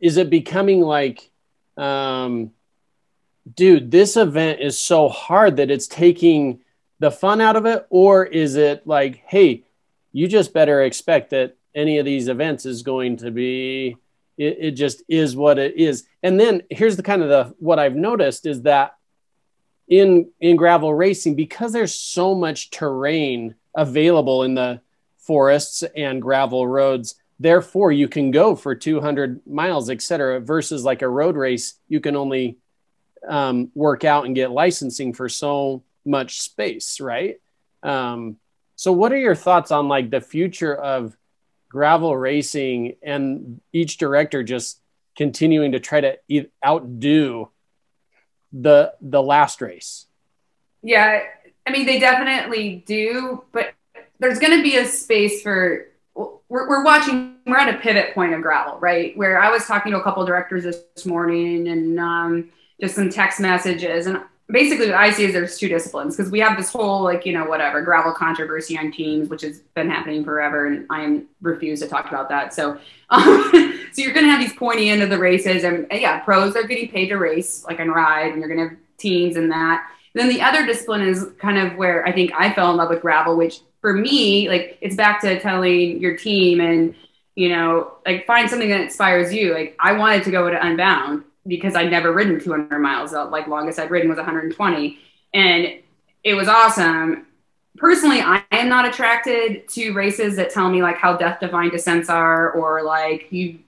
is 0.00 0.16
it 0.16 0.30
becoming 0.30 0.80
like 0.80 1.30
um 1.76 2.50
dude 3.54 3.90
this 3.90 4.16
event 4.16 4.60
is 4.60 4.76
so 4.76 5.08
hard 5.08 5.58
that 5.58 5.70
it's 5.70 5.86
taking 5.86 6.60
the 6.98 7.12
fun 7.12 7.40
out 7.40 7.54
of 7.54 7.64
it? 7.66 7.86
Or 7.90 8.24
is 8.26 8.56
it 8.56 8.86
like 8.86 9.22
hey 9.26 9.64
you 10.18 10.26
just 10.26 10.52
better 10.52 10.82
expect 10.82 11.30
that 11.30 11.56
any 11.76 11.98
of 11.98 12.04
these 12.04 12.26
events 12.26 12.66
is 12.66 12.82
going 12.82 13.18
to 13.18 13.30
be 13.30 13.96
it, 14.36 14.56
it 14.60 14.70
just 14.72 15.02
is 15.08 15.36
what 15.36 15.58
it 15.58 15.76
is. 15.76 16.06
And 16.24 16.40
then 16.40 16.62
here's 16.70 16.96
the 16.96 17.04
kind 17.04 17.22
of 17.22 17.28
the 17.28 17.54
what 17.60 17.78
i've 17.78 17.94
noticed 17.94 18.44
is 18.44 18.62
that 18.62 18.96
in 19.86 20.28
in 20.40 20.56
gravel 20.56 20.92
racing 20.92 21.36
because 21.36 21.72
there's 21.72 21.94
so 21.94 22.34
much 22.34 22.70
terrain 22.70 23.54
available 23.76 24.42
in 24.42 24.54
the 24.54 24.80
forests 25.18 25.84
and 25.96 26.20
gravel 26.20 26.66
roads 26.66 27.14
therefore 27.38 27.92
you 27.92 28.08
can 28.08 28.32
go 28.32 28.56
for 28.56 28.74
200 28.74 29.46
miles 29.46 29.88
et 29.88 30.02
cetera 30.02 30.40
versus 30.40 30.84
like 30.84 31.02
a 31.02 31.08
road 31.08 31.36
race 31.36 31.74
you 31.88 32.00
can 32.00 32.16
only 32.16 32.58
um, 33.28 33.70
work 33.74 34.04
out 34.04 34.26
and 34.26 34.34
get 34.34 34.50
licensing 34.50 35.12
for 35.12 35.28
so 35.28 35.84
much 36.04 36.40
space 36.40 37.00
right? 37.00 37.40
Um, 37.84 38.36
so 38.78 38.92
what 38.92 39.12
are 39.12 39.18
your 39.18 39.34
thoughts 39.34 39.72
on 39.72 39.88
like 39.88 40.08
the 40.08 40.20
future 40.20 40.72
of 40.72 41.16
gravel 41.68 42.16
racing 42.16 42.94
and 43.02 43.60
each 43.72 43.98
director 43.98 44.44
just 44.44 44.80
continuing 45.16 45.72
to 45.72 45.80
try 45.80 46.00
to 46.00 46.16
outdo 46.64 47.50
the 48.52 48.94
the 49.00 49.20
last 49.20 49.60
race? 49.60 50.06
Yeah 50.80 51.24
i 51.66 51.72
mean 51.72 51.86
they 51.86 51.98
definitely 51.98 52.84
do 52.86 53.42
but 53.50 53.74
there's 54.20 54.38
going 54.38 54.56
to 54.56 54.62
be 54.62 54.76
a 54.76 54.86
space 54.86 55.42
for 55.42 55.88
we're, 56.14 56.68
we're 56.68 56.84
watching 56.84 57.34
we're 57.46 57.56
at 57.56 57.74
a 57.74 57.78
pivot 57.78 58.14
point 58.14 58.32
of 58.32 58.40
gravel 58.42 58.78
right? 58.78 59.16
Where 59.16 59.40
i 59.40 59.50
was 59.50 59.66
talking 59.66 59.90
to 59.90 59.98
a 59.98 60.04
couple 60.04 60.24
directors 60.24 60.62
this 60.62 61.04
morning 61.04 61.66
and 61.66 61.98
um, 61.98 62.50
just 62.80 62.94
some 62.94 63.10
text 63.10 63.40
messages 63.40 64.06
and 64.06 64.22
basically 64.50 64.86
what 64.86 64.96
i 64.96 65.10
see 65.10 65.24
is 65.24 65.32
there's 65.32 65.58
two 65.58 65.68
disciplines 65.68 66.16
because 66.16 66.30
we 66.30 66.40
have 66.40 66.56
this 66.56 66.70
whole 66.72 67.02
like 67.02 67.26
you 67.26 67.32
know 67.32 67.44
whatever 67.44 67.82
gravel 67.82 68.12
controversy 68.12 68.78
on 68.78 68.90
teams 68.90 69.28
which 69.28 69.42
has 69.42 69.60
been 69.74 69.90
happening 69.90 70.24
forever 70.24 70.66
and 70.66 70.86
i 70.90 71.20
refuse 71.42 71.80
to 71.80 71.88
talk 71.88 72.08
about 72.08 72.28
that 72.28 72.52
so 72.54 72.78
um, 73.10 73.50
so 73.92 74.02
you're 74.02 74.12
going 74.12 74.26
to 74.26 74.30
have 74.30 74.40
these 74.40 74.52
pointy 74.52 74.90
end 74.90 75.02
of 75.02 75.08
the 75.08 75.18
races 75.18 75.64
and, 75.64 75.86
and 75.90 76.00
yeah 76.00 76.20
pros 76.20 76.54
are 76.56 76.64
getting 76.64 76.88
paid 76.88 77.08
to 77.08 77.16
race 77.16 77.64
like 77.64 77.80
and 77.80 77.94
ride 77.94 78.32
and 78.32 78.40
you're 78.40 78.48
going 78.48 78.60
to 78.60 78.68
have 78.68 78.78
teams 78.98 79.36
and 79.36 79.50
that 79.50 79.86
and 80.14 80.20
then 80.20 80.28
the 80.28 80.42
other 80.42 80.66
discipline 80.66 81.00
is 81.00 81.26
kind 81.38 81.58
of 81.58 81.76
where 81.76 82.06
i 82.06 82.12
think 82.12 82.30
i 82.36 82.52
fell 82.52 82.70
in 82.70 82.76
love 82.76 82.90
with 82.90 83.00
gravel 83.00 83.36
which 83.36 83.60
for 83.80 83.92
me, 83.92 84.48
like 84.48 84.78
it's 84.80 84.96
back 84.96 85.20
to 85.20 85.38
telling 85.40 86.00
your 86.00 86.16
team 86.16 86.60
and 86.60 86.94
you 87.34 87.48
know, 87.50 87.92
like 88.04 88.26
find 88.26 88.50
something 88.50 88.68
that 88.68 88.80
inspires 88.80 89.32
you. 89.32 89.54
Like 89.54 89.76
I 89.78 89.92
wanted 89.92 90.24
to 90.24 90.32
go 90.32 90.50
to 90.50 90.66
Unbound 90.66 91.22
because 91.48 91.74
I'd 91.74 91.90
never 91.90 92.12
ridden 92.12 92.38
200 92.38 92.78
miles. 92.78 93.12
Like 93.12 93.48
longest 93.48 93.78
I'd 93.78 93.90
ridden 93.90 94.08
was 94.08 94.18
120, 94.18 94.98
and 95.34 95.66
it 96.22 96.34
was 96.34 96.48
awesome. 96.48 97.26
Personally, 97.76 98.20
I 98.20 98.42
am 98.52 98.68
not 98.68 98.84
attracted 98.84 99.68
to 99.68 99.92
races 99.92 100.36
that 100.36 100.50
tell 100.50 100.68
me 100.68 100.82
like 100.82 100.96
how 100.96 101.16
death 101.16 101.40
defying 101.40 101.70
descents 101.70 102.08
are 102.08 102.52
or 102.52 102.82
like 102.82 103.28
you. 103.30 103.58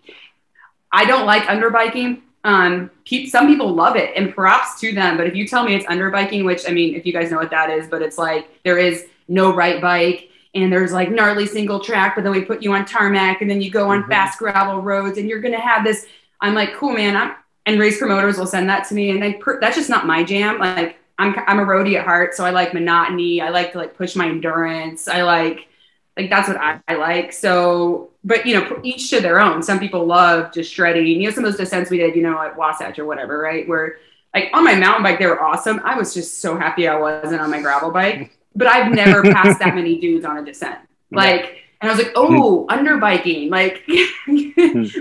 I 0.92 1.04
don't 1.04 1.26
like 1.26 1.44
underbiking. 1.44 2.22
Um, 2.42 2.90
pe- 3.06 3.26
some 3.26 3.46
people 3.46 3.74
love 3.74 3.96
it, 3.96 4.12
and 4.16 4.34
props 4.34 4.80
to 4.80 4.92
them. 4.92 5.16
But 5.16 5.26
if 5.26 5.34
you 5.34 5.46
tell 5.46 5.64
me 5.64 5.74
it's 5.74 5.86
underbiking, 5.86 6.44
which 6.44 6.68
I 6.68 6.72
mean, 6.72 6.94
if 6.94 7.06
you 7.06 7.12
guys 7.12 7.30
know 7.30 7.38
what 7.38 7.50
that 7.50 7.70
is, 7.70 7.88
but 7.88 8.02
it's 8.02 8.18
like 8.18 8.48
there 8.64 8.78
is 8.78 9.06
no 9.28 9.54
right 9.54 9.80
bike 9.80 10.30
and 10.54 10.72
there's 10.72 10.92
like 10.92 11.10
gnarly 11.10 11.46
single 11.46 11.80
track, 11.80 12.16
but 12.16 12.24
then 12.24 12.32
we 12.32 12.42
put 12.42 12.62
you 12.62 12.72
on 12.72 12.84
tarmac 12.84 13.40
and 13.40 13.48
then 13.48 13.60
you 13.60 13.70
go 13.70 13.90
on 13.90 14.00
mm-hmm. 14.00 14.10
fast 14.10 14.38
gravel 14.38 14.80
roads 14.80 15.16
and 15.16 15.28
you're 15.28 15.40
going 15.40 15.54
to 15.54 15.60
have 15.60 15.84
this. 15.84 16.06
I'm 16.40 16.54
like, 16.54 16.74
cool, 16.74 16.92
man. 16.92 17.16
I'm, 17.16 17.36
and 17.70 17.80
race 17.80 17.98
promoters 17.98 18.38
will 18.38 18.46
send 18.46 18.68
that 18.68 18.88
to 18.88 18.94
me. 18.94 19.10
And 19.10 19.20
like, 19.20 19.40
per, 19.40 19.60
that's 19.60 19.76
just 19.76 19.90
not 19.90 20.06
my 20.06 20.22
jam. 20.22 20.58
Like 20.58 20.98
I'm, 21.18 21.34
I'm 21.46 21.58
a 21.58 21.64
roadie 21.64 21.98
at 21.98 22.04
heart. 22.04 22.34
So 22.34 22.44
I 22.44 22.50
like 22.50 22.74
monotony. 22.74 23.40
I 23.40 23.50
like 23.50 23.72
to 23.72 23.78
like 23.78 23.96
push 23.96 24.16
my 24.16 24.28
endurance. 24.28 25.08
I 25.08 25.22
like, 25.22 25.68
like 26.16 26.28
that's 26.28 26.48
what 26.48 26.58
I, 26.58 26.80
I 26.88 26.96
like. 26.96 27.32
So, 27.32 28.10
but 28.24 28.44
you 28.44 28.60
know, 28.60 28.80
each 28.82 29.10
to 29.10 29.20
their 29.20 29.40
own. 29.40 29.62
Some 29.62 29.78
people 29.78 30.04
love 30.04 30.52
just 30.52 30.72
shredding. 30.72 31.06
You 31.06 31.28
know, 31.28 31.34
some 31.34 31.44
of 31.44 31.50
those 31.50 31.58
descents 31.58 31.90
we 31.90 31.98
did, 31.98 32.14
you 32.14 32.22
know, 32.22 32.40
at 32.40 32.56
Wasatch 32.56 32.98
or 32.98 33.06
whatever, 33.06 33.38
right? 33.38 33.66
Where 33.66 33.96
like 34.34 34.50
on 34.52 34.64
my 34.64 34.74
mountain 34.74 35.02
bike, 35.02 35.18
they 35.18 35.26
were 35.26 35.42
awesome. 35.42 35.80
I 35.84 35.96
was 35.96 36.12
just 36.12 36.40
so 36.40 36.56
happy 36.56 36.86
I 36.86 36.98
wasn't 36.98 37.40
on 37.40 37.50
my 37.50 37.60
gravel 37.60 37.90
bike 37.90 38.36
but 38.54 38.66
I've 38.66 38.92
never 38.92 39.22
passed 39.32 39.58
that 39.60 39.74
many 39.74 39.98
dudes 39.98 40.24
on 40.24 40.38
a 40.38 40.44
descent. 40.44 40.78
Like, 41.10 41.64
and 41.80 41.90
I 41.90 41.94
was 41.94 42.04
like, 42.04 42.12
oh, 42.14 42.66
mm. 42.68 42.72
under 42.72 42.98
biking. 42.98 43.50
Like, 43.50 43.82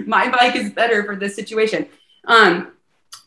my 0.07 0.29
bike 0.29 0.55
is 0.55 0.71
better 0.71 1.03
for 1.03 1.15
this 1.15 1.35
situation. 1.35 1.87
Um, 2.29 2.71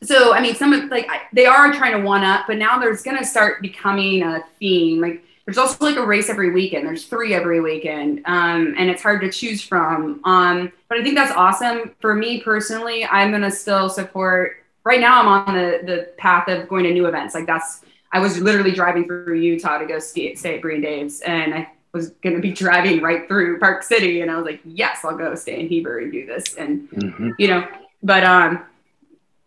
so 0.03 0.33
I 0.33 0.41
mean, 0.41 0.55
some 0.55 0.73
of 0.73 0.91
like 0.91 1.09
I, 1.11 1.23
they 1.33 1.47
are 1.47 1.73
trying 1.73 2.01
to 2.01 2.07
one 2.07 2.25
up, 2.25 2.47
but 2.47 2.57
now 2.57 2.79
there's 2.79 3.03
going 3.03 3.19
to 3.19 3.25
start 3.25 3.61
becoming 3.61 4.23
a 4.23 4.43
theme. 4.59 5.01
Like, 5.01 5.23
there's 5.45 5.59
also 5.59 5.85
like 5.85 5.97
a 5.97 6.07
race 6.07 6.29
every 6.31 6.53
weekend. 6.53 6.87
There's 6.87 7.07
three 7.07 7.35
every 7.35 7.61
weekend, 7.61 8.23
um, 8.27 8.75
and 8.79 8.89
it's 8.89 9.03
hard 9.03 9.21
to 9.23 9.31
choose 9.31 9.63
from. 9.63 10.21
Um, 10.25 10.73
but 10.89 10.99
I 10.99 11.03
think 11.03 11.17
that's 11.17 11.33
awesome. 11.33 11.95
For 12.01 12.15
me 12.15 12.41
personally, 12.41 13.05
I'm 13.05 13.31
going 13.31 13.43
to 13.43 13.51
still 13.51 13.89
support. 13.89 14.57
Right 14.85 15.01
now, 15.01 15.21
I'm 15.21 15.29
on 15.29 15.55
the 15.55 15.81
the 15.85 16.13
path 16.17 16.49
of 16.49 16.69
going 16.69 16.85
to 16.85 16.93
new 16.93 17.07
events. 17.07 17.35
Like 17.35 17.47
that's 17.47 17.83
I 18.13 18.19
was 18.19 18.39
literally 18.39 18.73
driving 18.73 19.07
through 19.07 19.35
Utah 19.35 19.79
to 19.79 19.87
go 19.87 19.99
stay, 19.99 20.35
stay 20.35 20.59
at 20.59 20.65
and 20.65 20.83
Dave's, 20.83 21.21
and 21.23 21.55
I 21.55 21.71
was 21.93 22.11
going 22.23 22.37
to 22.37 22.43
be 22.43 22.53
driving 22.65 23.01
right 23.01 23.27
through 23.29 23.59
Park 23.59 23.83
City, 23.83 24.21
and 24.21 24.31
I 24.31 24.37
was 24.37 24.45
like, 24.45 24.61
yes, 24.65 25.01
I'll 25.05 25.17
go 25.17 25.35
stay 25.35 25.61
in 25.61 25.69
Heber 25.69 26.01
and 26.01 26.13
do 26.13 26.27
this, 26.27 26.55
and 26.57 26.91
mm-hmm. 26.91 27.31
you 27.39 27.49
know, 27.49 27.67
but 28.03 28.25
um, 28.25 28.65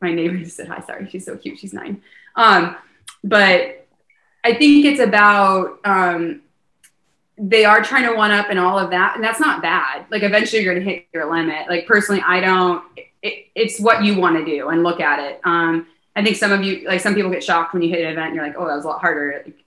my 0.02 0.14
neighbor 0.14 0.38
just 0.44 0.58
said 0.58 0.68
hi. 0.68 0.82
Sorry, 0.82 1.10
she's 1.10 1.26
so 1.26 1.38
cute. 1.38 1.60
She's 1.60 1.74
nine. 1.74 2.02
Um, 2.36 2.76
but 3.24 3.88
I 4.44 4.54
think 4.54 4.86
it's 4.86 5.00
about 5.00 5.80
um, 5.84 6.42
they 7.38 7.66
are 7.66 7.82
trying 7.82 8.08
to 8.08 8.16
one 8.16 8.32
up 8.32 8.48
and 8.50 8.60
all 8.60 8.78
of 8.78 8.92
that, 8.92 9.16
and 9.16 9.24
that's 9.24 9.40
not 9.40 9.62
bad. 9.62 10.06
Like 10.10 10.24
eventually 10.24 10.64
you're 10.64 10.74
going 10.74 10.86
to 10.86 10.92
hit 10.92 11.08
your 11.14 11.32
limit. 11.32 11.68
Like 11.68 11.88
personally, 11.88 12.22
I 12.26 12.40
don't. 12.40 12.84
It, 13.22 13.48
it's 13.56 13.80
what 13.80 14.04
you 14.04 14.20
want 14.20 14.38
to 14.38 14.46
do 14.46 14.70
and 14.70 14.84
look 14.84 15.00
at 15.00 15.20
it. 15.20 15.42
Um, 15.44 15.88
I 16.16 16.24
think 16.24 16.38
some 16.38 16.52
of 16.52 16.64
you, 16.64 16.88
like 16.88 17.02
some 17.02 17.16
people 17.16 17.32
get 17.32 17.44
shocked 17.44 17.74
when 17.74 17.82
you 17.82 17.90
hit 17.90 18.06
an 18.06 18.12
event 18.12 18.28
and 18.28 18.36
you're 18.36 18.46
like, 18.46 18.56
oh, 18.58 18.68
that 18.68 18.76
was 18.76 18.86
a 18.86 18.88
lot 18.88 19.02
harder. 19.02 19.44
Like, 19.44 19.66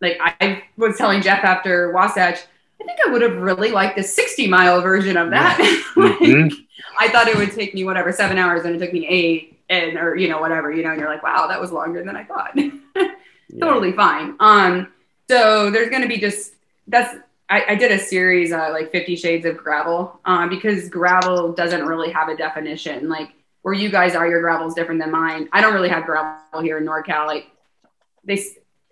like 0.00 0.40
I 0.40 0.62
was 0.76 0.96
telling 0.96 1.22
Jeff 1.22 1.44
after 1.44 1.92
Wasatch, 1.92 2.38
I 2.80 2.84
think 2.84 2.98
I 3.06 3.10
would 3.10 3.22
have 3.22 3.36
really 3.36 3.70
liked 3.70 3.96
the 3.96 4.02
60 4.02 4.48
mile 4.48 4.80
version 4.80 5.16
of 5.16 5.30
that. 5.30 5.58
like, 5.96 6.18
mm-hmm. 6.18 6.54
I 6.98 7.08
thought 7.08 7.28
it 7.28 7.36
would 7.36 7.52
take 7.52 7.74
me 7.74 7.84
whatever, 7.84 8.10
seven 8.10 8.38
hours 8.38 8.64
and 8.64 8.74
it 8.74 8.78
took 8.78 8.92
me 8.92 9.06
eight 9.06 9.53
and, 9.68 9.96
or, 9.96 10.16
you 10.16 10.28
know, 10.28 10.40
whatever, 10.40 10.72
you 10.72 10.82
know, 10.82 10.90
and 10.90 11.00
you're 11.00 11.08
like, 11.08 11.22
wow, 11.22 11.46
that 11.46 11.60
was 11.60 11.72
longer 11.72 12.04
than 12.04 12.16
I 12.16 12.24
thought. 12.24 12.56
totally 13.60 13.92
fine. 13.92 14.36
Um, 14.40 14.92
so 15.28 15.70
there's 15.70 15.90
going 15.90 16.02
to 16.02 16.08
be 16.08 16.18
just, 16.18 16.54
that's, 16.86 17.16
I, 17.48 17.64
I, 17.68 17.74
did 17.74 17.92
a 17.92 17.98
series, 17.98 18.52
uh, 18.52 18.70
like 18.72 18.90
50 18.90 19.16
shades 19.16 19.46
of 19.46 19.56
gravel, 19.56 20.18
um, 20.24 20.48
because 20.48 20.88
gravel 20.88 21.52
doesn't 21.52 21.84
really 21.84 22.10
have 22.10 22.28
a 22.28 22.36
definition. 22.36 23.08
Like, 23.08 23.30
where 23.64 23.72
you 23.72 23.88
guys 23.88 24.14
are, 24.14 24.28
your 24.28 24.42
gravel 24.42 24.68
is 24.68 24.74
different 24.74 25.00
than 25.00 25.10
mine. 25.10 25.48
I 25.50 25.62
don't 25.62 25.72
really 25.72 25.88
have 25.88 26.04
gravel 26.04 26.60
here 26.60 26.76
in 26.76 26.84
NorCal. 26.84 27.26
Like 27.26 27.46
they, 28.22 28.44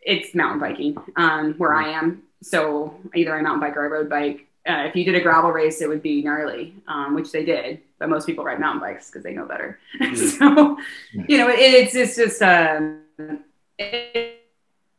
it's 0.03 0.35
mountain 0.35 0.61
biking 0.61 0.97
um, 1.15 1.53
where 1.59 1.75
I 1.75 1.91
am. 1.91 2.23
So 2.43 2.99
either 3.15 3.37
I 3.37 3.43
mountain 3.43 3.61
bike 3.61 3.77
or 3.77 3.85
I 3.85 3.89
road 3.89 4.09
bike. 4.09 4.47
Uh, 4.67 4.85
if 4.89 4.97
you 4.97 5.05
did 5.05 5.15
a 5.15 5.21
gravel 5.21 5.51
race, 5.51 5.83
it 5.83 5.91
would 5.91 6.03
be 6.03 6.23
gnarly, 6.23 6.75
um, 6.89 7.15
which 7.15 7.33
they 7.33 7.45
did. 7.45 7.83
But 8.03 8.09
most 8.09 8.27
people 8.27 8.43
ride 8.43 8.59
mountain 8.59 8.81
bikes 8.81 9.09
because 9.09 9.23
they 9.23 9.33
know 9.33 9.47
better. 9.47 9.79
so, 10.17 10.77
you 11.15 11.39
know, 11.39 11.49
it, 11.49 11.61
it's, 11.61 11.95
it's 11.95 12.17
just 12.17 12.43
um, 12.43 13.03
it, 13.79 14.41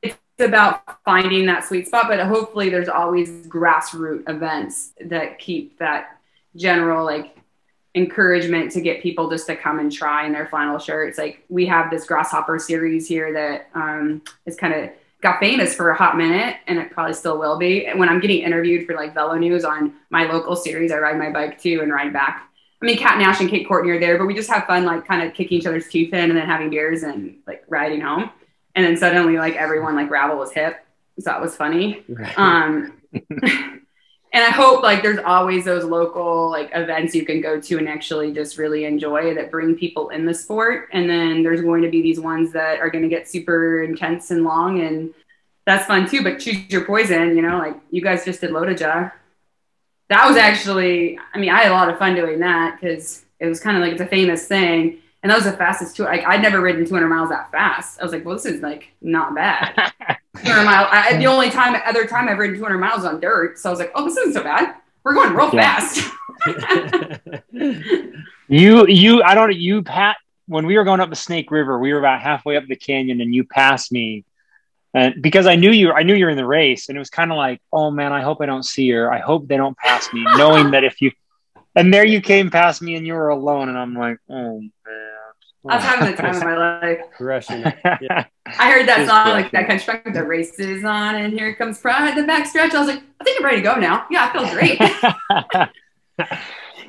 it's 0.01 0.17
about 0.39 1.03
finding 1.03 1.45
that 1.47 1.65
sweet 1.65 1.87
spot. 1.87 2.05
But 2.07 2.21
hopefully, 2.21 2.69
there's 2.69 2.87
always 2.87 3.29
grassroots 3.47 4.29
events 4.29 4.93
that 5.03 5.37
keep 5.37 5.77
that 5.79 6.17
general 6.55 7.03
like 7.03 7.35
encouragement 7.93 8.71
to 8.71 8.79
get 8.79 9.03
people 9.03 9.29
just 9.29 9.47
to 9.47 9.55
come 9.57 9.79
and 9.79 9.91
try 9.91 10.25
in 10.25 10.31
their 10.31 10.47
flannel 10.47 10.79
shirts. 10.79 11.17
Like 11.17 11.43
we 11.49 11.65
have 11.65 11.91
this 11.91 12.05
grasshopper 12.05 12.57
series 12.57 13.05
here 13.05 13.33
that 13.33 13.67
um, 13.75 14.21
is 14.45 14.55
kind 14.55 14.73
of 14.73 14.91
got 15.19 15.41
famous 15.41 15.75
for 15.75 15.89
a 15.89 15.95
hot 15.95 16.15
minute 16.15 16.55
and 16.67 16.79
it 16.79 16.91
probably 16.91 17.13
still 17.13 17.37
will 17.37 17.57
be. 17.57 17.85
And 17.85 17.99
when 17.99 18.07
I'm 18.07 18.21
getting 18.21 18.43
interviewed 18.43 18.87
for 18.87 18.95
like 18.95 19.13
Velo 19.13 19.35
News 19.35 19.65
on 19.65 19.93
my 20.09 20.23
local 20.23 20.55
series, 20.55 20.93
I 20.93 20.99
ride 20.99 21.17
my 21.17 21.31
bike 21.31 21.61
too 21.61 21.81
and 21.81 21.91
ride 21.91 22.13
back. 22.13 22.49
I 22.83 22.85
mean, 22.85 22.97
Kat 22.97 23.17
Nash 23.17 23.39
and 23.39 23.49
Kate 23.49 23.65
Courtney 23.65 23.91
are 23.91 23.99
there, 23.99 24.17
but 24.17 24.25
we 24.25 24.33
just 24.33 24.49
have 24.49 24.65
fun, 24.65 24.83
like 24.83 25.07
kind 25.07 25.25
of 25.25 25.33
kicking 25.33 25.57
each 25.57 25.65
other's 25.65 25.87
teeth 25.87 26.13
in 26.13 26.29
and 26.29 26.37
then 26.37 26.45
having 26.45 26.69
beers 26.69 27.03
and 27.03 27.37
like 27.47 27.63
riding 27.69 28.01
home. 28.01 28.29
And 28.75 28.85
then 28.85 28.97
suddenly, 28.97 29.37
like 29.37 29.55
everyone, 29.55 29.95
like 29.95 30.09
gravel 30.09 30.37
was 30.37 30.51
hip. 30.51 30.85
So 31.17 31.29
that 31.29 31.39
was 31.39 31.55
funny. 31.55 32.03
Right. 32.09 32.37
Um, 32.37 32.99
and 33.13 34.43
I 34.43 34.49
hope 34.49 34.83
like 34.83 35.01
there's 35.01 35.19
always 35.23 35.63
those 35.63 35.85
local 35.85 36.49
like 36.49 36.71
events 36.73 37.15
you 37.15 37.25
can 37.25 37.39
go 37.39 37.61
to 37.61 37.77
and 37.77 37.87
actually 37.87 38.33
just 38.33 38.57
really 38.57 38.83
enjoy 38.83 39.33
that 39.35 39.49
bring 39.49 39.75
people 39.75 40.09
in 40.09 40.25
the 40.25 40.33
sport. 40.33 40.89
And 40.91 41.09
then 41.09 41.41
there's 41.41 41.61
going 41.61 41.83
to 41.83 41.89
be 41.89 42.01
these 42.01 42.19
ones 42.19 42.51
that 42.51 42.79
are 42.79 42.89
going 42.89 43.03
to 43.03 43.09
get 43.09 43.29
super 43.29 43.83
intense 43.83 44.29
and 44.29 44.43
long, 44.43 44.81
and 44.81 45.13
that's 45.65 45.85
fun 45.85 46.09
too. 46.09 46.21
But 46.21 46.39
choose 46.39 46.69
your 46.69 46.83
poison, 46.83 47.37
you 47.37 47.43
know. 47.43 47.59
Like 47.59 47.77
you 47.91 48.01
guys 48.01 48.25
just 48.25 48.41
did 48.41 48.49
Lotoja. 48.49 49.13
That 50.13 50.27
was 50.27 50.37
actually, 50.37 51.17
I 51.33 51.39
mean, 51.39 51.49
I 51.49 51.63
had 51.63 51.71
a 51.71 51.73
lot 51.73 51.89
of 51.89 51.97
fun 51.97 52.13
doing 52.13 52.39
that 52.41 52.79
because 52.79 53.25
it 53.39 53.47
was 53.47 53.59
kind 53.59 53.75
of 53.75 53.81
like 53.81 53.93
it's 53.93 54.01
a 54.01 54.05
famous 54.05 54.47
thing. 54.47 54.99
And 55.23 55.31
that 55.31 55.35
was 55.35 55.45
the 55.45 55.53
fastest 55.53 55.95
tour. 55.95 56.05
Like 56.05 56.23
I'd 56.23 56.39
never 56.39 56.61
ridden 56.61 56.85
200 56.85 57.07
miles 57.07 57.29
that 57.29 57.49
fast. 57.51 57.99
I 57.99 58.03
was 58.03 58.11
like, 58.11 58.23
well, 58.23 58.35
this 58.35 58.45
is 58.45 58.61
like 58.61 58.89
not 59.01 59.33
bad. 59.33 59.73
200 60.37 60.65
miles. 60.65 60.87
I, 60.91 61.17
the 61.17 61.25
only 61.25 61.49
time, 61.49 61.81
other 61.83 62.05
time 62.05 62.29
I've 62.29 62.37
ridden 62.37 62.55
200 62.57 62.77
miles 62.77 63.05
on 63.05 63.21
dirt. 63.21 63.57
So 63.57 63.69
I 63.69 63.71
was 63.71 63.79
like, 63.79 63.91
oh, 63.95 64.05
this 64.05 64.15
isn't 64.17 64.33
so 64.33 64.43
bad. 64.43 64.75
We're 65.03 65.15
going 65.15 65.33
real 65.33 65.49
yeah. 65.51 65.79
fast. 65.79 66.11
you, 68.47 68.87
you, 68.87 69.23
I 69.23 69.33
don't, 69.33 69.55
you, 69.55 69.81
Pat, 69.81 70.17
when 70.45 70.67
we 70.67 70.77
were 70.77 70.83
going 70.83 70.99
up 70.99 71.09
the 71.09 71.15
Snake 71.15 71.49
River, 71.49 71.79
we 71.79 71.91
were 71.91 71.97
about 71.97 72.21
halfway 72.21 72.55
up 72.55 72.65
the 72.67 72.75
canyon 72.75 73.19
and 73.19 73.33
you 73.33 73.45
passed 73.45 73.91
me. 73.91 74.25
And 74.93 75.21
because 75.21 75.47
I 75.47 75.55
knew 75.55 75.71
you, 75.71 75.91
I 75.91 76.03
knew 76.03 76.13
you 76.13 76.25
were 76.25 76.31
in 76.31 76.37
the 76.37 76.45
race, 76.45 76.87
and 76.87 76.95
it 76.95 76.99
was 76.99 77.09
kind 77.09 77.31
of 77.31 77.37
like, 77.37 77.61
oh 77.71 77.89
man, 77.89 78.13
I 78.13 78.21
hope 78.21 78.41
I 78.41 78.45
don't 78.45 78.63
see 78.63 78.89
her. 78.91 79.11
I 79.11 79.19
hope 79.19 79.47
they 79.47 79.57
don't 79.57 79.77
pass 79.77 80.11
me, 80.13 80.23
knowing 80.37 80.71
that 80.71 80.83
if 80.83 81.01
you, 81.01 81.11
and 81.75 81.93
there 81.93 82.05
you 82.05 82.21
came 82.21 82.51
past 82.51 82.81
me 82.81 82.95
and 82.95 83.05
you 83.05 83.13
were 83.13 83.29
alone, 83.29 83.69
and 83.69 83.77
I'm 83.77 83.95
like, 83.95 84.17
oh 84.29 84.59
man. 84.59 84.69
I 85.65 85.75
was 85.75 85.83
having 85.85 86.11
the 86.11 86.17
time 86.17 86.35
of 86.35 86.43
my 86.43 86.57
life. 86.57 86.99
Crushing. 87.17 87.63
Yeah. 88.01 88.25
I 88.45 88.69
heard 88.69 88.87
that 88.89 88.97
Just 88.97 89.09
song, 89.09 89.29
like 89.29 89.51
that 89.51 89.67
kind 89.67 89.79
of 89.79 89.85
track 89.85 90.13
the 90.13 90.23
race 90.23 90.59
is 90.59 90.83
on, 90.83 91.15
and 91.15 91.33
here 91.33 91.55
comes 91.55 91.79
pride, 91.79 92.17
the 92.17 92.23
back 92.23 92.45
stretch. 92.45 92.73
I 92.73 92.79
was 92.79 92.89
like, 92.89 93.01
I 93.19 93.23
think 93.23 93.39
I'm 93.39 93.45
ready 93.45 93.57
to 93.57 93.63
go 93.63 93.75
now. 93.75 94.05
Yeah, 94.11 94.29
I 94.31 94.37
feel 94.37 94.49
great. 96.27 96.37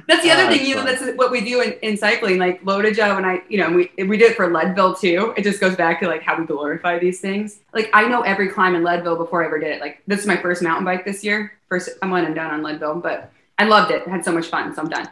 That's 0.06 0.22
the 0.22 0.30
other 0.30 0.44
oh, 0.44 0.48
thing, 0.48 0.66
you 0.66 0.74
know, 0.74 0.84
that's 0.84 1.02
what 1.16 1.30
we 1.30 1.40
do 1.40 1.60
in, 1.62 1.72
in 1.82 1.96
cycling, 1.96 2.38
like 2.38 2.62
Lotoja, 2.62 3.16
and 3.16 3.24
I, 3.24 3.42
you 3.48 3.58
know, 3.58 3.70
we, 3.70 3.90
we 4.04 4.16
did 4.16 4.32
it 4.32 4.36
for 4.36 4.52
Leadville 4.52 4.94
too. 4.94 5.32
It 5.36 5.42
just 5.42 5.60
goes 5.60 5.76
back 5.76 6.00
to 6.00 6.08
like 6.08 6.22
how 6.22 6.38
we 6.38 6.46
glorify 6.46 6.98
these 6.98 7.20
things. 7.20 7.60
Like 7.72 7.90
I 7.92 8.06
know 8.06 8.22
every 8.22 8.48
climb 8.48 8.74
in 8.74 8.82
Leadville 8.82 9.16
before 9.16 9.42
I 9.42 9.46
ever 9.46 9.58
did 9.58 9.70
it. 9.70 9.80
Like 9.80 10.02
this 10.06 10.20
is 10.20 10.26
my 10.26 10.36
first 10.36 10.62
mountain 10.62 10.84
bike 10.84 11.04
this 11.04 11.24
year. 11.24 11.52
First, 11.68 11.90
I'm 12.02 12.10
when 12.10 12.24
I'm 12.24 12.34
done 12.34 12.50
on 12.50 12.62
Leadville, 12.62 12.96
but 12.96 13.32
I 13.58 13.64
loved 13.64 13.90
it. 13.90 14.02
I 14.06 14.10
had 14.10 14.24
so 14.24 14.32
much 14.32 14.46
fun. 14.46 14.74
So 14.74 14.82
I'm 14.82 14.88
done. 14.88 15.08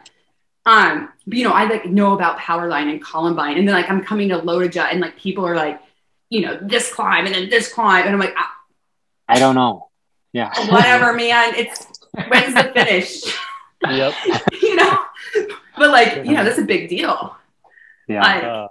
Um, 0.65 1.11
but, 1.27 1.37
you 1.37 1.43
know, 1.43 1.53
I 1.53 1.65
like 1.65 1.85
know 1.85 2.13
about 2.13 2.37
Powerline 2.37 2.89
and 2.89 3.03
Columbine, 3.03 3.57
and 3.57 3.67
then 3.67 3.75
like 3.75 3.89
I'm 3.89 4.03
coming 4.03 4.29
to 4.29 4.39
Lotoja, 4.39 4.91
and 4.91 5.01
like 5.01 5.17
people 5.17 5.45
are 5.45 5.55
like, 5.55 5.81
you 6.29 6.41
know, 6.41 6.57
this 6.61 6.93
climb 6.93 7.25
and 7.25 7.35
then 7.35 7.49
this 7.49 7.71
climb, 7.71 8.05
and 8.05 8.13
I'm 8.13 8.19
like, 8.19 8.33
ah, 8.37 8.51
I 9.27 9.39
don't 9.39 9.55
know. 9.55 9.89
Yeah, 10.31 10.51
whatever, 10.71 11.13
man. 11.15 11.55
It's 11.55 11.85
when's 12.29 12.53
the 12.53 12.71
finish? 12.73 13.23
Yep. 13.89 14.13
you 15.33 15.47
know, 15.47 15.55
but 15.77 15.89
like, 15.89 16.25
you 16.25 16.33
know, 16.33 16.43
that's 16.43 16.59
a 16.59 16.63
big 16.63 16.89
deal. 16.89 17.35
Yeah. 18.07 18.21
Like, 18.21 18.43
uh, 18.43 18.67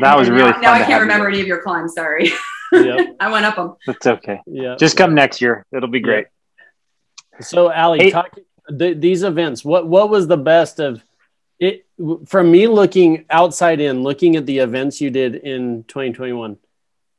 that 0.00 0.16
was 0.16 0.30
really 0.30 0.50
now, 0.52 0.60
now 0.60 0.72
I 0.72 0.82
can't 0.84 1.00
remember 1.02 1.28
any 1.28 1.40
of 1.40 1.46
your 1.46 1.62
climbs. 1.62 1.94
Sorry. 1.94 2.30
Yep. 2.72 3.16
I 3.18 3.32
went 3.32 3.44
up 3.44 3.56
them. 3.56 3.74
That's 3.84 4.06
okay. 4.06 4.40
Yeah. 4.46 4.76
Just 4.78 4.96
come 4.96 5.12
next 5.12 5.40
year. 5.40 5.66
It'll 5.72 5.88
be 5.88 5.98
great. 5.98 6.28
So, 7.40 7.72
Ali, 7.72 7.98
hey. 7.98 8.10
talk, 8.12 8.30
the, 8.68 8.94
these 8.94 9.24
events, 9.24 9.64
what 9.64 9.88
what 9.88 10.08
was 10.08 10.28
the 10.28 10.36
best 10.36 10.78
of 10.78 11.02
it? 11.58 11.84
From 12.26 12.50
me 12.50 12.68
looking 12.68 13.24
outside 13.28 13.80
in, 13.80 14.04
looking 14.04 14.36
at 14.36 14.46
the 14.46 14.58
events 14.60 15.00
you 15.00 15.10
did 15.10 15.34
in 15.34 15.82
2021, 15.88 16.58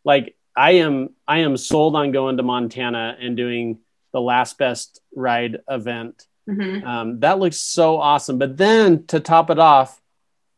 like 0.06 0.36
I 0.56 0.72
am 0.72 1.10
I 1.28 1.39
am 1.39 1.58
sold 1.58 1.95
on 1.95 2.12
going 2.12 2.38
to 2.38 2.43
Montana 2.43 3.18
and 3.20 3.36
doing 3.38 3.80
the 4.14 4.22
last 4.22 4.58
best 4.58 5.02
ride 5.16 5.60
event. 5.70 6.26
Mhm. 6.49 6.83
Um, 6.85 7.19
that 7.19 7.39
looks 7.39 7.57
so 7.57 7.97
awesome. 7.97 8.37
But 8.37 8.57
then 8.57 9.05
to 9.07 9.19
top 9.19 9.49
it 9.49 9.59
off, 9.59 10.01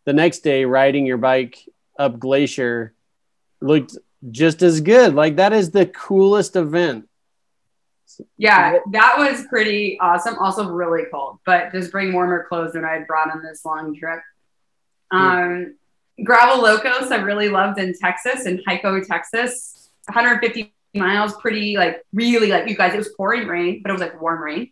the 0.05 0.13
next 0.13 0.39
day 0.39 0.65
riding 0.65 1.05
your 1.05 1.17
bike 1.17 1.57
up 1.97 2.19
Glacier 2.19 2.93
looked 3.61 3.97
just 4.31 4.61
as 4.63 4.81
good. 4.81 5.13
Like 5.13 5.35
that 5.37 5.53
is 5.53 5.71
the 5.71 5.85
coolest 5.85 6.55
event. 6.55 7.07
Yeah, 8.37 8.77
that 8.91 9.15
was 9.17 9.45
pretty 9.47 9.97
awesome. 9.99 10.37
Also 10.39 10.69
really 10.69 11.03
cold, 11.11 11.39
but 11.45 11.71
just 11.71 11.91
bring 11.91 12.13
warmer 12.13 12.45
clothes 12.47 12.73
than 12.73 12.85
I 12.85 12.93
had 12.93 13.07
brought 13.07 13.31
on 13.31 13.41
this 13.41 13.65
long 13.65 13.95
trip. 13.97 14.19
Um, 15.11 15.75
Gravel 16.23 16.61
Locos, 16.61 17.11
I 17.11 17.17
really 17.17 17.49
loved 17.49 17.79
in 17.79 17.93
Texas, 17.97 18.45
in 18.45 18.61
Hico, 18.67 19.05
Texas. 19.05 19.89
150 20.07 20.73
miles, 20.93 21.33
pretty 21.37 21.75
like 21.77 22.03
really 22.13 22.47
like 22.51 22.67
you 22.69 22.75
guys. 22.75 22.93
It 22.93 22.97
was 22.97 23.09
pouring 23.17 23.47
rain, 23.47 23.81
but 23.81 23.89
it 23.89 23.93
was 23.93 24.01
like 24.01 24.21
warm 24.21 24.43
rain, 24.43 24.71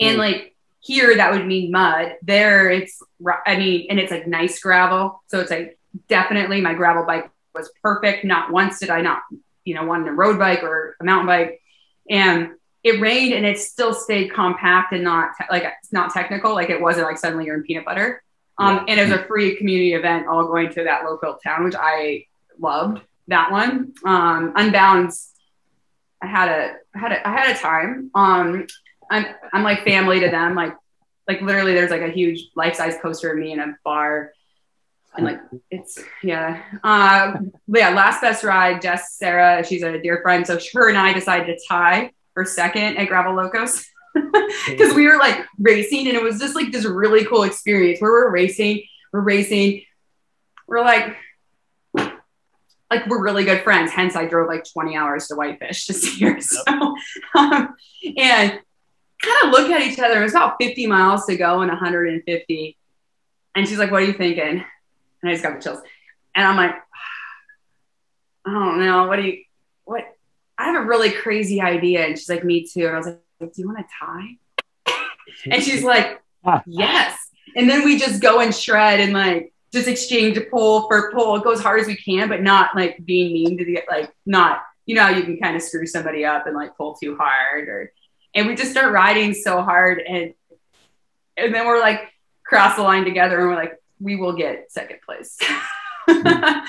and 0.00 0.16
Mm. 0.16 0.18
like 0.18 0.51
here 0.82 1.16
that 1.16 1.32
would 1.32 1.46
mean 1.46 1.70
mud. 1.70 2.16
There 2.22 2.68
it's 2.68 3.00
I 3.46 3.56
mean, 3.56 3.86
and 3.88 3.98
it's 3.98 4.10
like 4.10 4.26
nice 4.26 4.60
gravel, 4.60 5.22
so 5.28 5.40
it's 5.40 5.50
like 5.50 5.78
definitely 6.08 6.60
my 6.60 6.74
gravel 6.74 7.06
bike 7.06 7.30
was 7.54 7.70
perfect. 7.82 8.24
Not 8.24 8.50
once 8.50 8.80
did 8.80 8.90
I 8.90 9.00
not 9.00 9.22
you 9.64 9.74
know 9.74 9.84
want 9.84 10.08
a 10.08 10.12
road 10.12 10.38
bike 10.38 10.62
or 10.62 10.96
a 11.00 11.04
mountain 11.04 11.26
bike, 11.26 11.62
and 12.10 12.50
it 12.82 13.00
rained 13.00 13.32
and 13.32 13.46
it 13.46 13.60
still 13.60 13.94
stayed 13.94 14.32
compact 14.32 14.92
and 14.92 15.04
not 15.04 15.30
te- 15.38 15.46
like 15.50 15.64
it's 15.80 15.92
not 15.92 16.12
technical. 16.12 16.52
Like 16.52 16.68
it 16.68 16.80
wasn't 16.80 17.06
like 17.06 17.16
suddenly 17.16 17.46
you're 17.46 17.56
in 17.56 17.62
peanut 17.62 17.84
butter. 17.84 18.22
Um, 18.58 18.84
and 18.86 19.00
it 19.00 19.08
was 19.08 19.12
a 19.18 19.24
free 19.24 19.56
community 19.56 19.94
event, 19.94 20.26
all 20.26 20.46
going 20.46 20.70
to 20.74 20.84
that 20.84 21.04
local 21.04 21.34
town, 21.42 21.64
which 21.64 21.74
I 21.76 22.26
loved 22.58 23.02
that 23.28 23.50
one. 23.50 23.94
Um, 24.04 24.52
Unbounds, 24.54 25.30
I 26.20 26.26
had 26.26 26.48
a 26.48 26.74
I 26.94 26.98
had 26.98 27.12
a 27.12 27.28
I 27.28 27.30
had 27.30 27.56
a 27.56 27.58
time. 27.58 28.10
Um, 28.14 28.66
I'm 29.12 29.26
I'm 29.52 29.62
like 29.62 29.84
family 29.84 30.20
to 30.20 30.30
them. 30.30 30.54
Like 30.54 30.74
like 31.28 31.42
literally, 31.42 31.74
there's 31.74 31.90
like 31.90 32.00
a 32.00 32.10
huge 32.10 32.48
life 32.56 32.74
size 32.74 32.96
poster 33.00 33.32
of 33.32 33.38
me 33.38 33.52
in 33.52 33.60
a 33.60 33.76
bar, 33.84 34.32
and 35.14 35.26
like 35.26 35.40
it's 35.70 36.02
yeah. 36.22 36.62
Uh, 36.82 37.34
yeah, 37.68 37.90
last 37.90 38.22
best 38.22 38.42
ride. 38.42 38.80
Jess 38.80 39.14
Sarah, 39.14 39.64
she's 39.64 39.82
a 39.82 40.00
dear 40.00 40.20
friend, 40.22 40.46
so 40.46 40.58
her 40.74 40.88
and 40.88 40.98
I 40.98 41.12
decided 41.12 41.46
to 41.46 41.60
tie 41.68 42.12
for 42.32 42.44
second 42.44 42.96
at 42.96 43.08
Gravel 43.08 43.34
Locos. 43.34 43.86
Because 44.66 44.94
we 44.94 45.06
were 45.06 45.16
like 45.16 45.46
racing, 45.58 46.06
and 46.06 46.16
it 46.16 46.22
was 46.22 46.38
just 46.38 46.54
like 46.54 46.70
this 46.70 46.84
really 46.84 47.24
cool 47.24 47.44
experience 47.44 48.00
where 48.00 48.10
we're 48.10 48.30
racing, 48.30 48.84
we're 49.10 49.20
racing, 49.20 49.82
we're 50.66 50.82
like, 50.82 51.16
like 51.94 53.06
we're 53.06 53.22
really 53.22 53.44
good 53.44 53.62
friends. 53.62 53.90
Hence, 53.90 54.14
I 54.14 54.26
drove 54.26 54.48
like 54.48 54.64
20 54.70 54.96
hours 54.96 55.28
to 55.28 55.34
Whitefish 55.34 55.86
to 55.86 55.94
see 55.94 56.24
her. 56.24 56.38
So, 56.42 56.62
um, 57.34 57.74
and 58.18 58.60
kind 59.22 59.36
of 59.44 59.50
look 59.50 59.70
at 59.70 59.80
each 59.80 59.98
other. 59.98 60.20
It 60.20 60.24
was 60.24 60.32
about 60.32 60.56
50 60.60 60.86
miles 60.86 61.26
to 61.26 61.36
go 61.36 61.60
and 61.60 61.70
150. 61.70 62.76
And 63.54 63.68
she's 63.68 63.78
like, 63.78 63.90
What 63.90 64.02
are 64.02 64.06
you 64.06 64.12
thinking? 64.12 64.64
And 65.22 65.30
I 65.30 65.32
just 65.32 65.42
got 65.42 65.56
the 65.56 65.62
chills. 65.62 65.80
And 66.34 66.46
I'm 66.46 66.56
like, 66.56 66.74
I 68.44 68.52
don't 68.52 68.80
know. 68.80 69.06
What 69.06 69.16
do 69.16 69.22
you, 69.22 69.44
what? 69.84 70.04
I 70.58 70.64
have 70.66 70.82
a 70.82 70.86
really 70.86 71.10
crazy 71.10 71.60
idea. 71.60 72.04
And 72.04 72.18
she's 72.18 72.28
like, 72.28 72.44
Me 72.44 72.66
too. 72.66 72.86
And 72.86 72.94
I 72.94 72.98
was 72.98 73.06
like, 73.06 73.52
Do 73.52 73.62
you 73.62 73.66
want 73.66 73.78
to 73.78 73.84
tie? 73.98 74.94
and 75.50 75.62
she's 75.62 75.84
like, 75.84 76.20
Yes. 76.66 77.16
And 77.54 77.68
then 77.68 77.84
we 77.84 77.98
just 77.98 78.20
go 78.20 78.40
and 78.40 78.54
shred 78.54 79.00
and 79.00 79.12
like 79.12 79.52
just 79.72 79.88
exchange 79.88 80.36
a 80.36 80.42
pull 80.42 80.88
for 80.88 81.12
pull. 81.12 81.38
Go 81.40 81.52
as 81.52 81.60
hard 81.60 81.80
as 81.80 81.86
we 81.86 81.96
can, 81.96 82.28
but 82.28 82.42
not 82.42 82.74
like 82.74 83.04
being 83.04 83.32
mean 83.32 83.58
to 83.58 83.64
the 83.64 83.80
like 83.90 84.12
not, 84.26 84.62
you 84.86 84.94
know, 84.94 85.02
how 85.02 85.10
you 85.10 85.22
can 85.22 85.38
kind 85.38 85.54
of 85.56 85.62
screw 85.62 85.86
somebody 85.86 86.24
up 86.24 86.46
and 86.46 86.56
like 86.56 86.76
pull 86.76 86.94
too 86.94 87.16
hard 87.16 87.68
or 87.68 87.92
and 88.34 88.46
we 88.46 88.54
just 88.54 88.70
start 88.70 88.92
riding 88.92 89.34
so 89.34 89.62
hard 89.62 90.00
and 90.00 90.34
and 91.36 91.54
then 91.54 91.66
we're 91.66 91.80
like 91.80 92.12
cross 92.52 92.76
the 92.76 92.82
line 92.82 93.04
together 93.04 93.38
and 93.40 93.48
we're 93.48 93.56
like, 93.56 93.82
we 93.98 94.16
will 94.16 94.34
get 94.34 94.70
second 94.70 94.98
place. 95.06 95.38
and 96.06 96.66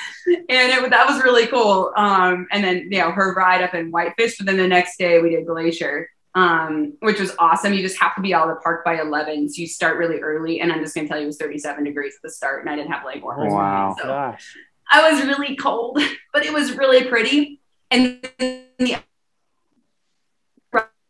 it, 0.48 0.90
that 0.90 1.06
was 1.10 1.22
really 1.22 1.46
cool. 1.48 1.92
Um, 1.98 2.48
and 2.52 2.64
then, 2.64 2.88
you 2.90 3.00
know, 3.00 3.12
her 3.12 3.34
ride 3.34 3.62
up 3.62 3.74
in 3.74 3.92
Whitefish, 3.92 4.38
but 4.38 4.46
then 4.46 4.56
the 4.56 4.68
next 4.68 4.98
day 4.98 5.20
we 5.20 5.32
did 5.32 5.46
Glacier, 5.46 6.10
um, 6.36 6.94
which 7.02 7.20
was 7.20 7.34
awesome. 7.38 7.74
You 7.74 7.82
just 7.82 8.00
have 8.00 8.16
to 8.16 8.22
be 8.22 8.34
out 8.34 8.50
of 8.50 8.56
the 8.56 8.62
park 8.62 8.86
by 8.86 9.02
11. 9.02 9.50
So 9.50 9.62
you 9.62 9.68
start 9.68 9.98
really 9.98 10.20
early. 10.20 10.62
And 10.62 10.72
I'm 10.72 10.80
just 10.80 10.96
going 10.96 11.06
to 11.06 11.12
tell 11.12 11.20
you, 11.20 11.26
it 11.26 11.28
was 11.28 11.38
37 11.38 11.84
degrees 11.84 12.14
at 12.16 12.22
the 12.22 12.32
start 12.32 12.62
and 12.62 12.70
I 12.70 12.78
didn't 12.78 12.92
have 12.92 13.06
leg 13.06 13.22
warmers. 13.22 13.52
Wow. 13.52 13.96
So 13.98 14.08
Gosh. 14.08 14.56
I 14.90 15.12
was 15.12 15.22
really 15.26 15.58
cold, 15.58 16.00
but 16.34 16.46
it 16.46 16.54
was 16.54 16.78
really 16.78 17.04
pretty. 17.06 17.60
And 17.92 18.22
the 18.40 18.98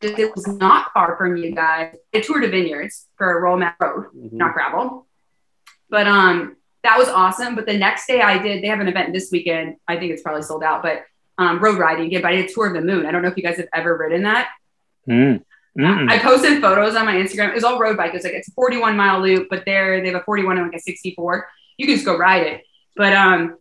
it 0.06 0.36
was 0.36 0.48
not 0.48 0.92
far 0.94 1.16
from 1.18 1.38
you 1.38 1.52
guys. 1.54 1.96
I 2.14 2.20
toured 2.22 2.44
the 2.44 2.50
vineyards 2.50 3.08
for 3.18 3.38
a 3.38 3.42
Roll 3.42 3.58
map 3.58 3.78
Road, 3.80 4.08
Mhm. 4.16 4.34
not 4.34 4.54
gravel. 4.54 5.08
But 5.90 6.08
um, 6.08 6.56
that 6.84 6.98
was 6.98 7.08
awesome. 7.10 7.56
But 7.56 7.66
the 7.66 7.78
next 7.78 8.08
day 8.08 8.22
I 8.22 8.38
did, 8.38 8.64
they 8.64 8.68
have 8.68 8.80
an 8.80 8.88
event 8.88 9.14
this 9.14 9.30
weekend. 9.32 9.78
I 9.88 9.98
think 9.98 10.12
it's 10.12 10.22
probably 10.22 10.42
sold 10.42 10.64
out, 10.64 10.82
but 10.84 11.04
um, 11.38 11.60
road 11.60 11.78
riding 11.80 12.06
again. 12.06 12.22
But 12.22 12.32
I 12.34 12.36
did 12.38 12.50
a 12.50 12.54
tour 12.54 12.68
of 12.68 12.74
the 12.74 12.82
moon. 12.82 13.06
I 13.06 13.12
don't 13.12 13.22
know 13.22 13.30
if 13.30 13.38
you 13.38 13.44
guys 13.44 13.58
have 13.58 13.68
ever 13.74 13.98
ridden 13.98 14.24
that. 14.24 14.50
Mm. 15.10 15.44
I 15.76 16.20
posted 16.20 16.62
photos 16.62 16.96
on 16.96 17.06
my 17.06 17.16
Instagram. 17.16 17.50
It 17.50 17.56
was 17.56 17.64
all 17.64 17.80
road 17.80 17.98
bike. 17.98 18.14
It's 18.14 18.24
like 18.24 18.34
it's 18.34 18.48
a 18.48 18.52
41 18.52 18.96
mile 18.96 19.20
loop, 19.22 19.48
but 19.50 19.66
there 19.66 20.00
they 20.02 20.08
have 20.12 20.22
a 20.22 20.24
41 20.24 20.58
and 20.58 20.68
like 20.68 20.76
a 20.76 20.80
64. 20.80 21.48
You 21.78 21.88
can 21.88 21.96
just 21.96 22.06
go 22.06 22.16
ride 22.18 22.46
it. 22.46 22.62
But 22.96 23.14
um, 23.14 23.58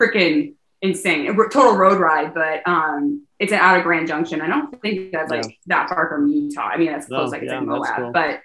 freaking 0.00 0.54
insane. 0.84 1.28
A 1.28 1.34
total 1.48 1.76
road 1.76 1.98
ride, 1.98 2.34
but 2.34 2.62
um, 2.66 3.26
it's 3.38 3.52
out 3.52 3.76
of 3.78 3.82
Grand 3.82 4.06
Junction. 4.06 4.40
I 4.40 4.46
don't 4.46 4.80
think 4.82 5.12
that's 5.12 5.30
like 5.30 5.58
that 5.66 5.88
far 5.88 6.08
from 6.08 6.28
Utah. 6.28 6.68
I 6.68 6.76
mean, 6.76 6.92
that's 6.92 7.08
No, 7.08 7.18
close, 7.18 7.32
like 7.32 7.42
it's 7.42 7.50
yeah, 7.52 7.58
in 7.58 7.66
Moab, 7.66 7.96
cool. 7.96 8.12
but 8.12 8.40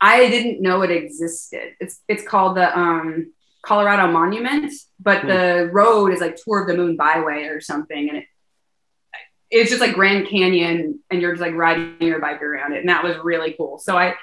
I 0.00 0.28
didn't 0.28 0.62
know 0.62 0.82
it 0.82 0.90
existed. 0.90 1.74
It's 1.80 2.00
it's 2.08 2.22
called 2.26 2.56
the 2.56 2.76
um 2.78 3.32
Colorado 3.62 4.10
Monument, 4.10 4.72
but 4.98 5.20
Hmm. 5.22 5.28
the 5.28 5.70
road 5.72 6.08
is 6.14 6.20
like 6.20 6.36
Tour 6.36 6.62
of 6.62 6.66
the 6.68 6.76
Moon 6.76 6.96
Byway 6.96 7.44
or 7.44 7.60
something, 7.60 8.08
and 8.08 8.18
it 8.18 8.24
it's 9.50 9.68
just 9.68 9.80
like 9.80 9.94
Grand 9.94 10.28
Canyon, 10.28 11.00
and 11.10 11.20
you're 11.20 11.32
just 11.32 11.42
like 11.42 11.54
riding 11.54 11.96
your 12.00 12.20
bike 12.20 12.40
around 12.42 12.72
it, 12.72 12.78
and 12.80 12.88
that 12.88 13.04
was 13.04 13.16
really 13.22 13.52
cool. 13.56 13.78
So 13.78 13.96
I. 13.96 14.14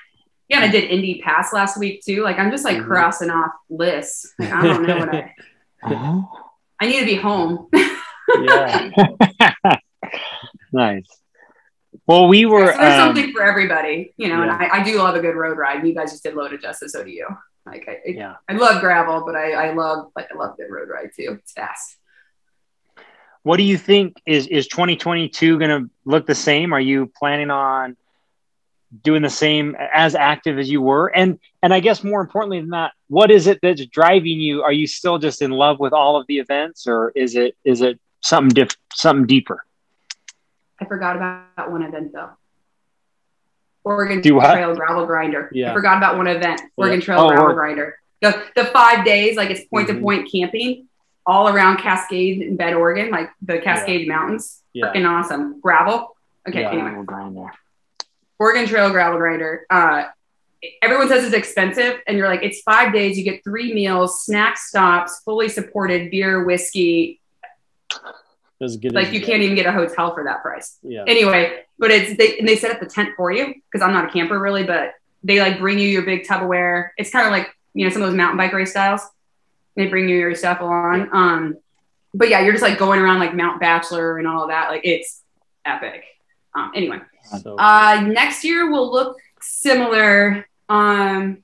Yeah, 0.49 0.61
I 0.61 0.69
did 0.69 0.85
Indy 0.85 1.19
Pass 1.21 1.51
last 1.51 1.77
week 1.77 2.01
too. 2.05 2.23
Like 2.23 2.39
I'm 2.39 2.51
just 2.51 2.63
like 2.63 2.77
Mhm. 2.77 2.87
crossing 2.87 3.29
off 3.29 3.51
lists. 3.69 4.33
Like 4.39 4.53
I 4.53 4.63
don't 4.63 4.83
know 4.87 4.97
what 4.97 5.13
I. 5.13 5.35
I 6.79 6.87
need 6.87 6.99
to 6.99 7.05
be 7.05 7.15
home. 7.15 7.67
Yeah. 8.43 8.89
nice. 10.73 11.07
Well, 12.05 12.27
we 12.27 12.45
were. 12.45 12.71
so 12.71 12.77
there's 12.77 12.93
um, 13.01 13.15
something 13.15 13.33
for 13.33 13.41
everybody, 13.43 14.13
you 14.17 14.27
know. 14.29 14.43
yeah. 14.43 14.43
And 14.43 14.51
I, 14.71 14.79
I 14.79 14.83
do 14.83 14.97
love 14.97 15.15
a 15.15 15.19
good 15.19 15.35
road 15.35 15.57
ride. 15.57 15.85
You 15.85 15.93
guys 15.93 16.11
just 16.11 16.23
did 16.23 16.35
loaded 16.35 16.61
justice, 16.61 16.91
so 16.93 17.03
do 17.03 17.09
you. 17.09 17.27
Like 17.65 17.85
I, 17.87 17.97
it- 18.05 18.15
Yeah. 18.15 18.35
I 18.47 18.53
love 18.53 18.79
gravel, 18.81 19.23
but 19.25 19.35
I, 19.35 19.51
I 19.69 19.73
love 19.73 20.07
like 20.15 20.27
I 20.33 20.37
love 20.37 20.55
good 20.57 20.69
road 20.69 20.89
ride 20.89 21.09
too. 21.15 21.37
It's 21.41 21.51
fast. 21.53 21.97
what 23.43 23.57
do 23.57 23.63
you 23.63 23.77
think 23.77 24.15
is 24.25 24.47
is 24.47 24.67
2022 24.67 25.57
going 25.59 25.69
to 25.83 25.89
look 26.05 26.25
the 26.27 26.35
same? 26.35 26.73
Are 26.73 26.79
you 26.81 27.11
planning 27.17 27.49
on 27.49 27.97
doing 29.03 29.21
the 29.21 29.29
same 29.29 29.75
as 29.93 30.15
active 30.15 30.57
as 30.59 30.69
you 30.69 30.81
were? 30.81 31.07
And 31.07 31.39
and 31.61 31.73
I 31.73 31.79
guess 31.79 32.03
more 32.03 32.21
importantly 32.21 32.59
than 32.59 32.69
that, 32.71 32.91
what 33.07 33.31
is 33.31 33.47
it 33.47 33.59
that's 33.61 33.85
driving 33.87 34.39
you? 34.39 34.63
Are 34.63 34.71
you 34.73 34.87
still 34.87 35.17
just 35.17 35.41
in 35.41 35.51
love 35.51 35.79
with 35.79 35.93
all 35.93 36.15
of 36.19 36.25
the 36.27 36.39
events, 36.39 36.87
or 36.87 37.11
is 37.15 37.35
it 37.35 37.55
is 37.63 37.81
it 37.81 37.99
something 38.21 38.49
diff- 38.49 38.75
something 38.93 39.25
deeper? 39.27 39.63
I 40.79 40.85
forgot 40.85 41.15
about 41.15 41.71
one 41.71 41.83
event 41.83 42.13
though. 42.13 42.29
Oregon? 43.83 44.21
Trail 44.21 44.75
Gravel 44.75 45.05
Grinder. 45.05 45.49
Yeah. 45.53 45.71
I 45.71 45.73
forgot 45.73 45.97
about 45.97 46.17
one 46.17 46.27
event. 46.27 46.61
Oregon 46.75 46.99
Yeah. 46.99 47.05
Trail 47.05 47.19
Oh, 47.21 47.27
Gravel 47.29 47.43
Oregon. 47.45 47.57
Grinder. 47.57 47.99
The, 48.21 48.43
the 48.55 48.65
five 48.65 49.05
days, 49.05 49.37
like 49.37 49.49
it's 49.49 49.63
point 49.65 49.87
to 49.87 49.93
Mhm. 49.93 50.01
point 50.01 50.31
camping 50.31 50.87
all 51.25 51.47
around 51.49 51.77
Cascade 51.77 52.41
in 52.41 52.55
Bend, 52.57 52.75
Oregon, 52.75 53.11
like 53.11 53.29
the 53.41 53.59
Cascade 53.59 54.07
Mountains. 54.07 54.61
Yeah. 54.73 54.87
Freaking 54.91 55.07
awesome. 55.09 55.59
Gravel. 55.61 56.15
Okay, 56.47 56.61
Yeah. 56.61 56.71
anyway. 56.71 57.03
grinder. 57.05 57.51
Oregon 58.39 58.67
Trail 58.67 58.89
Gravel 58.89 59.17
Grinder. 59.17 59.65
Uh, 59.69 60.03
everyone 60.81 61.07
says 61.07 61.23
it's 61.23 61.33
expensive, 61.33 61.99
and 62.07 62.17
you're 62.17 62.27
like, 62.27 62.43
it's 62.43 62.61
five 62.61 62.93
days. 62.93 63.17
You 63.17 63.23
get 63.23 63.43
three 63.43 63.73
meals, 63.73 64.25
snack 64.25 64.57
stops, 64.57 65.21
fully 65.23 65.49
supported 65.49 66.11
beer, 66.11 66.43
whiskey. 66.43 67.21
As 68.59 68.75
good 68.75 68.93
Like 68.93 69.07
as 69.07 69.13
you 69.13 69.21
can't 69.21 69.43
even 69.43 69.55
get 69.55 69.67
a 69.67 69.71
hotel 69.71 70.15
for 70.15 70.23
that 70.23 70.41
price. 70.41 70.79
Yeah. 70.81 71.03
Anyway, 71.05 71.63
but 71.77 71.91
it's 71.91 72.17
they 72.17 72.39
and 72.39 72.47
they 72.47 72.55
set 72.55 72.71
up 72.71 72.79
the 72.79 72.87
tent 72.87 73.09
for 73.15 73.31
you 73.31 73.53
because 73.53 73.83
I'm 73.85 73.93
not 73.93 74.05
a 74.05 74.09
camper 74.11 74.39
really, 74.39 74.63
but 74.63 74.93
they 75.23 75.39
like 75.39 75.59
bring 75.59 75.77
you 75.77 75.87
your 75.87 76.01
big 76.01 76.23
Tupperware. 76.23 76.89
It's 76.97 77.11
kind 77.11 77.27
of 77.27 77.31
like 77.31 77.55
you 77.75 77.85
know 77.85 77.93
some 77.93 78.01
of 78.01 78.07
those 78.07 78.17
mountain 78.17 78.37
bike 78.37 78.53
race 78.53 78.71
styles. 78.71 79.01
They 79.75 79.85
bring 79.85 80.09
you 80.09 80.17
your 80.17 80.33
stuff 80.33 80.61
along. 80.61 81.09
Um, 81.11 81.57
but 82.15 82.29
yeah, 82.29 82.41
you're 82.41 82.53
just 82.53 82.63
like 82.63 82.79
going 82.79 82.99
around 82.99 83.19
like 83.19 83.35
Mount 83.35 83.59
Bachelor 83.59 84.17
and 84.17 84.27
all 84.27 84.41
of 84.41 84.49
that. 84.49 84.69
Like 84.69 84.81
it's 84.83 85.21
epic. 85.63 86.03
Um, 86.55 86.71
anyway. 86.73 86.99
So, 87.41 87.55
Uh, 87.57 88.01
next 88.07 88.43
year 88.43 88.71
will 88.71 88.91
look 88.91 89.17
similar. 89.41 90.47
Um, 90.69 91.43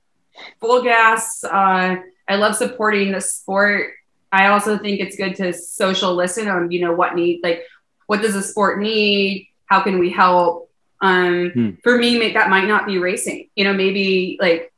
full 0.60 0.82
gas. 0.82 1.44
Uh, 1.44 1.96
I 2.28 2.36
love 2.36 2.56
supporting 2.56 3.12
the 3.12 3.20
sport. 3.20 3.92
I 4.32 4.48
also 4.48 4.78
think 4.78 5.00
it's 5.00 5.16
good 5.16 5.36
to 5.36 5.52
social 5.52 6.14
listen 6.14 6.48
on, 6.48 6.70
you 6.70 6.80
know, 6.80 6.92
what 6.92 7.14
need, 7.14 7.40
like, 7.42 7.62
what 8.06 8.20
does 8.20 8.34
the 8.34 8.42
sport 8.42 8.80
need? 8.80 9.48
How 9.66 9.82
can 9.82 9.98
we 9.98 10.10
help? 10.10 10.70
Um, 11.00 11.50
hmm. 11.50 11.70
For 11.82 11.96
me, 11.98 12.32
that 12.32 12.50
might 12.50 12.66
not 12.66 12.86
be 12.86 12.98
racing. 12.98 13.48
You 13.54 13.64
know, 13.64 13.72
maybe 13.72 14.38
like, 14.40 14.72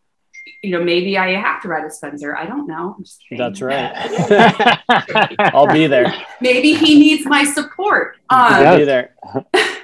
you 0.63 0.71
know, 0.71 0.83
maybe 0.83 1.17
I 1.17 1.31
have 1.41 1.63
to 1.63 1.69
ride 1.69 1.85
a 1.85 1.91
Spencer. 1.91 2.37
I 2.37 2.47
don't 2.47 2.67
know. 2.67 2.97
That's 3.31 3.61
right. 3.63 3.93
I'll 5.55 5.73
be 5.73 5.87
there. 5.87 6.13
Maybe 6.41 6.75
he 6.75 6.99
needs 6.99 7.25
my 7.27 7.45
support. 7.45 8.17
Um, 8.31 8.41
I'll 8.41 8.79
be 8.79 8.85
there. 8.85 9.15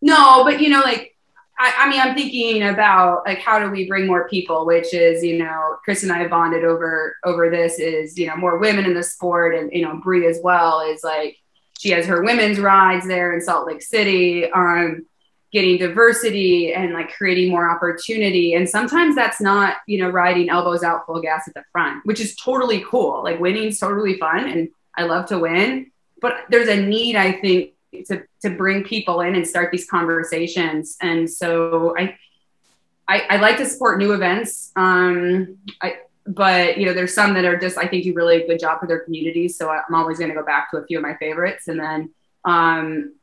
no, 0.00 0.44
but 0.44 0.60
you 0.60 0.70
know, 0.70 0.80
like 0.80 1.16
I, 1.58 1.72
I, 1.78 1.88
mean, 1.88 2.00
I'm 2.00 2.14
thinking 2.14 2.62
about 2.64 3.24
like 3.24 3.38
how 3.38 3.58
do 3.58 3.70
we 3.70 3.88
bring 3.88 4.06
more 4.06 4.28
people, 4.28 4.66
which 4.66 4.92
is 4.92 5.24
you 5.24 5.38
know, 5.38 5.76
Chris 5.84 6.02
and 6.02 6.12
I 6.12 6.26
bonded 6.28 6.64
over 6.64 7.16
over 7.24 7.48
this 7.50 7.78
is 7.78 8.18
you 8.18 8.26
know 8.26 8.36
more 8.36 8.58
women 8.58 8.84
in 8.84 8.94
the 8.94 9.02
sport, 9.02 9.54
and 9.54 9.72
you 9.72 9.82
know, 9.82 9.96
Bree 9.96 10.26
as 10.26 10.40
well 10.42 10.80
is 10.80 11.02
like 11.02 11.38
she 11.78 11.90
has 11.90 12.06
her 12.06 12.22
women's 12.22 12.58
rides 12.58 13.06
there 13.06 13.32
in 13.34 13.40
Salt 13.40 13.66
Lake 13.66 13.82
City, 13.82 14.50
um, 14.50 15.06
getting 15.52 15.78
diversity 15.78 16.74
and 16.74 16.92
like 16.92 17.12
creating 17.12 17.50
more 17.50 17.70
opportunity. 17.70 18.54
And 18.54 18.68
sometimes 18.68 19.14
that's 19.14 19.40
not 19.40 19.78
you 19.86 19.98
know 19.98 20.10
riding 20.10 20.50
elbows 20.50 20.82
out 20.82 21.06
full 21.06 21.22
gas 21.22 21.48
at 21.48 21.54
the 21.54 21.64
front, 21.72 22.04
which 22.04 22.20
is 22.20 22.36
totally 22.36 22.84
cool. 22.86 23.24
Like 23.24 23.40
winning's 23.40 23.78
totally 23.78 24.18
fun, 24.18 24.46
and 24.46 24.68
I 24.94 25.04
love 25.04 25.26
to 25.28 25.38
win, 25.38 25.90
but 26.20 26.44
there's 26.50 26.68
a 26.68 26.76
need 26.76 27.16
I 27.16 27.32
think 27.32 27.70
to 28.04 28.22
to 28.42 28.50
bring 28.50 28.84
people 28.84 29.20
in 29.20 29.34
and 29.34 29.46
start 29.46 29.70
these 29.72 29.88
conversations. 29.88 30.96
And 31.00 31.28
so 31.28 31.94
I 31.98 32.16
I, 33.08 33.26
I 33.30 33.36
like 33.36 33.56
to 33.58 33.66
support 33.66 33.98
new 33.98 34.12
events. 34.12 34.72
Um, 34.74 35.58
I, 35.80 35.98
but 36.26 36.76
you 36.76 36.86
know, 36.86 36.92
there's 36.92 37.14
some 37.14 37.34
that 37.34 37.44
are 37.44 37.56
just 37.56 37.78
I 37.78 37.86
think 37.86 38.04
do 38.04 38.12
really 38.14 38.42
a 38.42 38.46
good 38.46 38.58
job 38.58 38.80
for 38.80 38.86
their 38.86 39.00
communities. 39.00 39.56
So 39.56 39.70
I'm 39.70 39.94
always 39.94 40.18
going 40.18 40.30
to 40.30 40.34
go 40.34 40.44
back 40.44 40.70
to 40.72 40.78
a 40.78 40.86
few 40.86 40.98
of 40.98 41.02
my 41.02 41.14
favorites, 41.16 41.68
and 41.68 41.78
then 41.78 42.10
um, 42.44 43.14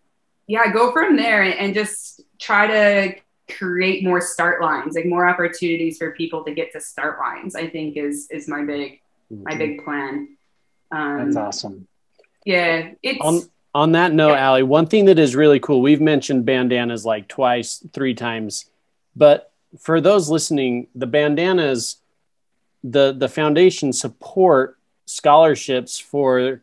yeah, 0.48 0.72
go 0.72 0.92
from 0.92 1.16
there 1.16 1.44
and, 1.44 1.54
and 1.56 1.74
just 1.74 2.22
try 2.40 2.68
to 2.68 3.16
create 3.58 4.04
more 4.04 4.22
start 4.22 4.62
lines, 4.62 4.96
like 4.96 5.06
more 5.06 5.28
opportunities 5.28 5.98
for 5.98 6.12
people 6.12 6.44
to 6.46 6.54
get 6.54 6.72
to 6.74 6.80
start 6.80 7.20
lines. 7.20 7.56
I 7.56 7.68
think 7.68 7.98
is 7.98 8.28
is 8.32 8.48
my 8.48 8.64
big 8.64 9.02
mm-hmm. 9.32 9.44
my 9.44 9.56
big 9.56 9.84
plan. 9.84 10.38
Um, 10.92 11.26
That's 11.26 11.36
awesome. 11.36 11.88
Yeah, 12.46 12.92
it's. 13.02 13.20
On, 13.22 13.42
on 13.76 13.94
that 13.94 14.14
note, 14.14 14.34
yeah. 14.34 14.48
Allie, 14.48 14.64
one 14.64 14.86
thing 14.86 15.06
that 15.06 15.18
is 15.18 15.36
really 15.36 15.60
cool, 15.60 15.82
we've 15.82 16.02
mentioned 16.02 16.46
bandanas 16.46 17.06
like 17.06 17.28
twice, 17.28 17.86
three 17.94 18.14
times, 18.14 18.66
but 19.16 19.52
for 19.80 20.00
those 20.00 20.30
listening, 20.30 20.88
the 20.94 21.08
bandanas, 21.08 21.98
the 22.84 23.14
the 23.14 23.30
foundation 23.30 23.94
support 23.94 24.78
scholarships 25.06 25.98
for 25.98 26.62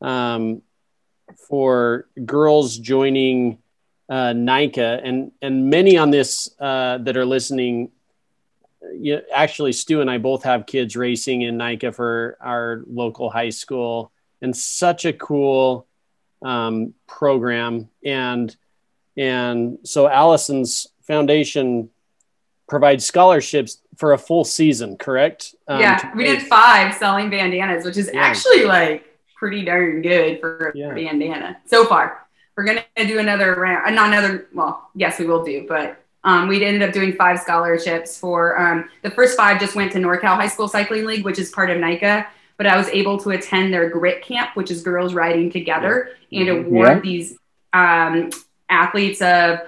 um, 0.00 0.62
for 1.48 2.06
girls 2.24 2.78
joining 2.78 3.58
uh, 4.08 4.32
NICA, 4.32 5.00
and 5.02 5.32
and 5.40 5.70
many 5.70 5.96
on 5.96 6.10
this 6.10 6.54
uh, 6.60 6.98
that 6.98 7.16
are 7.16 7.26
listening. 7.26 7.90
You 8.94 9.16
know, 9.16 9.22
actually, 9.32 9.72
Stu 9.72 10.00
and 10.00 10.10
I 10.10 10.18
both 10.18 10.42
have 10.44 10.66
kids 10.66 10.96
racing 10.96 11.42
in 11.42 11.56
NICA 11.56 11.92
for 11.92 12.36
our 12.40 12.82
local 12.86 13.30
high 13.30 13.50
school, 13.50 14.12
and 14.40 14.56
such 14.56 15.04
a 15.04 15.12
cool 15.12 15.86
um, 16.44 16.94
program, 17.06 17.88
and 18.04 18.54
and 19.16 19.78
so 19.84 20.08
Alison's 20.08 20.86
foundation 21.02 21.90
provides 22.68 23.04
scholarships 23.04 23.78
for 23.96 24.12
a 24.12 24.18
full 24.18 24.44
season. 24.44 24.96
Correct? 24.96 25.54
Um, 25.68 25.80
yeah, 25.80 26.14
we 26.14 26.24
did 26.24 26.42
five 26.42 26.94
selling 26.94 27.30
bandanas, 27.30 27.84
which 27.84 27.96
is 27.96 28.10
yeah. 28.12 28.20
actually 28.20 28.64
like 28.64 29.04
pretty 29.36 29.64
darn 29.64 30.02
good 30.02 30.40
for 30.40 30.68
a 30.68 30.78
yeah. 30.78 30.94
bandana 30.94 31.58
so 31.66 31.84
far. 31.84 32.26
We're 32.56 32.64
gonna 32.64 32.84
do 32.96 33.18
another 33.18 33.54
round, 33.54 33.86
uh, 33.86 33.90
not 33.90 34.08
another. 34.08 34.48
Well, 34.52 34.90
yes, 34.94 35.18
we 35.18 35.26
will 35.26 35.44
do, 35.44 35.66
but 35.68 36.02
um, 36.24 36.48
we 36.48 36.64
ended 36.64 36.82
up 36.82 36.94
doing 36.94 37.14
five 37.14 37.40
scholarships 37.40 38.18
for 38.18 38.58
um, 38.60 38.88
the 39.02 39.10
first 39.10 39.36
five 39.36 39.60
just 39.60 39.74
went 39.74 39.92
to 39.92 39.98
NorCal 39.98 40.36
High 40.36 40.48
School 40.48 40.68
Cycling 40.68 41.04
League, 41.04 41.24
which 41.24 41.38
is 41.38 41.50
part 41.50 41.70
of 41.70 41.78
NICA 41.78 42.26
but 42.56 42.66
I 42.66 42.76
was 42.76 42.88
able 42.88 43.18
to 43.18 43.30
attend 43.30 43.72
their 43.72 43.88
grit 43.90 44.22
camp, 44.22 44.50
which 44.54 44.70
is 44.70 44.82
girls 44.82 45.14
riding 45.14 45.50
together, 45.50 46.10
and 46.30 46.48
mm-hmm. 46.48 46.66
award 46.66 46.88
yeah. 46.88 47.00
these 47.00 47.38
um, 47.72 48.30
athletes 48.68 49.20
of 49.22 49.60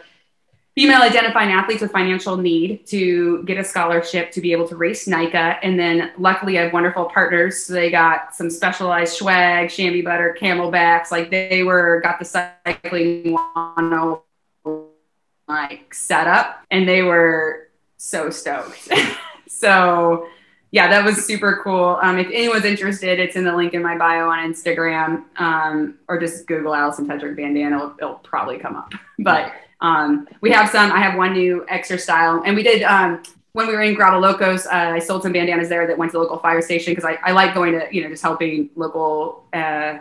female 0.74 1.02
identifying 1.02 1.52
athletes 1.52 1.82
with 1.82 1.92
financial 1.92 2.36
need 2.36 2.84
to 2.86 3.42
get 3.44 3.58
a 3.58 3.64
scholarship 3.64 4.32
to 4.32 4.40
be 4.40 4.52
able 4.52 4.66
to 4.66 4.76
race 4.76 5.06
NICA. 5.06 5.58
And 5.62 5.78
then 5.78 6.10
luckily 6.18 6.58
I 6.58 6.64
have 6.64 6.72
wonderful 6.72 7.04
partners. 7.06 7.64
So 7.64 7.74
they 7.74 7.90
got 7.90 8.34
some 8.34 8.50
specialized 8.50 9.14
swag, 9.14 9.70
chamois 9.70 10.02
butter, 10.02 10.36
CamelBaks. 10.40 11.12
Like 11.12 11.30
they 11.30 11.62
were, 11.62 12.00
got 12.02 12.18
the 12.18 12.24
cycling 12.24 13.36
like 15.46 15.94
set 15.94 16.26
up 16.26 16.64
and 16.70 16.88
they 16.88 17.02
were 17.02 17.68
so 17.96 18.30
stoked. 18.30 18.88
so 19.48 20.26
yeah, 20.74 20.88
that 20.88 21.04
was 21.04 21.24
super 21.24 21.60
cool. 21.62 22.00
Um, 22.02 22.18
if 22.18 22.26
anyone's 22.32 22.64
interested, 22.64 23.20
it's 23.20 23.36
in 23.36 23.44
the 23.44 23.54
link 23.54 23.74
in 23.74 23.82
my 23.82 23.96
bio 23.96 24.28
on 24.28 24.40
Instagram, 24.40 25.22
um, 25.36 26.00
or 26.08 26.18
just 26.18 26.48
Google 26.48 26.74
Alison 26.74 27.06
Tetrick 27.06 27.36
bandana. 27.36 27.76
It'll, 27.76 27.94
it'll 27.96 28.14
probably 28.16 28.58
come 28.58 28.74
up. 28.74 28.92
But 29.20 29.52
um, 29.80 30.26
we 30.40 30.50
have 30.50 30.68
some. 30.68 30.90
I 30.90 30.98
have 30.98 31.16
one 31.16 31.32
new 31.32 31.64
extra 31.68 31.96
style, 31.96 32.42
and 32.44 32.56
we 32.56 32.64
did 32.64 32.82
um, 32.82 33.22
when 33.52 33.68
we 33.68 33.74
were 33.74 33.82
in 33.82 33.94
Gravel 33.94 34.18
Locos. 34.18 34.66
Uh, 34.66 34.70
I 34.96 34.98
sold 34.98 35.22
some 35.22 35.32
bandanas 35.32 35.68
there 35.68 35.86
that 35.86 35.96
went 35.96 36.10
to 36.10 36.18
the 36.18 36.22
local 36.24 36.38
fire 36.38 36.60
station 36.60 36.90
because 36.90 37.04
I, 37.04 37.20
I 37.22 37.30
like 37.30 37.54
going 37.54 37.78
to 37.78 37.86
you 37.92 38.02
know 38.02 38.08
just 38.08 38.24
helping 38.24 38.70
local. 38.74 39.44
Uh, 39.52 39.98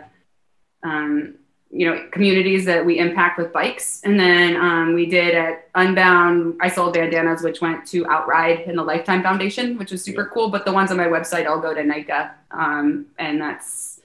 um, 0.82 1.36
you 1.74 1.90
know 1.90 2.06
communities 2.12 2.64
that 2.64 2.86
we 2.86 2.98
impact 2.98 3.36
with 3.36 3.52
bikes. 3.52 4.00
And 4.04 4.18
then 4.18 4.56
um, 4.56 4.94
we 4.94 5.06
did 5.06 5.34
at 5.34 5.68
unbound 5.74 6.56
i 6.60 6.68
sold 6.68 6.94
bandanas 6.94 7.42
which 7.42 7.60
went 7.60 7.84
to 7.88 8.06
outride 8.06 8.60
in 8.60 8.76
the 8.76 8.82
lifetime 8.82 9.22
foundation 9.22 9.76
which 9.76 9.90
was 9.90 10.02
super 10.02 10.30
cool. 10.32 10.48
But 10.48 10.64
the 10.64 10.72
ones 10.72 10.92
on 10.92 10.96
my 10.96 11.06
website 11.06 11.48
all 11.48 11.60
go 11.60 11.74
to 11.74 11.82
nica 11.82 12.34
um, 12.52 13.06
and 13.18 13.40
that's 13.40 14.00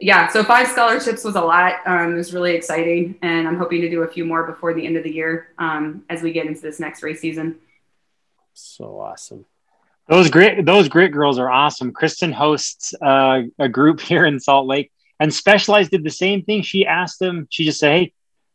yeah 0.00 0.26
so 0.28 0.42
five 0.42 0.68
scholarships 0.68 1.22
was 1.22 1.36
a 1.36 1.40
lot. 1.40 1.74
Um, 1.86 2.14
it 2.14 2.16
was 2.16 2.32
really 2.32 2.54
exciting. 2.54 3.16
And 3.20 3.46
i'm 3.46 3.58
hoping 3.58 3.82
to 3.82 3.90
do 3.90 4.02
a 4.02 4.08
few 4.08 4.24
more 4.24 4.44
before 4.44 4.72
the 4.72 4.84
end 4.86 4.96
of 4.96 5.04
the 5.04 5.12
year 5.12 5.48
um, 5.58 6.04
as 6.08 6.22
we 6.22 6.32
get 6.32 6.46
into 6.46 6.62
this 6.62 6.80
next 6.80 7.02
race 7.02 7.20
season. 7.20 7.56
So 8.54 9.00
awesome. 9.00 9.44
Those 10.08 10.30
great 10.30 10.64
those 10.64 10.88
grit 10.88 11.12
girls 11.12 11.38
are 11.38 11.50
awesome. 11.50 11.92
Kristen 11.92 12.32
hosts 12.32 12.94
uh, 13.02 13.42
a 13.58 13.68
group 13.68 14.00
here 14.10 14.24
in 14.24 14.40
salt 14.40 14.66
lake 14.66 14.91
and 15.22 15.32
Specialized 15.32 15.92
did 15.92 16.02
the 16.02 16.10
same 16.10 16.42
thing. 16.42 16.62
She 16.62 16.84
asked 16.84 17.20
them, 17.20 17.46
she 17.48 17.64
just 17.64 17.78
said, 17.78 17.92
hey, 17.92 18.12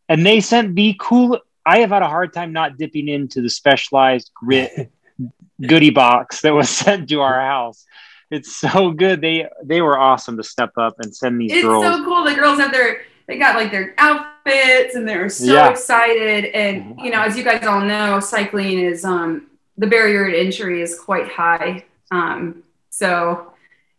and 0.09 0.26
they 0.26 0.41
sent 0.41 0.76
the 0.76 0.97
cool. 0.99 1.39
I 1.65 1.80
have 1.80 1.91
had 1.91 2.01
a 2.01 2.09
hard 2.09 2.34
time 2.34 2.51
not 2.51 2.78
dipping 2.78 3.07
into 3.07 3.41
the 3.41 3.49
Specialized 3.49 4.32
grit 4.36 4.91
goodie 5.65 5.91
box 5.91 6.41
that 6.41 6.53
was 6.53 6.70
sent 6.70 7.07
to 7.07 7.22
our 7.22 7.39
house. 7.39 7.86
It's 8.30 8.53
so 8.53 8.91
good. 8.91 9.22
They 9.22 9.47
they 9.63 9.82
were 9.82 9.97
awesome 9.97 10.36
to 10.36 10.43
step 10.43 10.72
up 10.78 10.95
and 10.99 11.15
send 11.15 11.39
these 11.39 11.53
it's 11.53 11.61
girls. 11.61 11.86
It's 11.86 11.95
so 11.95 12.03
cool. 12.03 12.26
The 12.26 12.36
girls 12.36 12.59
have 12.59 12.74
their 12.74 13.03
they 13.28 13.38
got 13.38 13.55
like 13.55 13.72
their 13.72 13.95
outfits 13.97 14.95
and 14.95 15.07
they're 15.07 15.30
so 15.30 15.45
yeah. 15.45 15.70
excited. 15.70 16.45
And 16.53 16.99
you 16.99 17.11
know, 17.11 17.22
as 17.22 17.38
you 17.38 17.45
guys 17.45 17.65
all 17.65 17.80
know, 17.80 18.20
cycling 18.20 18.80
is 18.80 19.05
um 19.05 19.47
the 19.78 19.88
barrier 19.88 20.30
to 20.30 20.38
entry 20.38 20.82
is 20.82 20.99
quite 20.99 21.30
high. 21.30 21.86
Um, 22.11 22.63
so 22.89 23.53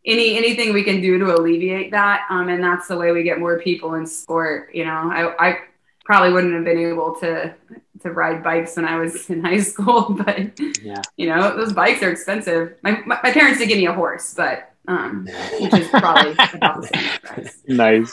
any 0.09 0.37
anything 0.37 0.73
we 0.73 0.83
can 0.83 1.01
do 1.01 1.19
to 1.19 1.35
alleviate 1.35 1.91
that 1.91 2.27
um, 2.31 2.49
and 2.49 2.65
that's 2.65 2.89
the 2.89 2.97
way 2.97 3.13
we 3.13 3.23
get 3.23 3.39
more 3.39 3.61
people 3.61 3.95
in 3.95 4.07
sport 4.07 4.75
you 4.75 4.85
know? 4.85 4.91
I, 4.91 5.49
I 5.49 5.59
probably 6.05 6.33
wouldn't 6.33 6.55
have 6.55 6.65
been 6.65 6.79
able 6.79 7.15
to 7.17 7.55
to 8.01 8.11
ride 8.13 8.43
bikes 8.43 8.77
when 8.77 8.87
I 8.87 8.97
was 8.97 9.29
in 9.31 9.45
high 9.45 9.61
school 9.61 10.11
but 10.25 10.59
yeah. 10.83 11.03
you 11.17 11.29
know 11.29 11.57
those 11.57 11.73
bikes 11.73 12.03
are 12.03 12.11
expensive. 12.11 12.77
My, 12.83 13.03
my, 13.07 13.21
my 13.23 13.33
parents 13.33 13.59
did 13.59 13.69
give 13.69 13.79
me 13.79 13.87
a 13.87 13.93
horse 13.93 14.35
but 14.35 14.73
um, 14.89 15.29
which 15.61 15.75
is 15.75 15.89
probably 15.89 16.33
about 16.55 16.81
the 16.81 16.89
same 16.89 17.21
price. 17.23 17.63
Nice. 17.69 18.13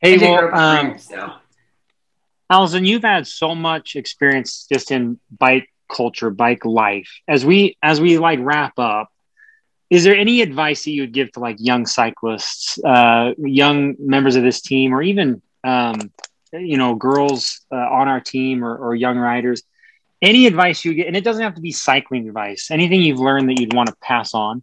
Hey 0.00 0.18
well 0.18 0.54
um, 0.54 0.98
so. 0.98 1.32
Alison 2.50 2.84
you've 2.84 3.02
had 3.02 3.26
so 3.26 3.54
much 3.54 3.96
experience 3.96 4.66
just 4.70 4.90
in 4.90 5.18
bike 5.38 5.68
culture 5.90 6.28
bike 6.28 6.66
life. 6.66 7.08
As 7.26 7.46
we 7.46 7.78
as 7.82 8.00
we 8.02 8.18
like 8.18 8.38
wrap 8.42 8.78
up 8.78 9.10
is 9.94 10.02
there 10.02 10.16
any 10.16 10.40
advice 10.40 10.82
that 10.84 10.90
you 10.90 11.02
would 11.02 11.12
give 11.12 11.30
to 11.32 11.40
like 11.40 11.56
young 11.60 11.86
cyclists, 11.86 12.82
uh, 12.84 13.32
young 13.38 13.94
members 14.00 14.34
of 14.34 14.42
this 14.42 14.60
team, 14.60 14.92
or 14.92 15.02
even 15.02 15.40
um, 15.62 16.10
you 16.52 16.76
know 16.76 16.96
girls 16.96 17.60
uh, 17.70 17.76
on 17.76 18.08
our 18.08 18.20
team 18.20 18.64
or, 18.64 18.76
or 18.76 18.96
young 18.96 19.16
riders? 19.16 19.62
Any 20.20 20.48
advice 20.48 20.84
you 20.84 20.94
get, 20.94 21.06
and 21.06 21.16
it 21.16 21.22
doesn't 21.22 21.44
have 21.44 21.54
to 21.54 21.60
be 21.60 21.70
cycling 21.70 22.26
advice. 22.26 22.72
Anything 22.72 23.02
you've 23.02 23.20
learned 23.20 23.48
that 23.50 23.60
you'd 23.60 23.72
want 23.72 23.88
to 23.88 23.94
pass 24.02 24.34
on? 24.34 24.62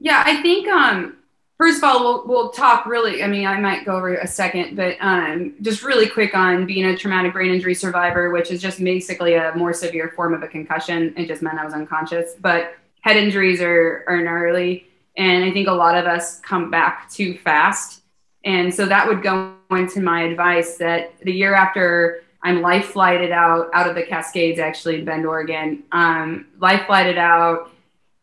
Yeah, 0.00 0.20
I 0.26 0.42
think 0.42 0.66
um, 0.66 1.18
first 1.56 1.78
of 1.78 1.84
all, 1.84 2.00
we'll, 2.00 2.26
we'll 2.26 2.50
talk 2.50 2.86
really. 2.86 3.22
I 3.22 3.28
mean, 3.28 3.46
I 3.46 3.60
might 3.60 3.84
go 3.84 3.94
over 3.94 4.16
a 4.16 4.26
second, 4.26 4.74
but 4.74 4.96
um, 4.98 5.54
just 5.62 5.84
really 5.84 6.08
quick 6.08 6.34
on 6.34 6.66
being 6.66 6.86
a 6.86 6.96
traumatic 6.96 7.32
brain 7.32 7.54
injury 7.54 7.76
survivor, 7.76 8.30
which 8.30 8.50
is 8.50 8.60
just 8.60 8.82
basically 8.82 9.34
a 9.34 9.54
more 9.54 9.72
severe 9.72 10.12
form 10.16 10.34
of 10.34 10.42
a 10.42 10.48
concussion. 10.48 11.14
It 11.16 11.28
just 11.28 11.42
meant 11.42 11.60
I 11.60 11.64
was 11.64 11.74
unconscious. 11.74 12.32
But 12.40 12.74
head 13.04 13.18
injuries 13.18 13.60
are, 13.60 14.02
are 14.08 14.22
gnarly. 14.22 14.86
And 15.16 15.44
I 15.44 15.50
think 15.52 15.68
a 15.68 15.72
lot 15.72 15.94
of 15.94 16.06
us 16.06 16.40
come 16.40 16.70
back 16.70 17.10
too 17.10 17.36
fast. 17.36 18.00
And 18.44 18.74
so 18.74 18.86
that 18.86 19.06
would 19.06 19.22
go 19.22 19.54
into 19.70 20.00
my 20.00 20.22
advice 20.22 20.78
that 20.78 21.12
the 21.20 21.32
year 21.32 21.54
after 21.54 22.22
I'm 22.42 22.62
life 22.62 22.86
flighted 22.86 23.30
out 23.30 23.68
out 23.74 23.88
of 23.88 23.94
the 23.94 24.02
Cascades, 24.02 24.58
actually 24.58 25.00
in 25.00 25.04
Bend, 25.04 25.26
Oregon, 25.26 25.82
um, 25.92 26.46
life 26.58 26.86
flighted 26.86 27.18
out, 27.18 27.70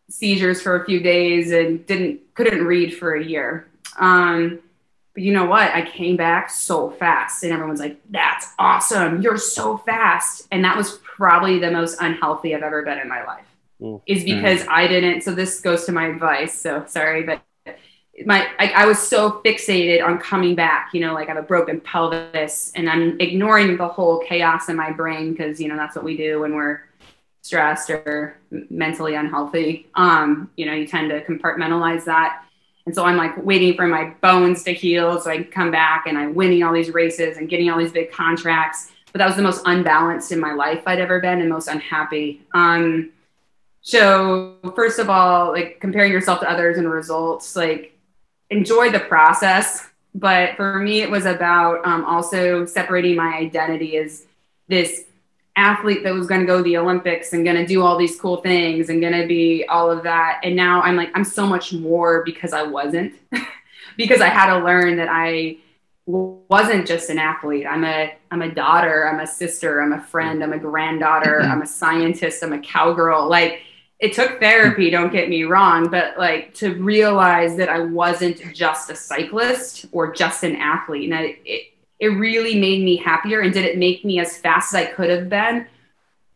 seizures 0.09 0.61
for 0.61 0.81
a 0.81 0.85
few 0.85 0.99
days, 0.99 1.51
and 1.51 1.85
didn't 1.85 2.19
couldn't 2.33 2.63
read 2.63 2.95
for 2.95 3.15
a 3.15 3.23
year. 3.23 3.67
Um, 3.99 4.59
but 5.13 5.23
you 5.23 5.33
know 5.33 5.45
what? 5.45 5.71
I 5.71 5.81
came 5.81 6.17
back 6.17 6.49
so 6.49 6.91
fast, 6.91 7.43
and 7.43 7.51
everyone's 7.51 7.79
like, 7.79 7.99
"That's 8.11 8.53
awesome! 8.59 9.23
You're 9.23 9.37
so 9.37 9.77
fast!" 9.77 10.47
And 10.51 10.63
that 10.65 10.77
was 10.77 10.99
probably 11.03 11.57
the 11.57 11.71
most 11.71 11.97
unhealthy 11.99 12.55
I've 12.55 12.61
ever 12.61 12.83
been 12.83 12.99
in 12.99 13.07
my 13.07 13.23
life. 13.25 13.50
Is 14.05 14.23
because 14.23 14.61
mm. 14.61 14.67
I 14.69 14.87
didn't. 14.87 15.21
So 15.21 15.33
this 15.33 15.59
goes 15.59 15.85
to 15.85 15.91
my 15.91 16.07
advice. 16.07 16.59
So 16.59 16.85
sorry, 16.87 17.23
but 17.23 17.41
my 18.25 18.47
I, 18.59 18.67
I, 18.75 18.85
was 18.85 18.99
so 18.99 19.41
fixated 19.43 20.05
on 20.05 20.19
coming 20.19 20.53
back. 20.53 20.89
You 20.93 21.01
know, 21.01 21.13
like 21.13 21.29
I 21.29 21.33
have 21.33 21.43
a 21.43 21.47
broken 21.47 21.81
pelvis, 21.81 22.71
and 22.75 22.87
I'm 22.87 23.19
ignoring 23.19 23.77
the 23.77 23.87
whole 23.87 24.19
chaos 24.19 24.69
in 24.69 24.75
my 24.75 24.91
brain 24.91 25.31
because 25.31 25.59
you 25.59 25.67
know 25.67 25.75
that's 25.75 25.95
what 25.95 26.05
we 26.05 26.15
do 26.15 26.41
when 26.41 26.53
we're 26.53 26.81
stressed 27.41 27.89
or 27.89 28.37
mentally 28.69 29.15
unhealthy. 29.15 29.87
Um, 29.95 30.51
you 30.57 30.65
know, 30.65 30.73
you 30.73 30.85
tend 30.85 31.09
to 31.09 31.23
compartmentalize 31.25 32.05
that. 32.05 32.43
And 32.85 32.93
so 32.93 33.05
I'm 33.05 33.17
like 33.17 33.35
waiting 33.43 33.75
for 33.75 33.87
my 33.87 34.13
bones 34.21 34.63
to 34.63 34.73
heal 34.73 35.19
so 35.19 35.29
I 35.29 35.37
can 35.37 35.45
come 35.45 35.71
back 35.71 36.05
and 36.07 36.17
I'm 36.17 36.33
winning 36.33 36.63
all 36.63 36.73
these 36.73 36.91
races 36.91 37.37
and 37.37 37.49
getting 37.49 37.69
all 37.69 37.77
these 37.77 37.91
big 37.91 38.11
contracts. 38.11 38.91
But 39.11 39.19
that 39.19 39.27
was 39.27 39.35
the 39.35 39.41
most 39.41 39.63
unbalanced 39.65 40.31
in 40.31 40.39
my 40.39 40.53
life 40.53 40.83
I'd 40.85 40.99
ever 40.99 41.19
been 41.19 41.41
and 41.41 41.49
most 41.49 41.67
unhappy. 41.67 42.41
Um, 42.53 43.11
so 43.81 44.57
first 44.75 44.99
of 44.99 45.09
all, 45.09 45.51
like 45.51 45.79
comparing 45.79 46.11
yourself 46.11 46.39
to 46.41 46.49
others 46.49 46.77
and 46.77 46.89
results, 46.89 47.55
like 47.55 47.97
enjoy 48.49 48.91
the 48.91 48.99
process. 48.99 49.87
But 50.13 50.55
for 50.55 50.79
me, 50.79 51.01
it 51.01 51.09
was 51.09 51.25
about 51.25 51.85
um, 51.85 52.05
also 52.05 52.65
separating 52.65 53.15
my 53.15 53.35
identity 53.35 53.97
as 53.97 54.25
this 54.67 55.05
athlete 55.55 56.03
that 56.03 56.13
was 56.13 56.27
going 56.27 56.41
to 56.41 56.47
go 56.47 56.57
to 56.57 56.63
the 56.63 56.77
Olympics 56.77 57.33
and 57.33 57.43
going 57.43 57.57
to 57.57 57.65
do 57.65 57.81
all 57.81 57.97
these 57.97 58.19
cool 58.19 58.37
things 58.37 58.89
and 58.89 59.01
going 59.01 59.19
to 59.19 59.27
be 59.27 59.65
all 59.67 59.89
of 59.89 60.03
that. 60.03 60.41
And 60.43 60.55
now 60.55 60.81
I'm 60.81 60.95
like, 60.95 61.09
I'm 61.13 61.23
so 61.23 61.45
much 61.45 61.73
more 61.73 62.23
because 62.23 62.53
I 62.53 62.63
wasn't, 62.63 63.13
because 63.97 64.21
I 64.21 64.27
had 64.27 64.53
to 64.53 64.63
learn 64.63 64.97
that 64.97 65.09
I 65.09 65.57
wasn't 66.05 66.87
just 66.87 67.09
an 67.09 67.19
athlete. 67.19 67.65
I'm 67.65 67.83
a, 67.83 68.13
I'm 68.31 68.41
a 68.41 68.53
daughter, 68.53 69.07
I'm 69.07 69.19
a 69.19 69.27
sister, 69.27 69.81
I'm 69.81 69.93
a 69.93 70.01
friend, 70.01 70.43
I'm 70.43 70.53
a 70.53 70.59
granddaughter, 70.59 71.39
mm-hmm. 71.41 71.51
I'm 71.51 71.61
a 71.61 71.67
scientist, 71.67 72.43
I'm 72.43 72.53
a 72.53 72.59
cowgirl. 72.59 73.29
Like 73.29 73.61
it 74.01 74.13
took 74.13 74.39
therapy, 74.39 74.89
don't 74.89 75.13
get 75.13 75.29
me 75.29 75.43
wrong, 75.43 75.87
but 75.87 76.17
like 76.17 76.55
to 76.55 76.73
realize 76.73 77.55
that 77.57 77.69
I 77.69 77.79
wasn't 77.79 78.41
just 78.51 78.89
a 78.89 78.95
cyclist 78.95 79.85
or 79.91 80.11
just 80.11 80.43
an 80.43 80.55
athlete. 80.55 81.11
And 81.11 81.35
it, 81.45 81.73
it 81.99 82.07
really 82.07 82.59
made 82.59 82.83
me 82.83 82.97
happier. 82.97 83.41
And 83.41 83.53
did 83.53 83.63
it 83.63 83.77
make 83.77 84.03
me 84.03 84.19
as 84.19 84.37
fast 84.37 84.73
as 84.73 84.81
I 84.81 84.85
could 84.85 85.11
have 85.11 85.29
been? 85.29 85.67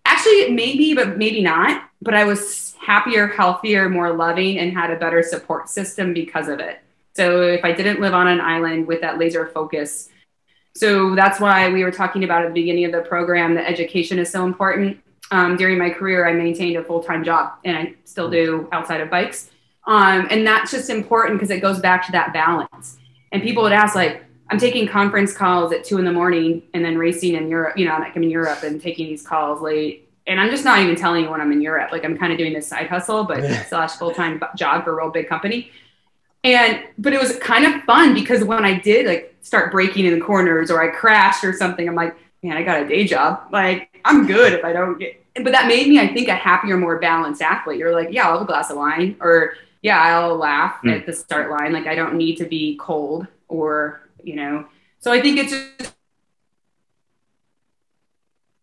Actually, 0.06 0.52
maybe, 0.52 0.94
but 0.94 1.18
maybe 1.18 1.42
not. 1.42 1.90
But 2.04 2.14
I 2.14 2.24
was 2.24 2.76
happier, 2.80 3.26
healthier, 3.26 3.90
more 3.90 4.14
loving, 4.14 4.60
and 4.60 4.72
had 4.72 4.92
a 4.92 5.00
better 5.00 5.24
support 5.24 5.68
system 5.68 6.14
because 6.14 6.48
of 6.48 6.60
it. 6.60 6.80
So 7.16 7.42
if 7.42 7.66
I 7.66 7.72
didn't 7.72 8.00
live 8.00 8.14
on 8.14 8.28
an 8.28 8.42
island 8.42 8.86
with 8.86 9.02
that 9.02 9.18
laser 9.18 9.48
focus, 9.48 10.10
so 10.76 11.16
that's 11.16 11.40
why 11.40 11.70
we 11.70 11.84
were 11.84 11.92
talking 11.92 12.26
about 12.26 12.44
at 12.44 12.50
the 12.50 12.54
beginning 12.54 12.86
of 12.86 12.92
the 12.92 13.02
program 13.02 13.56
that 13.56 13.68
education 13.68 14.20
is 14.20 14.30
so 14.30 14.46
important. 14.46 15.00
Um, 15.32 15.58
during 15.58 15.78
my 15.78 15.90
career, 15.90 16.28
I 16.28 16.34
maintained 16.34 16.78
a 16.78 16.84
full 16.84 17.04
time 17.04 17.24
job, 17.24 17.54
and 17.64 17.78
I 17.78 17.96
still 18.04 18.30
do 18.30 18.68
outside 18.72 19.02
of 19.02 19.10
bikes. 19.10 19.50
Um, 19.88 20.28
and 20.30 20.46
that's 20.46 20.72
just 20.72 20.90
important 20.90 21.40
because 21.40 21.52
it 21.52 21.62
goes 21.62 21.80
back 21.80 22.06
to 22.08 22.12
that 22.14 22.34
balance. 22.34 22.98
And 23.32 23.42
people 23.42 23.64
would 23.64 23.72
ask, 23.72 23.96
like, 23.96 24.24
I'm 24.50 24.60
taking 24.60 24.88
conference 24.88 25.34
calls 25.34 25.72
at 25.74 25.84
two 25.84 25.98
in 25.98 26.06
the 26.06 26.12
morning 26.12 26.64
and 26.74 26.86
then 26.86 26.98
racing 26.98 27.36
in 27.36 27.50
Europe. 27.50 27.78
You 27.78 27.86
know, 27.86 27.98
like 27.98 28.16
I'm 28.16 28.24
in 28.24 28.30
Europe 28.30 28.64
and 28.64 28.82
taking 28.82 29.08
these 29.08 29.26
calls 29.26 29.62
late. 29.62 30.10
And 30.28 30.40
I'm 30.40 30.50
just 30.50 30.64
not 30.64 30.80
even 30.80 30.96
telling 30.96 31.24
you 31.24 31.32
when 31.32 31.42
I'm 31.42 31.52
in 31.52 31.62
Europe. 31.62 31.92
Like 31.92 32.04
I'm 32.04 32.18
kind 32.18 32.32
of 32.32 32.38
doing 32.38 32.54
this 32.54 32.68
side 32.68 32.88
hustle, 32.88 33.24
but 33.24 33.44
slash 33.68 33.94
full 33.94 34.12
time 34.12 34.42
job 34.56 34.84
for 34.84 34.92
a 34.92 35.04
real 35.04 35.12
big 35.12 35.28
company. 35.28 35.72
And 36.44 36.84
but 37.00 37.14
it 37.14 37.20
was 37.20 37.38
kind 37.40 37.66
of 37.66 37.82
fun 37.84 38.14
because 38.14 38.44
when 38.44 38.64
I 38.66 38.80
did 38.80 39.08
like 39.08 39.36
start 39.42 39.72
breaking 39.72 40.06
in 40.06 40.18
the 40.18 40.24
corners 40.24 40.70
or 40.70 40.82
I 40.82 40.96
crashed 40.96 41.44
or 41.44 41.54
something, 41.54 41.88
I'm 41.88 41.96
like, 41.96 42.16
man, 42.46 42.58
I 42.58 42.64
got 42.64 42.82
a 42.82 42.88
day 42.88 43.06
job. 43.06 43.48
Like 43.52 43.90
I'm 44.06 44.28
good 44.28 44.54
if 44.54 44.64
I 44.64 44.72
don't 44.72 44.98
get. 45.00 45.22
But 45.36 45.52
that 45.52 45.68
made 45.68 45.88
me, 45.88 46.00
I 46.00 46.14
think, 46.14 46.30
a 46.30 46.36
happier, 46.36 46.78
more 46.78 46.98
balanced 46.98 47.42
athlete. 47.42 47.78
You're 47.78 47.94
like, 47.94 48.10
yeah, 48.12 48.28
I'll 48.28 48.34
have 48.34 48.44
a 48.44 48.46
glass 48.46 48.70
of 48.70 48.78
wine, 48.78 49.18
or 49.20 49.56
yeah, 49.82 50.02
I'll 50.02 50.38
laugh 50.38 50.78
mm. 50.84 50.96
at 50.96 51.06
the 51.06 51.14
start 51.14 51.52
line. 51.52 51.74
Like 51.74 51.88
I 51.88 51.96
don't 51.96 52.16
need 52.16 52.38
to 52.38 52.46
be 52.46 52.78
cold 52.80 53.28
or 53.48 54.02
you 54.24 54.36
know. 54.36 54.66
So 55.00 55.12
I 55.12 55.22
think 55.22 55.38
it's 55.38 55.52
just 55.52 55.96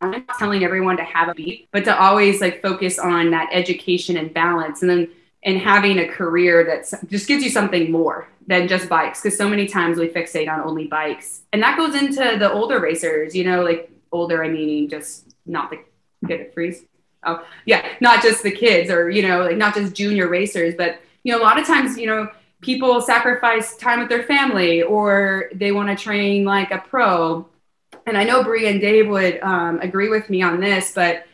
I'm 0.01 0.11
not 0.11 0.39
telling 0.39 0.65
everyone 0.65 0.97
to 0.97 1.05
have 1.05 1.29
a 1.29 1.35
beat, 1.35 1.69
but 1.71 1.85
to 1.85 1.97
always 1.97 2.41
like 2.41 2.61
focus 2.61 2.99
on 2.99 3.31
that 3.31 3.51
education 3.53 4.17
and 4.17 4.35
balance 4.35 4.83
and 4.83 4.91
then 4.91 5.09
and 5.45 5.59
having 5.59 5.99
a 5.99 6.09
career 6.09 6.65
that 6.65 7.09
just 7.09 7.27
gives 7.27 7.43
you 7.43 7.51
something 7.51 7.91
more 7.91 8.29
than 8.47 8.69
just 8.69 8.89
bikes. 8.89 9.23
Because 9.23 9.37
so 9.37 9.49
many 9.49 9.67
times 9.67 9.99
we 9.99 10.09
fixate 10.09 10.49
on 10.49 10.61
only 10.61 10.87
bikes. 10.87 11.43
And 11.53 11.63
that 11.63 11.77
goes 11.77 11.95
into 11.95 12.37
the 12.39 12.53
older 12.53 12.79
racers, 12.79 13.35
you 13.35 13.45
know, 13.45 13.63
like 13.63 13.91
older, 14.13 14.45
I 14.45 14.49
mean, 14.49 14.89
just 14.89 15.35
not 15.47 15.71
the 15.71 15.81
get 16.27 16.41
it 16.41 16.55
freeze. 16.55 16.85
Oh, 17.25 17.45
yeah, 17.67 17.87
not 18.01 18.23
just 18.23 18.43
the 18.43 18.51
kids 18.51 18.91
or, 18.91 19.11
you 19.11 19.23
know, 19.23 19.45
like 19.45 19.57
not 19.57 19.75
just 19.75 19.95
junior 19.95 20.29
racers, 20.29 20.75
but, 20.77 21.01
you 21.23 21.33
know, 21.33 21.41
a 21.41 21.43
lot 21.43 21.59
of 21.59 21.67
times, 21.67 21.97
you 21.97 22.07
know, 22.07 22.29
people 22.61 23.01
sacrifice 23.01 23.77
time 23.77 24.01
with 24.01 24.09
their 24.09 24.23
family 24.23 24.83
or 24.83 25.51
they 25.55 25.73
want 25.73 25.89
to 25.89 26.03
train 26.03 26.45
like 26.45 26.71
a 26.71 26.79
pro. 26.79 27.47
And 28.07 28.17
I 28.17 28.25
know 28.25 28.43
Bree 28.43 28.69
and 28.69 28.81
Dave 28.81 29.09
would 29.09 29.41
um, 29.41 29.81
agree 29.81 30.09
with 30.09 30.31
me 30.31 30.43
on 30.43 30.61
this, 30.61 30.93
but 30.95 31.27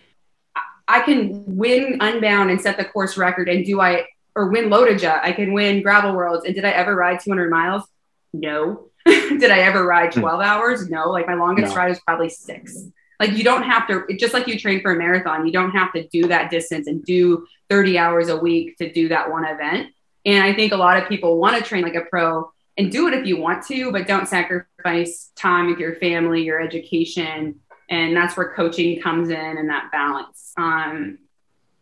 I 0.89 1.01
can 1.01 1.45
win 1.47 1.99
Unbound 2.01 2.51
and 2.51 2.61
set 2.61 2.79
the 2.79 2.85
course 2.85 3.17
record. 3.17 3.49
And 3.49 3.65
do 3.65 3.81
I, 3.81 4.07
or 4.35 4.49
win 4.49 4.71
Lotoja? 4.71 5.21
I 5.23 5.33
can 5.33 5.53
win 5.53 5.83
Gravel 5.83 6.15
Worlds. 6.15 6.45
And 6.45 6.55
did 6.55 6.65
I 6.65 6.71
ever 6.71 6.95
ride 6.95 7.21
200 7.21 7.51
miles? 7.51 7.85
No. 8.33 8.89
did 9.07 9.51
I 9.51 9.61
ever 9.61 9.85
ride 9.87 10.15
hmm. 10.15 10.21
12 10.21 10.41
hours? 10.41 10.91
No. 10.91 11.11
Like 11.11 11.27
my 11.27 11.35
longest 11.35 11.75
no. 11.75 11.77
ride 11.77 11.91
was 11.91 12.01
probably 12.01 12.31
six. 12.31 12.77
Like 13.21 13.33
you 13.33 13.45
don't 13.45 13.65
have 13.65 13.87
to, 13.89 14.05
just 14.17 14.33
like 14.33 14.47
you 14.47 14.59
train 14.59 14.81
for 14.81 14.93
a 14.93 14.97
marathon, 14.97 15.45
you 15.45 15.53
don't 15.53 15.73
have 15.73 15.93
to 15.93 16.07
do 16.09 16.29
that 16.29 16.51
distance 16.51 16.87
and 16.87 17.05
do 17.05 17.47
30 17.69 17.99
hours 17.99 18.29
a 18.29 18.37
week 18.37 18.77
to 18.79 18.91
do 18.93 19.09
that 19.09 19.31
one 19.31 19.45
event 19.45 19.89
and 20.29 20.45
I 20.45 20.53
think 20.53 20.73
a 20.73 20.77
lot 20.77 21.03
of 21.03 21.09
people 21.09 21.39
want 21.39 21.57
to 21.57 21.63
train 21.63 21.83
like 21.83 21.95
a 21.95 22.03
pro 22.03 22.51
and 22.77 22.93
do 22.93 23.09
it 23.09 23.15
if 23.15 23.27
you 23.27 23.39
want 23.39 23.67
to, 23.67 23.91
but 23.91 24.07
don't 24.07 24.29
sacrifice 24.29 25.31
time 25.35 25.69
with 25.69 25.79
your 25.79 25.97
family, 25.97 26.45
your 26.45 26.61
education. 26.61 27.61
And 27.91 28.17
that's 28.17 28.37
where 28.37 28.53
coaching 28.55 29.01
comes 29.01 29.31
in 29.31 29.37
and 29.37 29.69
that 29.71 29.91
balance. 29.91 30.53
Um, 30.57 31.19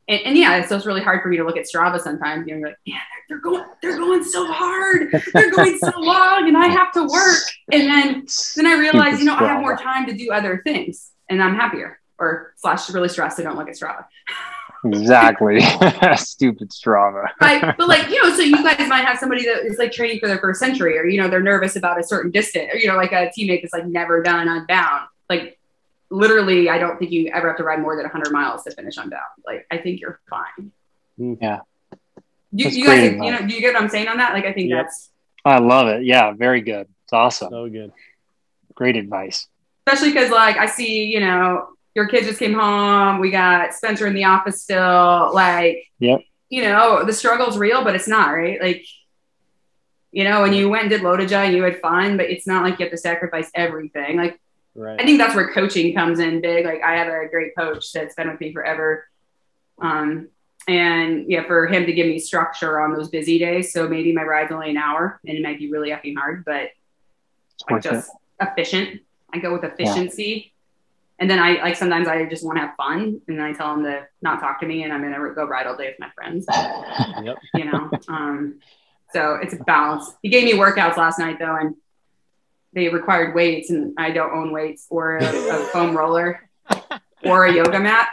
and, 0.08 0.20
and, 0.24 0.38
yeah, 0.38 0.64
so 0.64 0.76
it's 0.76 0.86
really 0.86 1.02
hard 1.02 1.20
for 1.20 1.28
me 1.28 1.36
to 1.36 1.44
look 1.44 1.56
at 1.56 1.64
Strava 1.64 2.00
sometimes. 2.00 2.46
You 2.46 2.54
know, 2.54 2.58
you're 2.60 2.68
like, 2.68 2.78
yeah, 2.84 3.00
they're, 3.28 3.40
going, 3.40 3.64
they're 3.82 3.96
going 3.96 4.22
so 4.22 4.46
hard, 4.46 5.10
they're 5.32 5.50
going 5.50 5.76
so 5.78 5.90
long, 5.98 6.46
and 6.46 6.56
I 6.56 6.68
have 6.68 6.92
to 6.92 7.02
work. 7.02 7.42
And 7.72 7.82
then, 7.90 8.26
then 8.54 8.66
I 8.66 8.78
realize, 8.78 9.18
you 9.18 9.24
know, 9.24 9.34
I 9.34 9.48
have 9.48 9.60
more 9.60 9.76
time 9.76 10.06
to 10.06 10.12
do 10.12 10.30
other 10.30 10.60
things, 10.64 11.10
and 11.28 11.42
I'm 11.42 11.56
happier. 11.56 11.98
Or 12.18 12.54
slash 12.56 12.88
really 12.90 13.08
stressed. 13.08 13.40
I 13.40 13.42
don't 13.42 13.56
look 13.56 13.68
at 13.68 13.74
Strava. 13.74 14.04
exactly 14.84 15.60
stupid 16.16 16.70
strava 16.70 17.26
right 17.40 17.76
but 17.76 17.88
like 17.88 18.08
you 18.08 18.22
know 18.22 18.34
so 18.34 18.42
you 18.42 18.62
guys 18.62 18.88
might 18.88 19.04
have 19.04 19.18
somebody 19.18 19.44
that 19.44 19.64
is 19.64 19.78
like 19.78 19.90
training 19.90 20.20
for 20.20 20.28
their 20.28 20.38
first 20.38 20.60
century 20.60 20.96
or 20.96 21.04
you 21.06 21.20
know 21.20 21.28
they're 21.28 21.42
nervous 21.42 21.76
about 21.76 21.98
a 21.98 22.02
certain 22.02 22.30
distance 22.30 22.70
or 22.72 22.76
you 22.76 22.86
know 22.86 22.94
like 22.94 23.10
a 23.10 23.30
teammate 23.36 23.62
that's 23.62 23.72
like 23.72 23.86
never 23.86 24.22
done 24.22 24.48
unbound 24.48 25.08
like 25.28 25.55
literally 26.10 26.68
i 26.68 26.78
don't 26.78 26.98
think 26.98 27.10
you 27.10 27.30
ever 27.32 27.48
have 27.48 27.56
to 27.56 27.64
ride 27.64 27.80
more 27.80 27.96
than 27.96 28.04
100 28.04 28.32
miles 28.32 28.62
to 28.62 28.70
finish 28.72 28.96
unbound 28.96 29.22
like 29.44 29.66
i 29.70 29.76
think 29.78 30.00
you're 30.00 30.20
fine 30.28 30.72
hmm. 31.16 31.34
yeah 31.40 31.60
you, 32.52 32.68
you 32.68 32.86
guys 32.86 33.12
you 33.12 33.30
know 33.32 33.46
do 33.46 33.54
you 33.54 33.60
get 33.60 33.74
what 33.74 33.82
i'm 33.82 33.88
saying 33.88 34.08
on 34.08 34.16
that 34.16 34.32
like 34.32 34.44
i 34.44 34.52
think 34.52 34.70
yep. 34.70 34.84
that's 34.84 35.10
i 35.44 35.58
love 35.58 35.88
it 35.88 36.04
yeah 36.04 36.32
very 36.32 36.60
good 36.60 36.86
it's 37.04 37.12
awesome 37.12 37.50
so 37.50 37.68
good 37.68 37.92
great 38.74 38.96
advice 38.96 39.48
especially 39.86 40.12
because 40.12 40.30
like 40.30 40.56
i 40.56 40.66
see 40.66 41.06
you 41.06 41.20
know 41.20 41.68
your 41.96 42.06
kid 42.06 42.24
just 42.24 42.38
came 42.38 42.52
home. 42.52 43.18
We 43.20 43.30
got 43.30 43.72
Spencer 43.72 44.06
in 44.06 44.12
the 44.12 44.24
office 44.24 44.62
still. 44.62 45.30
Like, 45.32 45.90
yep. 45.98 46.20
you 46.50 46.62
know, 46.62 47.04
the 47.04 47.12
struggle's 47.12 47.56
real, 47.56 47.82
but 47.82 47.94
it's 47.94 48.06
not, 48.06 48.28
right? 48.28 48.60
Like, 48.60 48.84
you 50.12 50.22
know, 50.24 50.44
and 50.44 50.54
you 50.54 50.68
went 50.68 50.82
and 50.82 50.90
did 50.90 51.00
Lotoja 51.00 51.46
and 51.46 51.56
you 51.56 51.62
had 51.62 51.80
fun, 51.80 52.18
but 52.18 52.26
it's 52.26 52.46
not 52.46 52.62
like 52.62 52.78
you 52.78 52.84
have 52.84 52.92
to 52.92 52.98
sacrifice 52.98 53.50
everything. 53.54 54.18
Like, 54.18 54.38
right. 54.76 55.00
I 55.00 55.04
think 55.04 55.18
that's 55.18 55.34
where 55.34 55.52
coaching 55.52 55.94
comes 55.94 56.18
in 56.18 56.40
big. 56.40 56.64
Like, 56.64 56.82
I 56.82 56.96
have 56.96 57.08
a 57.08 57.28
great 57.28 57.56
coach 57.56 57.92
that's 57.92 58.14
been 58.14 58.30
with 58.30 58.40
me 58.40 58.52
forever. 58.52 59.08
Um, 59.80 60.28
and 60.68 61.30
yeah, 61.30 61.44
for 61.46 61.66
him 61.66 61.86
to 61.86 61.92
give 61.92 62.06
me 62.06 62.18
structure 62.18 62.80
on 62.80 62.92
those 62.92 63.08
busy 63.08 63.38
days. 63.38 63.72
So 63.72 63.88
maybe 63.88 64.12
my 64.12 64.22
ride's 64.22 64.52
only 64.52 64.70
an 64.70 64.76
hour 64.76 65.20
and 65.24 65.36
it 65.36 65.42
might 65.42 65.58
be 65.58 65.70
really 65.70 65.90
effing 65.90 66.16
hard, 66.16 66.44
but 66.44 66.70
like 67.70 67.82
just 67.82 68.10
efficient. 68.40 69.00
I 69.32 69.38
go 69.38 69.52
with 69.52 69.64
efficiency. 69.64 70.52
And 71.18 71.30
then 71.30 71.38
I 71.38 71.62
like 71.62 71.76
sometimes 71.76 72.08
I 72.08 72.26
just 72.26 72.44
want 72.44 72.58
to 72.58 72.66
have 72.66 72.76
fun, 72.76 73.22
and 73.26 73.38
then 73.38 73.40
I 73.40 73.54
tell 73.54 73.74
them 73.74 73.84
to 73.84 74.06
not 74.20 74.38
talk 74.38 74.60
to 74.60 74.66
me, 74.66 74.82
and 74.82 74.92
I'm 74.92 75.00
gonna 75.00 75.32
go 75.34 75.46
ride 75.46 75.66
all 75.66 75.74
day 75.74 75.86
with 75.86 75.98
my 75.98 76.10
friends. 76.14 76.46
Yep. 77.24 77.38
You 77.54 77.64
know, 77.64 77.90
um, 78.08 78.60
so 79.14 79.36
it's 79.36 79.54
a 79.54 79.56
balance. 79.56 80.12
He 80.20 80.28
gave 80.28 80.44
me 80.44 80.52
workouts 80.52 80.98
last 80.98 81.18
night 81.18 81.38
though, 81.38 81.56
and 81.56 81.74
they 82.76 82.88
required 82.90 83.34
weights, 83.34 83.70
and 83.70 83.94
I 83.98 84.10
don't 84.10 84.30
own 84.32 84.52
weights 84.52 84.86
or 84.90 85.16
a, 85.16 85.24
a 85.24 85.64
foam 85.72 85.96
roller 85.96 86.48
or 87.24 87.46
a 87.46 87.52
yoga 87.52 87.80
mat. 87.80 88.08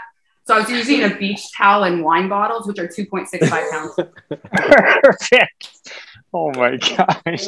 So 0.47 0.55
I 0.55 0.59
was 0.59 0.69
using 0.69 1.03
a 1.03 1.15
beach 1.15 1.41
towel 1.55 1.83
and 1.83 2.03
wine 2.03 2.29
bottles, 2.29 2.65
which 2.65 2.79
are 2.79 2.87
2.65 2.87 3.71
pounds. 3.71 3.93
Perfect. 5.03 5.91
Oh 6.33 6.51
my 6.53 6.77
gosh. 6.77 7.47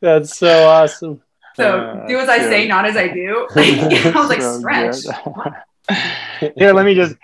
That's 0.00 0.36
so 0.38 0.68
awesome. 0.68 1.22
So 1.56 1.80
Uh, 1.80 2.06
do 2.06 2.18
as 2.18 2.28
I 2.28 2.38
say, 2.38 2.68
not 2.68 2.84
as 2.84 2.96
I 2.96 3.08
do. 3.08 3.48
I 3.56 4.12
was 4.14 4.28
like, 4.28 4.42
So 4.42 4.58
stretch. 4.60 4.96
Here, 6.56 6.72
let 6.72 6.84
me 6.84 6.94
just 6.94 7.16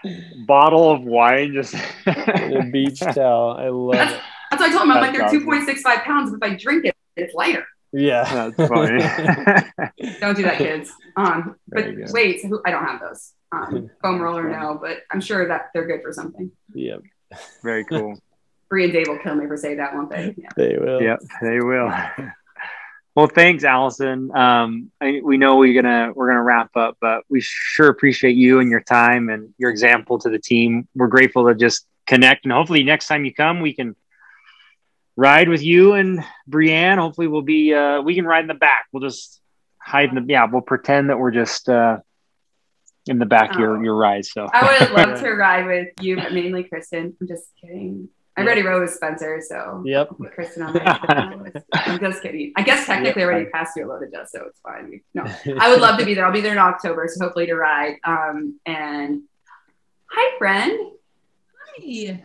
bottle 0.46 0.90
of 0.90 1.02
wine. 1.02 1.52
Just 1.52 1.74
a 2.06 2.68
beach 2.72 3.00
towel. 3.00 3.56
I 3.58 3.68
love 3.68 3.94
it. 3.94 4.20
That's 4.50 4.60
what 4.60 4.62
I 4.62 4.72
told 4.72 4.82
him. 4.84 4.92
I'm 4.92 5.00
like, 5.02 5.12
they're 5.12 5.24
awesome. 5.24 5.46
2.65 5.46 6.04
pounds. 6.04 6.32
If 6.32 6.42
I 6.42 6.54
drink 6.54 6.86
it, 6.86 6.96
it's 7.16 7.34
lighter. 7.34 7.66
Yeah. 7.92 8.50
That's 8.56 8.68
funny. 8.68 8.98
Don't 10.20 10.36
do 10.36 10.42
that, 10.42 10.58
kids. 10.58 10.92
Um, 11.16 11.56
but 11.68 11.84
wait, 11.84 11.96
good. 11.96 12.12
weights, 12.12 12.42
who- 12.44 12.62
I 12.64 12.70
don't 12.70 12.84
have 12.84 13.00
those. 13.00 13.32
Um, 13.52 13.90
foam 14.02 14.20
roller, 14.20 14.48
no, 14.48 14.78
but 14.80 14.98
I'm 15.10 15.20
sure 15.20 15.48
that 15.48 15.70
they're 15.74 15.86
good 15.86 16.02
for 16.02 16.12
something. 16.12 16.52
Yep. 16.74 17.02
Very 17.62 17.84
cool. 17.84 18.18
Bree 18.68 18.84
and 18.84 18.92
Dave 18.92 19.08
will 19.08 19.18
kill 19.18 19.34
me 19.34 19.46
for 19.46 19.56
saying 19.56 19.78
that, 19.78 19.94
won't 19.94 20.10
they? 20.10 20.34
Yeah. 20.36 20.48
They 20.56 20.76
will. 20.78 21.02
Yep, 21.02 21.20
they 21.42 21.58
will. 21.58 21.92
Well, 23.16 23.26
thanks, 23.26 23.64
Alison. 23.64 24.34
Um, 24.34 24.92
I, 25.00 25.20
we 25.22 25.36
know 25.36 25.56
we're 25.56 25.80
gonna 25.80 26.12
we're 26.14 26.28
gonna 26.28 26.42
wrap 26.42 26.76
up, 26.76 26.96
but 27.00 27.24
we 27.28 27.40
sure 27.40 27.88
appreciate 27.88 28.36
you 28.36 28.60
and 28.60 28.70
your 28.70 28.80
time 28.82 29.28
and 29.28 29.52
your 29.58 29.70
example 29.70 30.18
to 30.20 30.30
the 30.30 30.38
team. 30.38 30.86
We're 30.94 31.08
grateful 31.08 31.48
to 31.48 31.54
just 31.56 31.86
connect, 32.06 32.44
and 32.44 32.52
hopefully 32.52 32.84
next 32.84 33.08
time 33.08 33.24
you 33.24 33.34
come, 33.34 33.60
we 33.60 33.74
can 33.74 33.96
ride 35.20 35.48
with 35.50 35.62
you 35.62 35.92
and 35.92 36.24
Brienne. 36.46 36.98
Hopefully, 36.98 37.26
we'll 37.28 37.42
be 37.42 37.74
uh, 37.74 38.00
we 38.00 38.14
can 38.14 38.24
ride 38.24 38.40
in 38.40 38.48
the 38.48 38.54
back. 38.54 38.86
We'll 38.92 39.02
just 39.02 39.40
hide 39.78 40.08
in 40.08 40.14
the 40.14 40.24
yeah. 40.26 40.46
We'll 40.50 40.62
pretend 40.62 41.10
that 41.10 41.18
we're 41.18 41.30
just 41.30 41.68
uh, 41.68 41.98
in 43.06 43.18
the 43.18 43.26
back 43.26 43.50
Oh. 43.54 43.58
your 43.58 43.84
your 43.84 43.96
ride. 43.96 44.24
So 44.24 44.48
I 44.52 44.78
would 44.80 44.90
love 44.92 45.20
to 45.24 45.30
ride 45.32 45.66
with 45.66 45.88
you, 46.00 46.16
but 46.16 46.32
mainly 46.32 46.64
Kristen. 46.64 47.16
I'm 47.20 47.28
just 47.28 47.44
kidding. 47.60 48.08
I 48.36 48.42
already 48.42 48.62
rode 48.62 48.80
with 48.80 48.94
Spencer, 48.94 49.42
so 49.46 49.82
Yep. 49.84 50.08
I'll 50.10 50.16
put 50.16 50.32
Kristen 50.32 50.62
on 50.62 50.72
my 50.72 51.34
list. 51.34 51.66
I'm 51.74 51.98
just 52.00 52.22
kidding. 52.22 52.52
I 52.56 52.62
guess 52.62 52.86
technically 52.86 53.22
I 53.22 53.26
already 53.26 53.50
passed 53.50 53.76
your 53.76 53.86
load 53.88 54.02
adjust, 54.02 54.32
so 54.32 54.44
it's 54.46 54.60
fine. 54.60 55.00
No, 55.12 55.24
I 55.60 55.68
would 55.68 55.80
love 55.82 55.98
to 55.98 56.06
be 56.06 56.14
there. 56.14 56.24
I'll 56.24 56.32
be 56.32 56.40
there 56.40 56.52
in 56.52 56.58
October, 56.58 57.06
so 57.08 57.22
hopefully 57.24 57.46
to 57.46 57.54
ride. 57.54 57.96
Um, 58.04 58.58
and 58.64 59.22
hi, 60.10 60.38
friend. 60.38 60.72
Hi. 61.76 62.22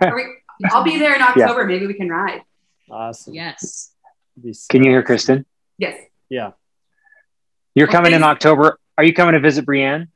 Are 0.00 0.16
we, 0.16 0.24
I'll 0.70 0.84
be 0.84 0.98
there 0.98 1.14
in 1.14 1.22
October. 1.22 1.64
Maybe 1.64 1.86
we 1.86 1.94
can 1.94 2.08
ride. 2.08 2.42
Awesome. 2.90 3.34
Yes. 3.34 3.92
So- 4.42 4.66
can 4.70 4.82
you 4.82 4.90
hear 4.90 5.02
Kristen? 5.02 5.46
Yes. 5.78 5.96
Yeah. 6.28 6.52
You're 7.74 7.86
Well, 7.86 7.92
coming 7.96 8.12
in. 8.12 8.22
October. 8.22 8.78
Are 8.98 9.04
you 9.04 9.12
coming 9.14 9.32
to 9.34 9.40
visit 9.40 9.64
Brienne? 9.64 10.08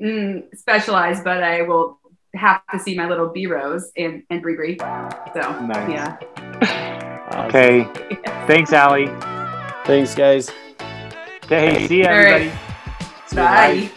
Mm, 0.00 0.54
specialized, 0.56 1.24
but 1.24 1.42
I 1.42 1.62
will 1.62 1.98
have 2.34 2.60
to 2.72 2.78
see 2.78 2.94
my 2.96 3.08
little 3.08 3.28
B 3.28 3.46
Rose 3.46 3.90
and 3.96 4.22
and 4.30 4.42
Bree 4.42 4.56
Bree. 4.56 4.76
So 4.78 5.60
Nice. 5.66 5.90
yeah. 5.90 7.26
Awesome. 7.30 7.46
Okay. 7.48 7.88
Thanks, 8.46 8.72
Allie. 8.72 9.06
Thanks, 9.84 10.14
guys. 10.14 10.50
Okay. 11.44 11.86
See 11.86 11.98
you, 11.98 12.04
All 12.04 12.10
right. 12.12 12.26
everybody. 12.26 12.58
See. 13.26 13.36
Bye. 13.36 13.44
Bye. 13.88 13.90